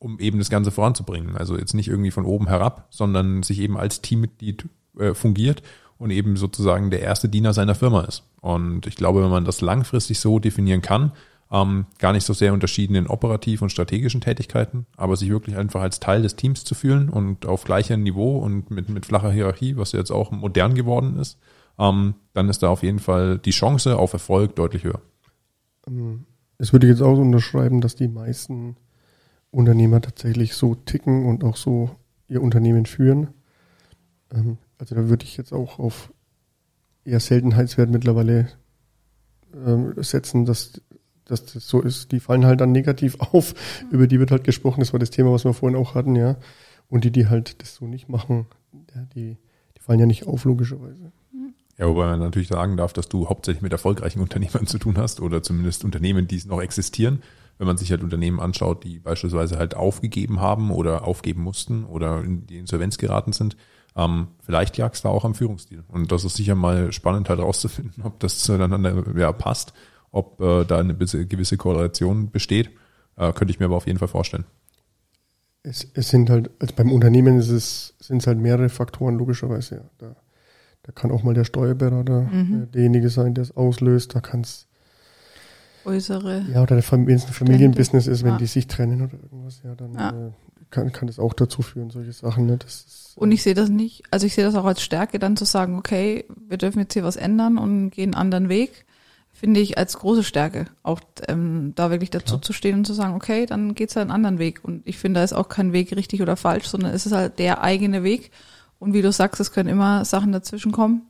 um 0.00 0.18
eben 0.18 0.38
das 0.38 0.50
Ganze 0.50 0.70
voranzubringen. 0.70 1.36
Also 1.36 1.56
jetzt 1.56 1.74
nicht 1.74 1.88
irgendwie 1.88 2.10
von 2.10 2.24
oben 2.24 2.48
herab, 2.48 2.86
sondern 2.90 3.42
sich 3.42 3.60
eben 3.60 3.76
als 3.76 4.00
Teammitglied 4.00 4.66
äh, 4.98 5.14
fungiert 5.14 5.62
und 5.98 6.10
eben 6.10 6.36
sozusagen 6.36 6.90
der 6.90 7.02
erste 7.02 7.28
Diener 7.28 7.52
seiner 7.52 7.74
Firma 7.74 8.00
ist. 8.02 8.24
Und 8.40 8.86
ich 8.86 8.96
glaube, 8.96 9.22
wenn 9.22 9.30
man 9.30 9.44
das 9.44 9.60
langfristig 9.60 10.18
so 10.18 10.38
definieren 10.38 10.80
kann, 10.80 11.12
ähm, 11.52 11.86
gar 11.98 12.12
nicht 12.12 12.24
so 12.24 12.32
sehr 12.32 12.52
unterschieden 12.52 12.94
in 12.94 13.06
operativ 13.06 13.62
und 13.62 13.70
strategischen 13.70 14.20
Tätigkeiten, 14.20 14.86
aber 14.96 15.16
sich 15.16 15.28
wirklich 15.30 15.56
einfach 15.56 15.80
als 15.82 16.00
Teil 16.00 16.22
des 16.22 16.36
Teams 16.36 16.64
zu 16.64 16.74
fühlen 16.74 17.08
und 17.08 17.46
auf 17.46 17.64
gleichem 17.64 18.02
Niveau 18.02 18.38
und 18.38 18.70
mit, 18.70 18.88
mit 18.88 19.06
flacher 19.06 19.32
Hierarchie, 19.32 19.76
was 19.76 19.92
jetzt 19.92 20.10
auch 20.10 20.30
modern 20.30 20.74
geworden 20.74 21.18
ist, 21.18 21.38
ähm, 21.78 22.14
dann 22.34 22.48
ist 22.48 22.62
da 22.62 22.68
auf 22.68 22.82
jeden 22.82 23.00
Fall 23.00 23.38
die 23.38 23.50
Chance 23.50 23.98
auf 23.98 24.12
Erfolg 24.12 24.54
deutlich 24.54 24.84
höher. 24.84 25.00
Das 26.58 26.72
würde 26.72 26.86
ich 26.86 26.90
jetzt 26.92 27.02
auch 27.02 27.16
so 27.16 27.22
unterschreiben, 27.22 27.80
dass 27.80 27.96
die 27.96 28.08
meisten 28.08 28.76
Unternehmer 29.50 30.00
tatsächlich 30.00 30.54
so 30.54 30.74
ticken 30.74 31.26
und 31.26 31.42
auch 31.42 31.56
so 31.56 31.90
ihr 32.28 32.42
Unternehmen 32.42 32.86
führen. 32.86 33.28
Ähm, 34.32 34.58
also 34.78 34.94
da 34.94 35.08
würde 35.08 35.24
ich 35.24 35.36
jetzt 35.36 35.52
auch 35.52 35.78
auf 35.78 36.12
eher 37.04 37.20
Seltenheitswert 37.20 37.90
mittlerweile 37.90 38.48
ähm, 39.54 39.94
setzen, 39.96 40.44
dass, 40.44 40.80
dass 41.30 41.44
das 41.44 41.66
so 41.66 41.80
ist. 41.80 42.12
Die 42.12 42.20
fallen 42.20 42.46
halt 42.46 42.60
dann 42.60 42.72
negativ 42.72 43.16
auf, 43.20 43.54
über 43.90 44.06
die 44.06 44.18
wird 44.18 44.30
halt 44.30 44.44
gesprochen. 44.44 44.80
Das 44.80 44.92
war 44.92 45.00
das 45.00 45.10
Thema, 45.10 45.32
was 45.32 45.44
wir 45.44 45.52
vorhin 45.52 45.78
auch 45.78 45.94
hatten, 45.94 46.16
ja. 46.16 46.36
Und 46.88 47.04
die, 47.04 47.10
die 47.12 47.28
halt 47.28 47.62
das 47.62 47.76
so 47.76 47.86
nicht 47.86 48.08
machen, 48.08 48.46
die, 49.14 49.36
die 49.76 49.80
fallen 49.80 50.00
ja 50.00 50.06
nicht 50.06 50.26
auf, 50.26 50.44
logischerweise. 50.44 51.12
Ja, 51.78 51.88
wobei 51.88 52.06
man 52.06 52.18
natürlich 52.20 52.48
sagen 52.48 52.76
darf, 52.76 52.92
dass 52.92 53.08
du 53.08 53.28
hauptsächlich 53.28 53.62
mit 53.62 53.72
erfolgreichen 53.72 54.20
Unternehmern 54.20 54.66
zu 54.66 54.78
tun 54.78 54.98
hast 54.98 55.20
oder 55.20 55.42
zumindest 55.42 55.84
Unternehmen, 55.84 56.28
die 56.28 56.36
es 56.36 56.46
noch 56.46 56.60
existieren. 56.60 57.22
Wenn 57.56 57.66
man 57.66 57.76
sich 57.76 57.90
halt 57.90 58.02
Unternehmen 58.02 58.40
anschaut, 58.40 58.84
die 58.84 58.98
beispielsweise 58.98 59.58
halt 59.58 59.76
aufgegeben 59.76 60.40
haben 60.40 60.70
oder 60.70 61.06
aufgeben 61.06 61.42
mussten 61.42 61.84
oder 61.84 62.22
in 62.22 62.46
die 62.46 62.58
Insolvenz 62.58 62.96
geraten 62.98 63.32
sind, 63.32 63.56
ähm, 63.96 64.28
vielleicht 64.40 64.78
jagst 64.78 65.04
du 65.04 65.08
auch 65.08 65.24
am 65.24 65.34
Führungsstil. 65.34 65.84
Und 65.88 66.12
das 66.12 66.24
ist 66.24 66.36
sicher 66.36 66.54
mal 66.54 66.92
spannend 66.92 67.28
halt 67.28 67.40
rauszufinden, 67.40 68.02
ob 68.04 68.20
das 68.20 68.38
zueinander 68.40 69.16
ja, 69.16 69.32
passt, 69.32 69.72
ob 70.12 70.40
äh, 70.40 70.64
da 70.64 70.78
eine 70.78 70.94
gewisse 70.94 71.56
Korrelation 71.56 72.30
besteht. 72.30 72.70
Äh, 73.16 73.32
könnte 73.32 73.52
ich 73.52 73.60
mir 73.60 73.66
aber 73.66 73.76
auf 73.76 73.86
jeden 73.86 73.98
Fall 73.98 74.08
vorstellen. 74.08 74.44
Es, 75.62 75.86
es 75.94 76.08
sind 76.08 76.30
halt, 76.30 76.50
also 76.58 76.74
beim 76.74 76.90
Unternehmen 76.90 77.38
ist 77.38 77.50
es, 77.50 77.94
sind 78.00 78.22
es 78.22 78.26
halt 78.26 78.38
mehrere 78.38 78.70
Faktoren, 78.70 79.16
logischerweise, 79.16 79.76
ja. 79.76 79.90
Da, 79.98 80.16
da 80.82 80.92
kann 80.92 81.10
auch 81.10 81.22
mal 81.22 81.34
der 81.34 81.44
Steuerberater 81.44 82.22
mhm. 82.22 82.62
äh, 82.62 82.66
derjenige 82.66 83.10
sein, 83.10 83.34
der 83.34 83.42
es 83.42 83.56
auslöst. 83.56 84.14
Da 84.14 84.20
kann 84.20 84.40
es 84.40 84.66
äußere. 85.84 86.46
Ja, 86.52 86.62
oder 86.62 86.76
wenn 86.76 87.08
es 87.08 87.26
ein 87.26 87.32
Familienbusiness 87.32 88.06
ist, 88.06 88.22
wenn 88.22 88.32
ja. 88.32 88.38
die 88.38 88.46
sich 88.46 88.66
trennen 88.66 89.02
oder 89.02 89.14
irgendwas, 89.22 89.60
ja, 89.62 89.74
dann 89.74 89.94
ja. 89.94 90.28
Äh, 90.28 90.30
kann, 90.70 90.92
kann 90.92 91.08
das 91.08 91.18
auch 91.18 91.34
dazu 91.34 91.62
führen, 91.62 91.90
solche 91.90 92.12
Sachen. 92.12 92.46
Ne? 92.46 92.56
Das 92.56 92.84
ist, 92.84 93.12
und 93.16 93.32
ich 93.32 93.42
sehe 93.42 93.54
das 93.54 93.68
nicht, 93.68 94.04
also 94.10 94.26
ich 94.26 94.34
sehe 94.34 94.44
das 94.44 94.54
auch 94.54 94.64
als 94.64 94.82
Stärke, 94.82 95.18
dann 95.18 95.36
zu 95.36 95.44
sagen, 95.44 95.76
okay, 95.76 96.24
wir 96.48 96.58
dürfen 96.58 96.78
jetzt 96.78 96.94
hier 96.94 97.04
was 97.04 97.16
ändern 97.16 97.58
und 97.58 97.90
gehen 97.90 98.14
einen 98.14 98.20
anderen 98.20 98.48
Weg, 98.48 98.86
finde 99.40 99.60
ich 99.60 99.78
als 99.78 99.96
große 99.96 100.22
Stärke, 100.22 100.66
auch 100.82 101.00
ähm, 101.26 101.72
da 101.74 101.90
wirklich 101.90 102.10
dazu 102.10 102.34
Klar. 102.34 102.42
zu 102.42 102.52
stehen 102.52 102.74
und 102.74 102.84
zu 102.84 102.92
sagen, 102.92 103.14
okay, 103.14 103.46
dann 103.46 103.74
geht's 103.74 103.96
halt 103.96 104.02
einen 104.02 104.10
anderen 104.14 104.38
Weg. 104.38 104.60
Und 104.62 104.86
ich 104.86 104.98
finde, 104.98 105.20
da 105.20 105.24
ist 105.24 105.32
auch 105.32 105.48
kein 105.48 105.72
Weg 105.72 105.96
richtig 105.96 106.20
oder 106.20 106.36
falsch, 106.36 106.66
sondern 106.66 106.92
es 106.92 107.06
ist 107.06 107.12
halt 107.12 107.38
der 107.38 107.62
eigene 107.62 108.02
Weg. 108.02 108.32
Und 108.78 108.92
wie 108.92 109.00
du 109.00 109.10
sagst, 109.10 109.40
es 109.40 109.50
können 109.50 109.70
immer 109.70 110.04
Sachen 110.04 110.32
dazwischen 110.32 110.72
kommen. 110.72 111.06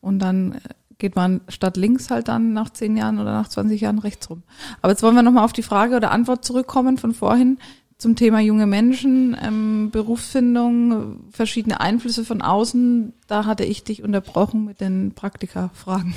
Und 0.00 0.18
dann 0.20 0.62
geht 0.96 1.14
man 1.14 1.42
statt 1.48 1.76
links 1.76 2.10
halt 2.10 2.28
dann 2.28 2.54
nach 2.54 2.70
zehn 2.70 2.96
Jahren 2.96 3.18
oder 3.18 3.32
nach 3.32 3.48
20 3.48 3.82
Jahren 3.82 3.98
rechts 3.98 4.30
rum. 4.30 4.44
Aber 4.80 4.90
jetzt 4.90 5.02
wollen 5.02 5.14
wir 5.14 5.22
nochmal 5.22 5.44
auf 5.44 5.52
die 5.52 5.62
Frage 5.62 5.96
oder 5.96 6.10
Antwort 6.10 6.42
zurückkommen 6.42 6.96
von 6.96 7.12
vorhin 7.12 7.58
zum 7.98 8.16
Thema 8.16 8.40
junge 8.40 8.66
Menschen, 8.66 9.36
ähm, 9.42 9.90
Berufsfindung, 9.90 11.30
verschiedene 11.30 11.80
Einflüsse 11.80 12.24
von 12.24 12.40
außen. 12.40 13.12
Da 13.26 13.44
hatte 13.44 13.64
ich 13.64 13.84
dich 13.84 14.02
unterbrochen 14.02 14.64
mit 14.64 14.80
den 14.80 15.12
Praktika-Fragen. 15.14 16.14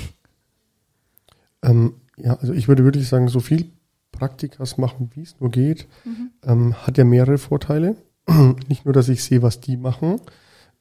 Ähm, 1.62 1.94
ja, 2.16 2.34
also 2.34 2.52
ich 2.52 2.68
würde 2.68 2.84
wirklich 2.84 3.08
sagen, 3.08 3.28
so 3.28 3.40
viel 3.40 3.70
Praktikas 4.12 4.78
machen, 4.78 5.10
wie 5.14 5.22
es 5.22 5.36
nur 5.40 5.50
geht, 5.50 5.86
mhm. 6.04 6.30
ähm, 6.44 6.74
hat 6.74 6.98
ja 6.98 7.04
mehrere 7.04 7.38
Vorteile. 7.38 7.96
Nicht 8.68 8.84
nur, 8.84 8.94
dass 8.94 9.08
ich 9.08 9.22
sehe, 9.22 9.42
was 9.42 9.60
die 9.60 9.76
machen 9.76 10.20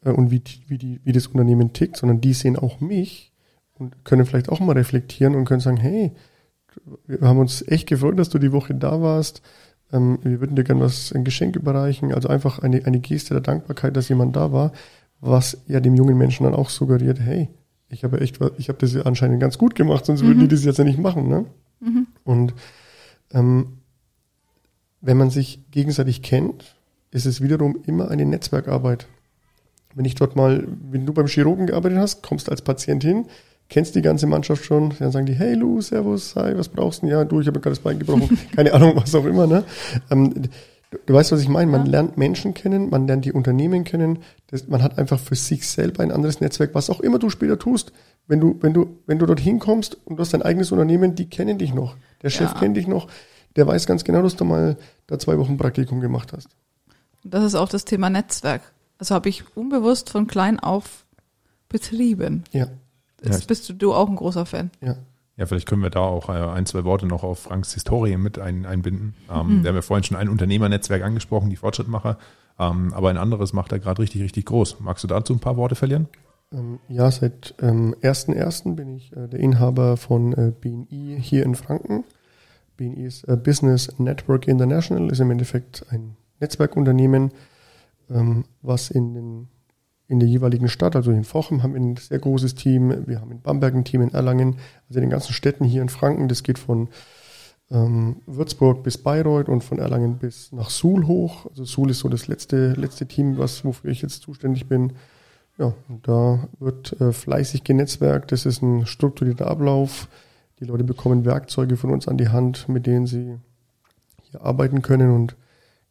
äh, 0.04 0.12
und 0.12 0.32
wie, 0.32 0.42
wie, 0.68 0.78
die, 0.78 1.00
wie 1.04 1.12
das 1.12 1.28
Unternehmen 1.28 1.74
tickt, 1.74 1.98
sondern 1.98 2.22
die 2.22 2.34
sehen 2.34 2.58
auch 2.58 2.80
mich 2.80 3.34
und 3.74 4.04
können 4.06 4.26
vielleicht 4.26 4.50
auch 4.50 4.60
mal 4.60 4.74
reflektieren 4.74 5.36
und 5.36 5.46
können 5.46 5.60
sagen, 5.62 5.78
hey, 5.78 6.12
wir 7.06 7.28
haben 7.28 7.40
uns 7.40 7.68
echt 7.68 7.88
gefreut, 7.88 8.20
dass 8.20 8.30
du 8.30 8.40
die 8.40 8.52
Woche 8.52 8.76
da 8.76 9.02
warst. 9.02 9.42
Ähm, 9.92 10.20
wir 10.24 10.40
würden 10.40 10.56
dir 10.56 10.64
gerne 10.64 10.82
was, 10.82 11.12
ein 11.14 11.24
Geschenk 11.24 11.56
überreichen. 11.56 12.14
Also 12.14 12.30
einfach 12.30 12.60
eine, 12.60 12.86
eine 12.86 13.00
Geste 13.00 13.34
der 13.34 13.42
Dankbarkeit, 13.42 13.96
dass 13.96 14.10
jemand 14.10 14.36
da 14.36 14.52
war, 14.52 14.72
was 15.20 15.64
ja 15.68 15.80
dem 15.80 15.96
jungen 15.96 16.18
Menschen 16.18 16.44
dann 16.44 16.54
auch 16.54 16.70
suggeriert, 16.70 17.20
hey, 17.20 17.50
ich 17.90 18.04
habe 18.04 18.20
echt, 18.22 18.40
ich 18.58 18.70
habe 18.70 18.80
das 18.80 18.96
anscheinend 18.98 19.40
ganz 19.40 19.58
gut 19.58 19.76
gemacht, 19.76 20.06
sonst 20.06 20.22
mhm. 20.22 20.28
würden 20.28 20.40
die 20.40 20.46
mhm. 20.46 20.50
das 20.50 20.66
jetzt 20.66 20.78
ja 20.78 20.84
nicht 20.84 21.00
machen. 21.00 21.28
Ne? 21.28 21.46
Mhm. 21.80 22.08
Und 22.24 22.54
ähm, 23.32 23.78
wenn 25.02 25.18
man 25.18 25.30
sich 25.30 25.60
gegenseitig 25.72 26.22
kennt, 26.22 26.76
ist 27.12 27.26
es 27.26 27.42
wiederum 27.42 27.78
immer 27.86 28.10
eine 28.10 28.26
Netzwerkarbeit. 28.26 29.08
Wenn 29.96 30.06
ich 30.06 30.16
dort 30.16 30.36
mal, 30.36 30.68
wenn 30.92 31.06
du 31.06 31.14
beim 31.14 31.28
Chirurgen 31.28 31.68
gearbeitet 31.68 31.98
hast, 31.98 32.24
kommst 32.24 32.50
als 32.50 32.62
Patient 32.62 33.04
hin, 33.04 33.26
kennst 33.70 33.96
die 33.96 34.02
ganze 34.02 34.28
Mannschaft 34.28 34.66
schon, 34.66 34.94
dann 35.00 35.12
sagen 35.12 35.26
die, 35.26 35.34
hey 35.34 35.54
Lu, 35.54 35.82
servus, 35.82 36.36
hi, 36.36 36.58
was 36.58 36.70
brauchst 36.70 37.02
du 37.02 37.08
denn? 37.08 37.16
Ja, 37.16 37.26
du, 37.26 37.42
ich 37.42 37.48
habe 37.48 37.60
gerade 37.60 37.76
das 37.76 37.84
Bein 37.84 38.00
gebrochen, 38.00 38.38
keine 38.56 38.74
Ahnung, 38.74 38.94
was 38.96 39.16
auch 39.16 39.26
immer. 39.26 39.48
Ne? 39.48 39.64
Ähm, 40.12 40.34
du, 40.92 40.98
du, 41.06 41.14
weißt, 41.14 41.32
was 41.32 41.42
ich 41.42 41.50
meine, 41.50 41.72
man 41.72 41.86
ja. 41.86 41.92
lernt 41.92 42.18
Menschen 42.18 42.54
kennen, 42.54 42.90
man 42.90 43.08
lernt 43.08 43.26
die 43.26 43.34
Unternehmen 43.34 43.84
kennen, 43.84 44.20
das, 44.48 44.68
man 44.68 44.84
hat 44.84 44.98
einfach 44.98 45.20
für 45.20 45.36
sich 45.36 45.68
selber 45.68 46.04
ein 46.04 46.12
anderes 46.12 46.42
Netzwerk, 46.42 46.74
was 46.74 46.90
auch 46.90 47.00
immer 47.00 47.20
du 47.20 47.30
später 47.30 47.60
tust. 47.60 47.92
Wenn 48.28 48.40
du, 48.40 48.58
wenn 48.62 48.74
du, 48.74 48.98
wenn 49.06 49.20
du 49.20 49.26
dorthin 49.26 49.60
kommst 49.60 49.98
und 50.06 50.18
du 50.18 50.22
hast 50.22 50.34
dein 50.34 50.42
eigenes 50.42 50.72
Unternehmen, 50.72 51.16
die 51.16 51.30
kennen 51.30 51.58
dich 51.58 51.74
noch. 51.74 51.96
Der 52.22 52.30
Chef 52.30 52.54
ja. 52.54 52.60
kennt 52.60 52.78
dich 52.78 52.88
noch, 52.88 53.08
der 53.56 53.68
weiß 53.68 53.88
ganz 53.88 54.04
genau, 54.04 54.22
dass 54.22 54.36
du 54.36 54.46
mal 54.46 54.78
da 55.08 55.18
zwei 55.18 55.38
Wochen 55.38 55.58
Praktikum 55.58 56.00
gemacht 56.00 56.34
hast. 56.34 56.50
Das 57.24 57.44
ist 57.44 57.56
auch 57.56 57.70
das 57.70 57.86
Thema 57.86 58.10
Netzwerk. 58.10 58.62
Also 59.00 59.16
habe 59.16 59.30
ich 59.30 59.44
unbewusst 59.56 60.10
von 60.10 60.28
klein 60.28 60.60
auf 60.60 61.06
betrieben. 61.70 62.44
Ja. 62.52 62.68
Jetzt 63.24 63.42
ja, 63.42 63.48
bist 63.48 63.70
du, 63.70 63.74
du 63.74 63.94
auch 63.94 64.10
ein 64.10 64.16
großer 64.16 64.46
Fan. 64.46 64.72
Ja. 64.82 64.96
Ja, 65.38 65.46
vielleicht 65.46 65.68
können 65.68 65.84
wir 65.84 65.92
da 65.92 66.00
auch 66.00 66.30
äh, 66.30 66.34
ein, 66.34 66.66
zwei 66.66 66.84
Worte 66.84 67.06
noch 67.06 67.24
auf 67.24 67.40
Franks 67.40 67.74
Historie 67.74 68.18
mit 68.18 68.40
ein, 68.40 68.66
einbinden. 68.66 69.14
Ähm, 69.32 69.60
mhm. 69.60 69.64
Wir 69.64 69.70
haben 69.70 69.76
ja 69.76 69.82
vorhin 69.84 70.04
schon 70.04 70.18
ein 70.18 70.30
Unternehmernetzwerk 70.30 71.04
angesprochen, 71.04 71.52
die 71.52 71.56
Fortschrittmacher. 71.56 72.18
Ähm, 72.60 72.92
aber 72.94 73.12
ein 73.12 73.18
anderes 73.18 73.54
macht 73.54 73.72
er 73.72 73.78
gerade 73.78 74.02
richtig, 74.02 74.24
richtig 74.24 74.48
groß. 74.48 74.80
Magst 74.80 75.04
du 75.04 75.08
dazu 75.08 75.34
ein 75.34 75.40
paar 75.40 75.56
Worte 75.56 75.76
verlieren? 75.76 76.08
Ähm, 76.52 76.80
ja, 76.88 77.12
seit 77.12 77.54
ähm, 77.62 77.96
1.1. 78.02 78.76
bin 78.76 78.96
ich 78.96 79.16
äh, 79.16 79.28
der 79.28 79.40
Inhaber 79.40 79.96
von 79.96 80.34
äh, 80.34 80.52
BNI 80.60 81.20
hier 81.22 81.44
in 81.44 81.54
Franken. 81.54 82.04
BNI 82.78 83.06
ist 83.06 83.24
äh, 83.26 83.38
Business 83.38 84.00
Network 84.00 84.48
International, 84.48 85.12
ist 85.12 85.20
im 85.20 85.30
Endeffekt 85.30 85.86
ein 85.90 86.16
Netzwerkunternehmen, 86.40 87.32
ähm, 88.10 88.46
was 88.64 88.90
in 88.90 89.14
den 89.14 89.48
in 90.08 90.20
der 90.20 90.30
jeweiligen 90.30 90.70
Stadt, 90.70 90.96
also 90.96 91.12
in 91.12 91.26
Vochem 91.26 91.64
haben 91.64 91.74
wir 91.74 91.82
ein 91.82 91.98
sehr 91.98 92.20
großes 92.20 92.56
Team, 92.56 93.08
wir 93.08 93.20
haben 93.20 93.32
in 93.32 93.42
Bamberg 93.42 93.76
ein 93.76 93.84
Team, 93.84 94.02
in 94.02 94.14
Erlangen, 94.14 94.56
also 94.88 95.00
in 95.00 95.02
den 95.02 95.10
ganzen 95.10 95.34
Städten 95.34 95.66
hier 95.66 95.82
in 95.82 95.90
Franken, 95.90 96.30
das 96.30 96.44
geht 96.44 96.60
von 96.60 96.88
ähm, 97.70 98.22
Würzburg 98.26 98.84
bis 98.84 98.98
Bayreuth 98.98 99.50
und 99.50 99.64
von 99.64 99.80
Erlangen 99.80 100.18
bis 100.18 100.52
nach 100.54 100.70
Suhl 100.70 101.08
hoch. 101.08 101.48
Also 101.48 101.66
Suhl 101.66 101.92
ist 101.92 102.00
so 102.00 102.10
das 102.10 102.28
letzte, 102.28 102.74
letzte 102.74 103.06
Team, 103.06 103.38
was, 103.38 103.66
wofür 103.66 103.92
ich 103.92 104.02
jetzt 104.02 104.22
zuständig 104.22 104.68
bin. 104.68 104.94
Ja, 105.58 105.74
und 105.90 106.08
da 106.08 106.48
wird 106.60 107.00
äh, 107.02 107.12
fleißig 107.12 107.64
genetzwerkt, 107.64 108.32
das 108.32 108.46
ist 108.46 108.62
ein 108.62 108.86
strukturierter 108.86 109.48
Ablauf. 109.48 110.08
Die 110.60 110.66
Leute 110.66 110.84
bekommen 110.84 111.26
Werkzeuge 111.26 111.78
von 111.78 111.92
uns 111.92 112.08
an 112.08 112.18
die 112.18 112.30
Hand, 112.30 112.70
mit 112.70 112.86
denen 112.86 113.08
sie 113.08 113.38
hier 114.24 114.42
arbeiten 114.42 114.82
können 114.82 115.12
und 115.12 115.36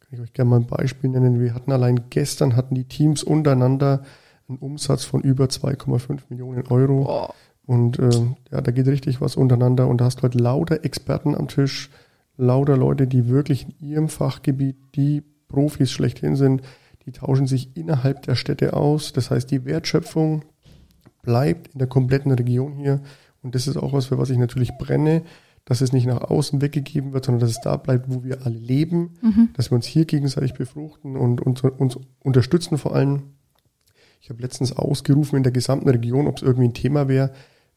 kann 0.09 0.19
ich 0.19 0.23
euch 0.23 0.33
gerne 0.33 0.49
mal 0.49 0.59
ein 0.61 0.67
Beispiel 0.67 1.09
nennen. 1.09 1.41
Wir 1.41 1.53
hatten 1.53 1.71
allein 1.71 2.09
gestern 2.09 2.55
hatten 2.55 2.75
die 2.75 2.85
Teams 2.85 3.23
untereinander 3.23 4.03
einen 4.47 4.57
Umsatz 4.57 5.03
von 5.03 5.21
über 5.21 5.45
2,5 5.45 6.21
Millionen 6.29 6.65
Euro. 6.67 7.03
Boah. 7.03 7.33
Und 7.65 7.99
äh, 7.99 8.21
ja, 8.49 8.61
da 8.61 8.71
geht 8.71 8.87
richtig 8.87 9.19
was 9.19 9.35
untereinander. 9.35 9.87
Und 9.87 9.99
da 9.99 10.05
hast 10.05 10.19
du 10.19 10.23
heute 10.23 10.37
lauter 10.37 10.85
Experten 10.85 11.35
am 11.35 11.49
Tisch, 11.49 11.89
lauter 12.37 12.77
Leute, 12.77 13.05
die 13.05 13.27
wirklich 13.27 13.67
in 13.67 13.85
ihrem 13.85 14.07
Fachgebiet 14.07 14.77
die 14.95 15.23
Profis 15.49 15.91
schlechthin 15.91 16.37
sind. 16.37 16.61
Die 17.05 17.11
tauschen 17.11 17.45
sich 17.45 17.75
innerhalb 17.75 18.21
der 18.21 18.35
Städte 18.35 18.77
aus. 18.77 19.11
Das 19.11 19.29
heißt, 19.29 19.51
die 19.51 19.65
Wertschöpfung 19.65 20.45
bleibt 21.21 21.73
in 21.73 21.79
der 21.79 21.87
kompletten 21.89 22.31
Region 22.31 22.77
hier. 22.77 23.01
Und 23.43 23.55
das 23.55 23.67
ist 23.67 23.75
auch 23.75 23.91
was, 23.91 24.05
für 24.05 24.17
was 24.17 24.29
ich 24.29 24.37
natürlich 24.37 24.77
brenne 24.77 25.23
dass 25.67 25.81
es 25.81 25.91
nicht 25.91 26.07
nach 26.07 26.21
außen 26.21 26.61
weggegeben 26.61 27.11
wird, 27.11 27.25
sondern 27.25 27.41
dass 27.41 27.49
es 27.49 27.59
da 27.59 27.75
bleibt, 27.75 28.05
wo 28.07 28.23
wir 28.23 28.45
alle 28.45 28.57
leben, 28.57 29.17
mhm. 29.21 29.49
dass 29.51 29.69
wir 29.69 29.75
uns 29.75 29.85
hier 29.85 30.05
gegenseitig 30.05 30.53
befruchten 30.53 31.17
und 31.17 31.41
uns, 31.41 31.61
uns 31.61 31.99
unterstützen 32.23 32.77
vor 32.77 32.95
allem. 32.95 33.33
Ich 34.21 34.29
habe 34.29 34.41
letztens 34.41 34.71
ausgerufen 34.71 35.35
in 35.35 35.43
der 35.43 35.51
gesamten 35.51 35.89
Region, 35.89 36.27
ob 36.27 36.37
es 36.37 36.41
irgendwie 36.41 36.69
ein 36.69 36.73
Thema 36.73 37.09
wäre, 37.09 37.33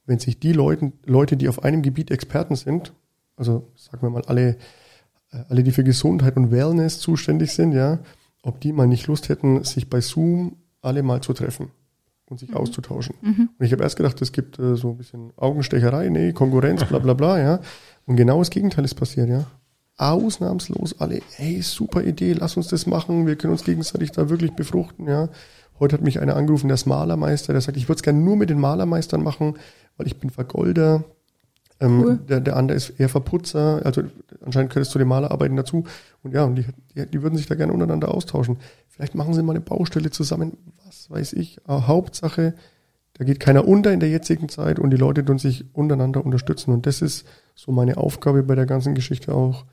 wenn 0.07 0.21
sich 0.21 0.39
die 0.39 0.53
Leute, 0.53 0.93
Leute, 1.05 1.37
die 1.37 1.49
auf 1.49 1.65
einem 1.65 1.83
Gebiet 1.83 2.13
Experten 2.13 2.55
sind, 2.55 2.93
also 3.37 3.73
sagen 3.75 4.03
wir 4.03 4.11
mal 4.11 4.23
alle, 4.27 4.57
äh, 5.33 5.45
alle, 5.49 5.65
die 5.65 5.73
für 5.73 5.83
Gesundheit 5.83 6.37
und 6.37 6.53
Wellness 6.53 7.01
zuständig 7.01 7.51
sind, 7.51 7.73
ja, 7.73 7.99
ob 8.45 8.61
die 8.61 8.73
mal 8.73 8.87
nicht 8.87 9.09
Lust 9.09 9.29
hätten, 9.29 9.65
sich 9.65 9.91
bei 9.91 10.01
Zoom 10.01 10.59
alle 10.81 11.03
mal 11.03 11.23
zu 11.23 11.33
treffen 11.33 11.73
und 12.31 12.39
sich 12.39 12.51
mhm. 12.51 12.57
auszutauschen. 12.57 13.17
Mhm. 13.21 13.51
Und 13.59 13.67
ich 13.67 13.73
habe 13.73 13.83
erst 13.83 13.97
gedacht, 13.97 14.23
es 14.23 14.33
gibt 14.33 14.59
äh, 14.59 14.77
so 14.77 14.91
ein 14.91 14.97
bisschen 14.97 15.33
Augenstecherei, 15.37 16.09
nee, 16.09 16.33
Konkurrenz, 16.33 16.85
bla 16.85 16.99
bla 16.99 17.13
bla, 17.13 17.39
ja. 17.39 17.61
Und 18.07 18.17
genau 18.17 18.39
das 18.39 18.51
Gegenteil 18.51 18.85
ist 18.85 18.95
passiert, 18.95 19.29
ja. 19.29 19.45
Ausnahmslos 19.99 20.99
alle, 20.99 21.21
hey, 21.37 21.61
super 21.61 22.03
Idee, 22.03 22.33
lass 22.33 22.57
uns 22.57 22.69
das 22.69 22.87
machen, 22.87 23.27
wir 23.27 23.37
können 23.37 23.53
uns 23.53 23.65
gegenseitig 23.65 24.13
da 24.13 24.31
wirklich 24.31 24.53
befruchten, 24.53 25.07
ja. 25.07 25.29
Heute 25.79 25.95
hat 25.95 26.03
mich 26.03 26.21
einer 26.21 26.37
angerufen, 26.37 26.69
der 26.69 26.75
ist 26.75 26.87
Malermeister, 26.87 27.53
der 27.53 27.63
sagt, 27.63 27.77
ich 27.77 27.89
würde 27.89 27.97
es 27.97 28.03
gerne 28.03 28.21
nur 28.21 28.37
mit 28.37 28.51
den 28.51 28.61
Malermeistern 28.61 29.23
machen, 29.23 29.57
weil 29.97 30.07
ich 30.07 30.19
bin 30.19 30.31
Vergolder. 30.31 31.05
Ähm, 31.83 32.03
cool. 32.03 32.19
der, 32.29 32.41
der 32.41 32.57
andere 32.57 32.77
ist 32.77 32.91
eher 33.01 33.09
Verputzer, 33.09 33.81
also 33.85 34.03
anscheinend 34.45 34.71
gehört 34.71 34.85
es 34.87 34.93
zu 34.93 34.99
den 34.99 35.09
Malerarbeiten 35.09 35.57
dazu. 35.57 35.85
Und 36.23 36.35
ja, 36.35 36.45
und 36.45 36.57
die, 36.57 36.67
die, 36.95 37.07
die 37.07 37.23
würden 37.23 37.39
sich 37.39 37.47
da 37.47 37.55
gerne 37.55 37.73
untereinander 37.73 38.15
austauschen. 38.15 38.59
Vielleicht 38.89 39.15
machen 39.15 39.33
sie 39.33 39.43
mal 39.43 39.53
eine 39.53 39.63
Baustelle 39.63 40.11
zusammen, 40.11 40.59
was 41.11 41.19
weiß 41.19 41.33
ich. 41.35 41.59
Aber 41.65 41.87
Hauptsache, 41.87 42.55
da 43.15 43.25
geht 43.25 43.41
keiner 43.41 43.67
unter 43.69 43.93
in 43.93 44.01
der 44.01 44.09
jetzigen 44.09 44.49
Zeit 44.49 44.79
und 44.79 44.91
die 44.91 44.97
Leute 44.97 45.25
tun 45.25 45.39
sich 45.39 45.65
untereinander 45.75 46.25
unterstützen. 46.25 46.73
Und 46.73 46.87
das 46.87 47.03
ist 47.03 47.27
so 47.55 47.73
meine 47.73 47.99
Aufgabe 47.99 48.43
bei 48.43 48.55
der 48.55 48.67
ganzen 48.67 48.95
Geschichte 48.95 49.35
auch. 49.35 49.65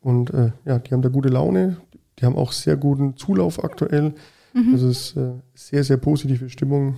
Und 0.00 0.32
äh, 0.34 0.52
ja, 0.64 0.78
die 0.78 0.92
haben 0.92 1.02
da 1.02 1.08
gute 1.08 1.28
Laune, 1.28 1.78
die 2.18 2.26
haben 2.26 2.36
auch 2.36 2.52
sehr 2.52 2.76
guten 2.76 3.16
Zulauf 3.16 3.62
aktuell. 3.62 4.14
Mhm. 4.52 4.74
Es 4.74 4.82
ist 4.82 5.16
äh, 5.16 5.32
sehr, 5.54 5.84
sehr 5.84 5.96
positive 5.96 6.50
Stimmung. 6.50 6.96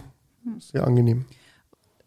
sehr 0.59 0.87
angenehm. 0.87 1.25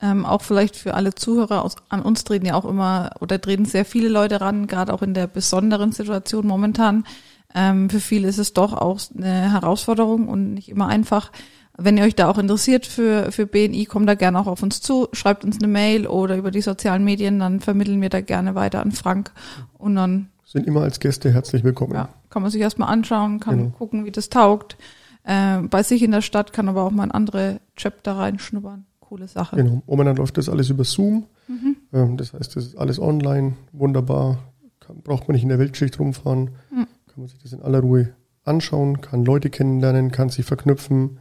Ähm, 0.02 0.26
auch 0.26 0.42
vielleicht 0.42 0.76
für 0.76 0.94
alle 0.94 1.16
Zuhörer 1.16 1.64
aus, 1.64 1.78
an 1.88 2.02
uns 2.02 2.26
treten 2.26 2.46
ja 2.46 2.56
auch 2.56 2.66
immer 2.66 3.12
oder 3.22 3.40
treten 3.40 3.64
sehr 3.64 3.86
viele 3.86 4.10
Leute 4.10 4.42
ran, 4.42 4.68
gerade 4.68 4.94
auch 4.94 5.02
in 5.02 5.14
der 5.14 5.28
besonderen 5.28 5.94
Situation 5.94 6.46
momentan. 6.46 7.06
Ähm, 7.54 7.90
für 7.90 8.02
viele 8.02 8.28
ist 8.28 8.38
es 8.38 8.52
doch 8.52 8.74
auch 8.74 9.00
eine 9.18 9.54
Herausforderung 9.54 10.28
und 10.28 10.54
nicht 10.54 10.68
immer 10.68 10.88
einfach. 10.88 11.32
Wenn 11.78 11.98
ihr 11.98 12.04
euch 12.04 12.16
da 12.16 12.30
auch 12.30 12.38
interessiert 12.38 12.86
für, 12.86 13.32
für 13.32 13.46
BNI, 13.46 13.86
kommt 13.86 14.08
da 14.08 14.16
gerne 14.16 14.40
auch 14.40 14.48
auf 14.48 14.64
uns 14.64 14.80
zu, 14.82 15.08
schreibt 15.12 15.44
uns 15.44 15.58
eine 15.60 15.68
Mail 15.68 16.08
oder 16.08 16.38
über 16.38 16.52
die 16.52 16.62
sozialen 16.62 17.04
Medien, 17.04 17.40
dann 17.40 17.60
vermitteln 17.60 18.02
wir 18.02 18.10
da 18.10 18.22
gerne 18.22 18.56
weiter 18.56 18.82
an 18.82 18.92
Frank 18.94 19.32
und 19.78 19.96
dann 19.96 20.30
Sind 20.46 20.68
immer 20.68 20.82
als 20.82 21.00
Gäste 21.00 21.34
herzlich 21.34 21.64
willkommen. 21.64 21.94
ja, 21.94 22.10
kann 22.30 22.42
man 22.42 22.52
sich 22.52 22.62
erstmal 22.62 22.90
anschauen, 22.90 23.40
kann 23.42 23.58
Genau. 23.58 23.70
gucken, 23.72 24.06
wie 24.06 24.12
das 24.12 24.30
taugt. 24.30 24.78
Äh, 25.24 25.64
bei 25.64 25.84
sich 25.84 26.02
in 26.04 26.12
der 26.12 26.22
Stadt 26.22 26.54
kann 26.54 26.70
aber 26.70 26.84
auch 26.84 26.92
mal 26.92 27.04
in 27.06 27.12
andere 27.12 27.60
Chapter 27.76 28.14
reinschnuppern. 28.18 28.86
Coole 29.02 29.28
Sache. 29.28 29.56
Genau. 29.58 29.82
Momentan 29.86 30.16
läuft 30.16 30.38
das 30.38 30.50
alles 30.50 30.70
über 30.70 30.84
Zoom. 30.84 31.26
Mhm. 31.48 31.76
Ähm, 31.94 32.18
das 32.18 32.34
heißt, 32.34 32.56
das 32.56 32.66
ist 32.68 32.78
alles 32.78 33.00
online, 33.00 33.54
wunderbar. 33.72 34.38
Kann, 34.80 35.02
braucht 35.02 35.28
man 35.28 35.34
nicht 35.36 35.44
in 35.44 35.50
der 35.50 35.60
Weltschicht 35.60 36.00
rumfahren. 36.00 36.52
Mhm. 36.72 36.88
Kann 37.08 37.18
man 37.18 37.28
sich 37.28 37.40
das 37.42 37.54
in 37.54 37.62
aller 37.62 37.80
Ruhe 37.82 38.10
anschauen, 38.44 39.02
kann 39.02 39.26
Leute 39.26 39.50
kennenlernen, 39.50 40.12
kann 40.12 40.30
sich 40.30 40.46
verknüpfen. 40.46 41.18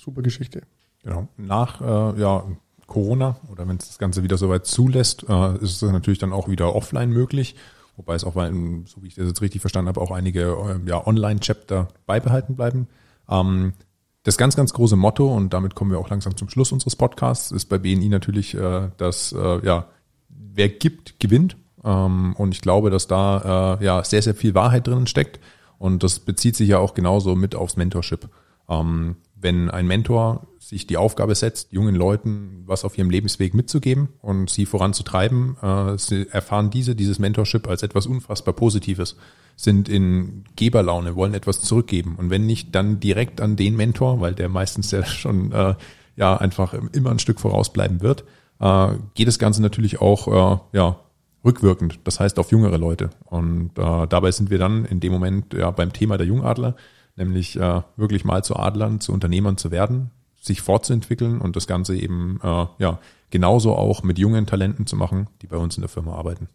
Super 0.00 0.22
Geschichte. 0.22 0.62
Genau. 1.02 1.28
Nach 1.36 1.80
äh, 1.80 2.20
ja, 2.20 2.44
Corona 2.86 3.36
oder 3.50 3.68
wenn 3.68 3.76
es 3.76 3.88
das 3.88 3.98
Ganze 3.98 4.22
wieder 4.22 4.38
soweit 4.38 4.66
zulässt, 4.66 5.24
äh, 5.28 5.54
ist 5.56 5.82
es 5.82 5.82
natürlich 5.82 6.18
dann 6.18 6.32
auch 6.32 6.48
wieder 6.48 6.74
offline 6.74 7.10
möglich. 7.10 7.54
Wobei 7.96 8.14
es 8.14 8.24
auch, 8.24 8.34
so 8.34 9.02
wie 9.02 9.08
ich 9.08 9.14
das 9.14 9.26
jetzt 9.26 9.42
richtig 9.42 9.60
verstanden 9.60 9.88
habe, 9.88 10.00
auch 10.00 10.10
einige 10.10 10.40
äh, 10.42 10.88
ja, 10.88 11.06
Online-Chapter 11.06 11.88
beibehalten 12.06 12.56
bleiben. 12.56 12.88
Ähm, 13.28 13.74
das 14.22 14.38
ganz, 14.38 14.56
ganz 14.56 14.72
große 14.72 14.96
Motto, 14.96 15.34
und 15.34 15.52
damit 15.52 15.74
kommen 15.74 15.90
wir 15.90 15.98
auch 15.98 16.08
langsam 16.08 16.36
zum 16.36 16.48
Schluss 16.48 16.72
unseres 16.72 16.96
Podcasts, 16.96 17.50
ist 17.52 17.66
bei 17.66 17.78
BNI 17.78 18.08
natürlich, 18.08 18.54
äh, 18.54 18.88
dass 18.96 19.32
äh, 19.32 19.66
ja, 19.66 19.88
wer 20.28 20.68
gibt, 20.70 21.20
gewinnt. 21.20 21.56
Ähm, 21.84 22.34
und 22.36 22.54
ich 22.54 22.62
glaube, 22.62 22.88
dass 22.88 23.06
da 23.06 23.78
äh, 23.80 23.84
ja 23.84 24.02
sehr, 24.02 24.22
sehr 24.22 24.34
viel 24.34 24.54
Wahrheit 24.54 24.86
drinnen 24.86 25.06
steckt. 25.06 25.40
Und 25.78 26.02
das 26.02 26.20
bezieht 26.20 26.56
sich 26.56 26.68
ja 26.68 26.78
auch 26.78 26.94
genauso 26.94 27.34
mit 27.34 27.54
aufs 27.54 27.76
Mentorship. 27.76 28.28
Ähm, 28.68 29.16
wenn 29.40 29.70
ein 29.70 29.86
Mentor 29.86 30.46
sich 30.58 30.86
die 30.86 30.96
Aufgabe 30.96 31.34
setzt, 31.34 31.72
jungen 31.72 31.94
Leuten 31.94 32.62
was 32.66 32.84
auf 32.84 32.96
ihrem 32.96 33.10
Lebensweg 33.10 33.54
mitzugeben 33.54 34.08
und 34.20 34.50
sie 34.50 34.66
voranzutreiben, 34.66 35.56
äh, 35.62 35.98
sie 35.98 36.28
erfahren 36.30 36.70
diese, 36.70 36.94
dieses 36.94 37.18
Mentorship 37.18 37.68
als 37.68 37.82
etwas 37.82 38.06
unfassbar 38.06 38.54
Positives, 38.54 39.16
sind 39.56 39.88
in 39.88 40.44
Geberlaune, 40.56 41.16
wollen 41.16 41.34
etwas 41.34 41.60
zurückgeben. 41.60 42.16
Und 42.16 42.30
wenn 42.30 42.46
nicht, 42.46 42.74
dann 42.74 43.00
direkt 43.00 43.40
an 43.40 43.56
den 43.56 43.76
Mentor, 43.76 44.20
weil 44.20 44.34
der 44.34 44.48
meistens 44.48 44.90
ja 44.90 45.04
schon 45.06 45.52
äh, 45.52 45.74
ja 46.16 46.36
einfach 46.36 46.74
immer 46.92 47.10
ein 47.10 47.18
Stück 47.18 47.40
vorausbleiben 47.40 48.00
wird, 48.00 48.24
äh, 48.60 48.88
geht 49.14 49.28
das 49.28 49.38
Ganze 49.38 49.62
natürlich 49.62 50.00
auch 50.00 50.28
äh, 50.28 50.76
ja, 50.76 51.00
rückwirkend, 51.44 52.00
das 52.04 52.20
heißt 52.20 52.38
auf 52.38 52.52
jüngere 52.52 52.78
Leute. 52.78 53.10
Und 53.24 53.70
äh, 53.78 54.06
dabei 54.06 54.30
sind 54.30 54.50
wir 54.50 54.58
dann 54.58 54.84
in 54.84 55.00
dem 55.00 55.12
Moment 55.12 55.54
ja 55.54 55.70
beim 55.70 55.92
Thema 55.92 56.18
der 56.18 56.26
Jungadler, 56.26 56.76
nämlich 57.20 57.56
äh, 57.56 57.82
wirklich 57.96 58.24
mal 58.24 58.42
zu 58.42 58.56
Adlern, 58.56 59.00
zu 59.00 59.12
Unternehmern 59.12 59.56
zu 59.56 59.70
werden, 59.70 60.10
sich 60.40 60.62
fortzuentwickeln 60.62 61.40
und 61.40 61.54
das 61.54 61.66
Ganze 61.66 61.96
eben 61.96 62.40
äh, 62.42 62.66
ja 62.78 62.98
genauso 63.30 63.74
auch 63.76 64.02
mit 64.02 64.18
jungen 64.18 64.46
Talenten 64.46 64.86
zu 64.86 64.96
machen, 64.96 65.28
die 65.42 65.46
bei 65.46 65.56
uns 65.56 65.76
in 65.76 65.82
der 65.82 65.88
Firma 65.88 66.14
arbeiten. 66.14 66.48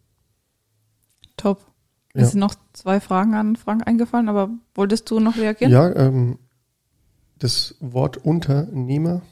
Top. 1.36 1.60
Ja. 2.14 2.22
Es 2.22 2.32
sind 2.32 2.40
noch 2.40 2.54
zwei 2.72 3.00
Fragen 3.00 3.34
an 3.34 3.56
Frank 3.56 3.86
eingefallen, 3.86 4.28
aber 4.28 4.50
wolltest 4.74 5.10
du 5.10 5.20
noch 5.20 5.36
reagieren? 5.36 5.72
Ja, 5.72 5.94
ähm, 5.94 6.38
das 7.38 7.76
Wort 7.80 8.16
Unternehmer, 8.16 9.22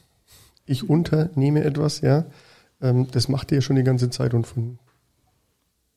ich 0.65 0.87
unternehme 0.87 1.63
etwas, 1.63 2.01
ja, 2.01 2.25
ähm, 2.81 3.07
das 3.11 3.27
macht 3.27 3.51
ihr 3.51 3.61
schon 3.61 3.75
die 3.75 3.83
ganze 3.83 4.09
Zeit 4.09 4.33
und 4.33 4.45
von 4.45 4.77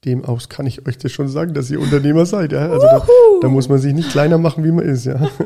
dem 0.04 0.24
aus 0.24 0.48
kann 0.48 0.66
ich 0.66 0.86
euch 0.86 0.98
das 0.98 1.12
schon 1.12 1.28
sagen, 1.28 1.54
dass 1.54 1.70
ihr 1.70 1.80
Unternehmer 1.80 2.24
seid. 2.26 2.52
Ja? 2.52 2.70
Also 2.70 2.86
da, 2.86 3.06
da 3.40 3.48
muss 3.48 3.68
man 3.68 3.78
sich 3.78 3.92
nicht 3.94 4.10
kleiner 4.10 4.38
machen, 4.38 4.64
wie 4.64 4.72
man 4.72 4.84
ist. 4.84 5.06
Ja? 5.06 5.28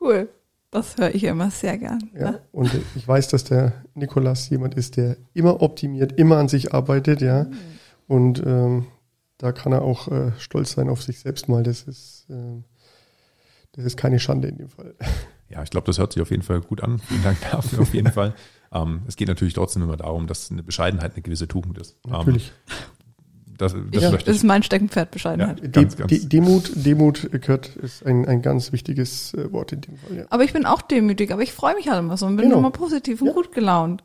Cool. 0.00 0.28
Das 0.70 0.96
höre 0.98 1.14
ich 1.14 1.24
immer 1.24 1.50
sehr 1.50 1.78
gern. 1.78 2.10
Ja? 2.16 2.38
Und 2.52 2.70
ich 2.94 3.08
weiß, 3.08 3.28
dass 3.28 3.42
der 3.44 3.72
Nikolas 3.94 4.48
jemand 4.50 4.74
ist, 4.74 4.96
der 4.96 5.16
immer 5.32 5.62
optimiert, 5.62 6.12
immer 6.12 6.36
an 6.36 6.48
sich 6.48 6.74
arbeitet. 6.74 7.22
Ja? 7.22 7.46
Und 8.06 8.40
ähm, 8.46 8.86
da 9.38 9.52
kann 9.52 9.72
er 9.72 9.82
auch 9.82 10.08
äh, 10.08 10.32
stolz 10.38 10.72
sein 10.72 10.88
auf 10.88 11.02
sich 11.02 11.18
selbst 11.18 11.48
mal. 11.48 11.62
Das 11.62 11.82
ist, 11.82 12.26
ähm, 12.30 12.64
das 13.72 13.84
ist 13.84 13.96
keine 13.96 14.20
Schande 14.20 14.48
in 14.48 14.58
dem 14.58 14.68
Fall. 14.68 14.94
Ja, 15.48 15.62
ich 15.62 15.70
glaube, 15.70 15.86
das 15.86 15.98
hört 15.98 16.12
sich 16.12 16.22
auf 16.22 16.30
jeden 16.30 16.42
Fall 16.42 16.60
gut 16.60 16.82
an. 16.82 16.98
Vielen 16.98 17.22
Dank 17.22 17.38
dafür 17.50 17.80
auf 17.80 17.94
jeden 17.94 18.12
Fall. 18.12 18.34
Ähm, 18.72 19.02
es 19.06 19.16
geht 19.16 19.28
natürlich 19.28 19.54
trotzdem 19.54 19.82
immer 19.82 19.96
darum, 19.96 20.26
dass 20.26 20.50
eine 20.50 20.62
Bescheidenheit 20.62 21.12
eine 21.14 21.22
gewisse 21.22 21.48
Tugend 21.48 21.78
ist. 21.78 21.96
Natürlich. 22.06 22.48
Ähm, 22.68 22.74
das 23.58 23.72
das 23.90 24.02
Ja, 24.02 24.10
möchte 24.10 24.26
Das 24.26 24.34
ich. 24.36 24.40
ist 24.42 24.44
mein 24.44 24.62
Steckenpferd, 24.62 25.10
Bescheidenheit. 25.10 25.60
Ja. 25.62 25.68
Ganz, 25.68 25.96
ganz- 25.96 26.10
De 26.10 26.26
Demut, 26.26 26.72
Demut, 26.74 27.30
Kurt, 27.42 27.74
ist 27.76 28.04
ein, 28.04 28.26
ein 28.28 28.42
ganz 28.42 28.70
wichtiges 28.72 29.32
äh, 29.34 29.50
Wort 29.50 29.72
in 29.72 29.80
dem 29.80 29.96
Fall. 29.96 30.16
Ja. 30.16 30.24
Aber 30.28 30.44
ich 30.44 30.52
bin 30.52 30.66
auch 30.66 30.82
demütig, 30.82 31.32
aber 31.32 31.42
ich 31.42 31.52
freue 31.52 31.74
mich 31.74 31.88
halt 31.88 31.98
immer 32.00 32.16
so 32.18 32.26
und 32.26 32.36
bin 32.36 32.46
Genau. 32.48 32.58
immer 32.58 32.70
positiv 32.70 33.22
und 33.22 33.28
Ja. 33.28 33.32
gut 33.32 33.52
gelaunt. 33.52 34.04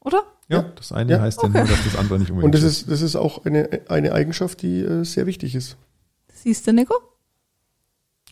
Oder? 0.00 0.22
Ja, 0.48 0.62
Ja. 0.62 0.62
das 0.74 0.90
eine 0.90 1.12
Ja. 1.12 1.20
heißt 1.20 1.40
ja 1.42 1.48
nur, 1.48 1.60
dass 1.62 1.84
das 1.84 1.94
andere 1.96 2.18
nicht 2.18 2.30
unbedingt 2.30 2.46
Und 2.54 2.54
das 2.60 2.62
ist, 2.68 2.90
das 2.90 3.00
ist 3.02 3.14
auch 3.14 3.44
eine, 3.44 3.82
eine 3.88 4.12
Eigenschaft, 4.12 4.62
die 4.62 4.80
äh, 4.80 5.04
sehr 5.04 5.26
wichtig 5.26 5.54
ist. 5.54 5.76
Siehst 6.34 6.66
du, 6.66 6.72
Nico? 6.72 6.94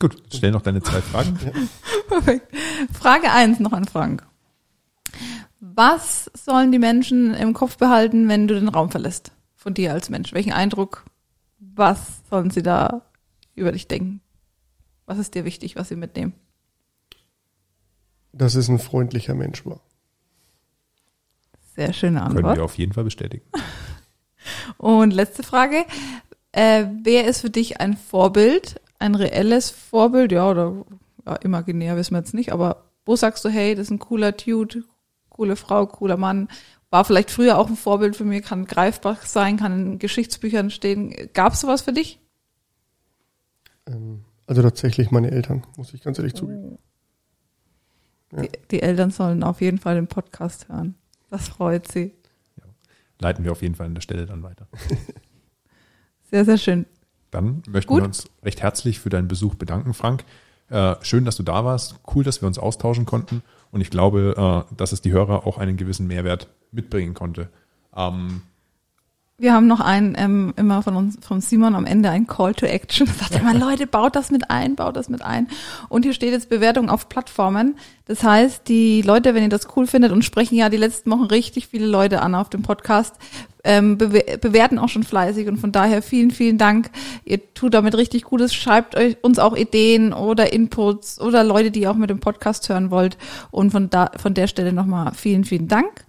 Gut, 0.00 0.16
stell 0.34 0.50
noch 0.50 0.62
deine 0.62 0.82
zwei 0.82 1.00
Fragen. 1.00 1.38
Perfekt. 2.08 2.52
Frage 2.92 3.30
eins 3.30 3.60
noch 3.60 3.72
an 3.72 3.84
Frank. 3.84 4.26
Was 5.60 6.30
sollen 6.34 6.70
die 6.70 6.78
Menschen 6.78 7.34
im 7.34 7.54
Kopf 7.54 7.78
behalten, 7.78 8.28
wenn 8.28 8.46
du 8.46 8.54
den 8.54 8.68
Raum 8.68 8.90
verlässt? 8.90 9.32
Von 9.54 9.74
dir 9.74 9.92
als 9.92 10.10
Mensch. 10.10 10.32
Welchen 10.32 10.52
Eindruck, 10.52 11.04
was 11.58 12.22
sollen 12.28 12.50
sie 12.50 12.62
da 12.62 13.02
über 13.54 13.72
dich 13.72 13.88
denken? 13.88 14.20
Was 15.06 15.18
ist 15.18 15.34
dir 15.34 15.44
wichtig, 15.44 15.76
was 15.76 15.88
sie 15.88 15.96
mitnehmen? 15.96 16.34
Dass 18.32 18.54
es 18.54 18.68
ein 18.68 18.78
freundlicher 18.78 19.34
Mensch 19.34 19.64
war. 19.64 19.80
Sehr 21.74 21.92
schöne 21.92 22.20
Können 22.20 22.36
Antwort. 22.36 22.56
wir 22.56 22.64
auf 22.64 22.76
jeden 22.78 22.92
Fall 22.92 23.04
bestätigen. 23.04 23.44
Und 24.78 25.12
letzte 25.12 25.42
Frage. 25.42 25.84
Äh, 26.52 26.86
wer 27.02 27.26
ist 27.26 27.40
für 27.40 27.50
dich 27.50 27.80
ein 27.80 27.96
Vorbild? 27.96 28.80
Ein 28.98 29.14
reelles 29.14 29.70
Vorbild? 29.70 30.32
Ja, 30.32 30.50
oder 30.50 30.84
ja, 31.26 31.36
imaginär 31.36 31.96
wissen 31.96 32.14
wir 32.14 32.18
jetzt 32.18 32.34
nicht, 32.34 32.52
aber 32.52 32.84
wo 33.04 33.16
sagst 33.16 33.44
du, 33.44 33.48
hey, 33.48 33.74
das 33.74 33.86
ist 33.86 33.90
ein 33.90 33.98
cooler 33.98 34.32
Dude, 34.32 34.84
coole 35.36 35.56
Frau, 35.56 35.86
cooler 35.86 36.16
Mann? 36.16 36.48
War 36.90 37.04
vielleicht 37.04 37.30
früher 37.30 37.58
auch 37.58 37.68
ein 37.68 37.76
Vorbild 37.76 38.16
für 38.16 38.24
mich, 38.24 38.42
kann 38.42 38.64
greifbar 38.64 39.18
sein, 39.24 39.56
kann 39.58 39.72
in 39.72 39.98
Geschichtsbüchern 39.98 40.70
stehen. 40.70 41.14
Gab 41.34 41.52
es 41.52 41.60
sowas 41.60 41.82
für 41.82 41.92
dich? 41.92 42.20
Ähm, 43.86 44.24
also 44.46 44.62
tatsächlich 44.62 45.10
meine 45.10 45.30
Eltern, 45.30 45.64
muss 45.76 45.92
ich 45.92 46.02
ganz 46.02 46.18
ehrlich 46.18 46.34
zugeben. 46.34 46.78
Ja. 48.32 48.42
Die, 48.42 48.50
die 48.70 48.82
Eltern 48.82 49.10
sollen 49.10 49.42
auf 49.42 49.60
jeden 49.60 49.78
Fall 49.78 49.96
den 49.96 50.06
Podcast 50.06 50.68
hören. 50.68 50.94
Das 51.30 51.48
freut 51.48 51.90
sie. 51.90 52.14
Leiten 53.18 53.44
wir 53.44 53.52
auf 53.52 53.62
jeden 53.62 53.74
Fall 53.74 53.86
an 53.86 53.94
der 53.94 54.02
Stelle 54.02 54.26
dann 54.26 54.42
weiter. 54.42 54.68
Sehr, 56.30 56.44
sehr 56.44 56.58
schön. 56.58 56.86
Dann 57.30 57.62
möchten 57.68 57.88
Gut. 57.88 58.02
wir 58.02 58.06
uns 58.06 58.26
recht 58.42 58.60
herzlich 58.60 58.98
für 58.98 59.10
deinen 59.10 59.28
Besuch 59.28 59.54
bedanken, 59.54 59.94
Frank. 59.94 60.24
Äh, 60.68 60.96
schön, 61.02 61.24
dass 61.24 61.36
du 61.36 61.44
da 61.44 61.64
warst. 61.64 62.00
Cool, 62.12 62.24
dass 62.24 62.42
wir 62.42 62.48
uns 62.48 62.58
austauschen 62.58 63.06
konnten. 63.06 63.42
Und 63.76 63.82
ich 63.82 63.90
glaube, 63.90 64.64
äh, 64.70 64.74
dass 64.74 64.92
es 64.92 65.02
die 65.02 65.12
Hörer 65.12 65.46
auch 65.46 65.58
einen 65.58 65.76
gewissen 65.76 66.06
Mehrwert 66.06 66.48
mitbringen 66.72 67.12
konnte. 67.12 67.50
Ähm, 67.94 68.40
Wir 69.38 69.52
haben 69.52 69.66
noch 69.66 69.80
einen, 69.80 70.14
ähm, 70.16 70.54
immer 70.56 70.80
von 70.82 70.96
uns, 70.96 71.18
von 71.20 71.42
Simon 71.42 71.74
am 71.74 71.84
Ende 71.84 72.08
ein 72.08 72.26
Call 72.26 72.54
to 72.54 72.64
Action. 72.64 73.06
Sagt 73.18 73.32
er 73.34 73.42
mal, 73.42 73.56
Leute, 73.58 73.86
baut 73.86 74.16
das 74.16 74.30
mit 74.30 74.50
ein, 74.50 74.76
baut 74.76 74.96
das 74.96 75.10
mit 75.10 75.20
ein. 75.20 75.48
Und 75.90 76.04
hier 76.06 76.14
steht 76.14 76.32
jetzt 76.32 76.48
Bewertung 76.48 76.88
auf 76.88 77.10
Plattformen. 77.10 77.76
Das 78.06 78.22
heißt, 78.22 78.66
die 78.66 79.02
Leute, 79.02 79.34
wenn 79.34 79.42
ihr 79.42 79.50
das 79.50 79.68
cool 79.76 79.86
findet 79.86 80.10
und 80.10 80.24
sprechen 80.24 80.54
ja 80.56 80.70
die 80.70 80.78
letzten 80.78 81.10
Wochen 81.10 81.24
richtig 81.24 81.66
viele 81.66 81.86
Leute 81.86 82.22
an 82.22 82.34
auf 82.34 82.48
dem 82.48 82.62
Podcast, 82.62 83.16
ähm, 83.62 83.98
bewe- 83.98 84.38
bewerten 84.38 84.78
auch 84.78 84.88
schon 84.88 85.02
fleißig 85.02 85.48
und 85.48 85.58
von 85.58 85.70
daher 85.70 86.00
vielen, 86.00 86.30
vielen 86.30 86.56
Dank. 86.56 86.88
Ihr 87.26 87.40
tut 87.52 87.74
damit 87.74 87.94
richtig 87.94 88.22
Gutes. 88.24 88.54
Schreibt 88.54 88.96
euch 88.96 89.18
uns 89.22 89.38
auch 89.38 89.54
Ideen 89.54 90.14
oder 90.14 90.54
Inputs 90.54 91.20
oder 91.20 91.44
Leute, 91.44 91.70
die 91.70 91.80
ihr 91.82 91.90
auch 91.90 91.96
mit 91.96 92.08
dem 92.08 92.20
Podcast 92.20 92.70
hören 92.70 92.90
wollt. 92.90 93.18
Und 93.50 93.70
von 93.70 93.90
da, 93.90 94.12
von 94.16 94.32
der 94.32 94.46
Stelle 94.46 94.72
nochmal 94.72 95.12
vielen, 95.14 95.44
vielen 95.44 95.68
Dank. 95.68 96.06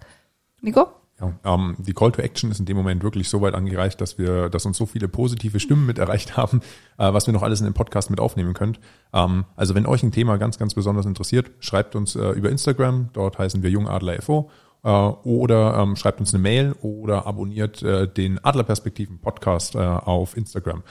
Nico? 0.62 0.88
Ja, 1.20 1.32
ähm, 1.44 1.74
die 1.78 1.94
Call 1.94 2.12
to 2.12 2.22
Action 2.22 2.50
ist 2.50 2.60
in 2.60 2.66
dem 2.66 2.76
Moment 2.76 3.02
wirklich 3.02 3.28
so 3.28 3.40
weit 3.40 3.54
angereicht, 3.54 4.00
dass 4.00 4.18
wir, 4.18 4.48
dass 4.48 4.66
uns 4.66 4.76
so 4.76 4.86
viele 4.86 5.08
positive 5.08 5.58
Stimmen 5.58 5.84
mit 5.84 5.98
erreicht 5.98 6.36
haben, 6.36 6.60
äh, 6.96 7.12
was 7.12 7.26
wir 7.26 7.34
noch 7.34 7.42
alles 7.42 7.60
in 7.60 7.64
den 7.64 7.74
Podcast 7.74 8.10
mit 8.10 8.20
aufnehmen 8.20 8.54
könnt. 8.54 8.78
Ähm, 9.12 9.44
also 9.56 9.74
wenn 9.74 9.86
euch 9.86 10.02
ein 10.04 10.12
Thema 10.12 10.36
ganz, 10.36 10.58
ganz 10.58 10.74
besonders 10.74 11.06
interessiert, 11.06 11.50
schreibt 11.58 11.96
uns 11.96 12.14
äh, 12.14 12.30
über 12.30 12.50
Instagram, 12.50 13.10
dort 13.12 13.38
heißen 13.38 13.62
wir 13.62 13.70
Jungadler 13.70 14.22
FO, 14.22 14.48
äh, 14.84 14.88
oder 14.90 15.78
ähm, 15.78 15.96
schreibt 15.96 16.20
uns 16.20 16.32
eine 16.32 16.42
Mail 16.42 16.74
oder 16.82 17.26
abonniert 17.26 17.82
äh, 17.82 18.06
den 18.06 18.42
Adlerperspektiven 18.44 19.18
Podcast 19.18 19.74
äh, 19.74 19.78
auf 19.78 20.36
Instagram. 20.36 20.84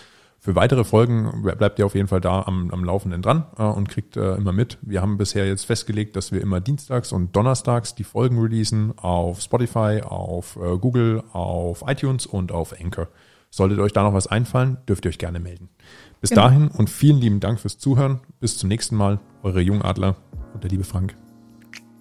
Für 0.47 0.55
weitere 0.55 0.85
Folgen 0.85 1.41
bleibt 1.41 1.77
ihr 1.77 1.85
auf 1.85 1.93
jeden 1.93 2.07
Fall 2.07 2.21
da 2.21 2.43
am, 2.43 2.71
am 2.71 2.85
Laufenden 2.85 3.21
dran 3.21 3.43
äh, 3.59 3.63
und 3.63 3.89
kriegt 3.89 4.15
äh, 4.15 4.35
immer 4.35 4.53
mit. 4.53 4.77
Wir 4.81 5.01
haben 5.01 5.17
bisher 5.17 5.45
jetzt 5.45 5.65
festgelegt, 5.65 6.15
dass 6.15 6.31
wir 6.31 6.39
immer 6.39 6.61
dienstags 6.61 7.11
und 7.11 7.35
donnerstags 7.35 7.95
die 7.95 8.05
Folgen 8.05 8.39
releasen 8.39 8.97
auf 8.97 9.41
Spotify, 9.41 10.03
auf 10.05 10.55
äh, 10.55 10.77
Google, 10.77 11.21
auf 11.33 11.83
iTunes 11.85 12.25
und 12.25 12.53
auf 12.53 12.73
Anchor. 12.81 13.09
Solltet 13.49 13.79
euch 13.79 13.91
da 13.91 14.03
noch 14.03 14.13
was 14.13 14.27
einfallen, 14.27 14.77
dürft 14.87 15.03
ihr 15.03 15.09
euch 15.09 15.17
gerne 15.17 15.41
melden. 15.41 15.67
Bis 16.21 16.29
Genau. 16.29 16.43
dahin 16.43 16.69
und 16.69 16.89
vielen 16.89 17.19
lieben 17.19 17.41
Dank 17.41 17.59
fürs 17.59 17.77
Zuhören. 17.77 18.21
Bis 18.39 18.57
zum 18.57 18.69
nächsten 18.69 18.95
Mal. 18.95 19.19
Eure 19.43 19.59
Jungadler 19.59 20.15
und 20.53 20.63
der 20.63 20.71
liebe 20.71 20.85
Frank. 20.85 21.17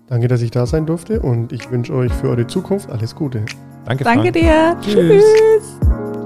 Danke, 0.07 0.29
dass 0.29 0.41
ich 0.41 0.53
da 0.53 0.67
sein 0.67 0.87
durfte 0.87 1.21
und 1.21 1.51
ich 1.53 1.69
wünsche 1.73 1.93
euch 1.95 2.13
für 2.13 2.29
eure 2.29 2.47
Zukunft 2.47 2.91
alles 2.91 3.17
Gute. 3.17 3.45
Danke, 3.87 4.05
Danke 4.05 4.31
Frank. 4.31 4.35
dir. 4.35 4.77
Tschüss. 4.83 5.25
Tschüss. 5.25 6.26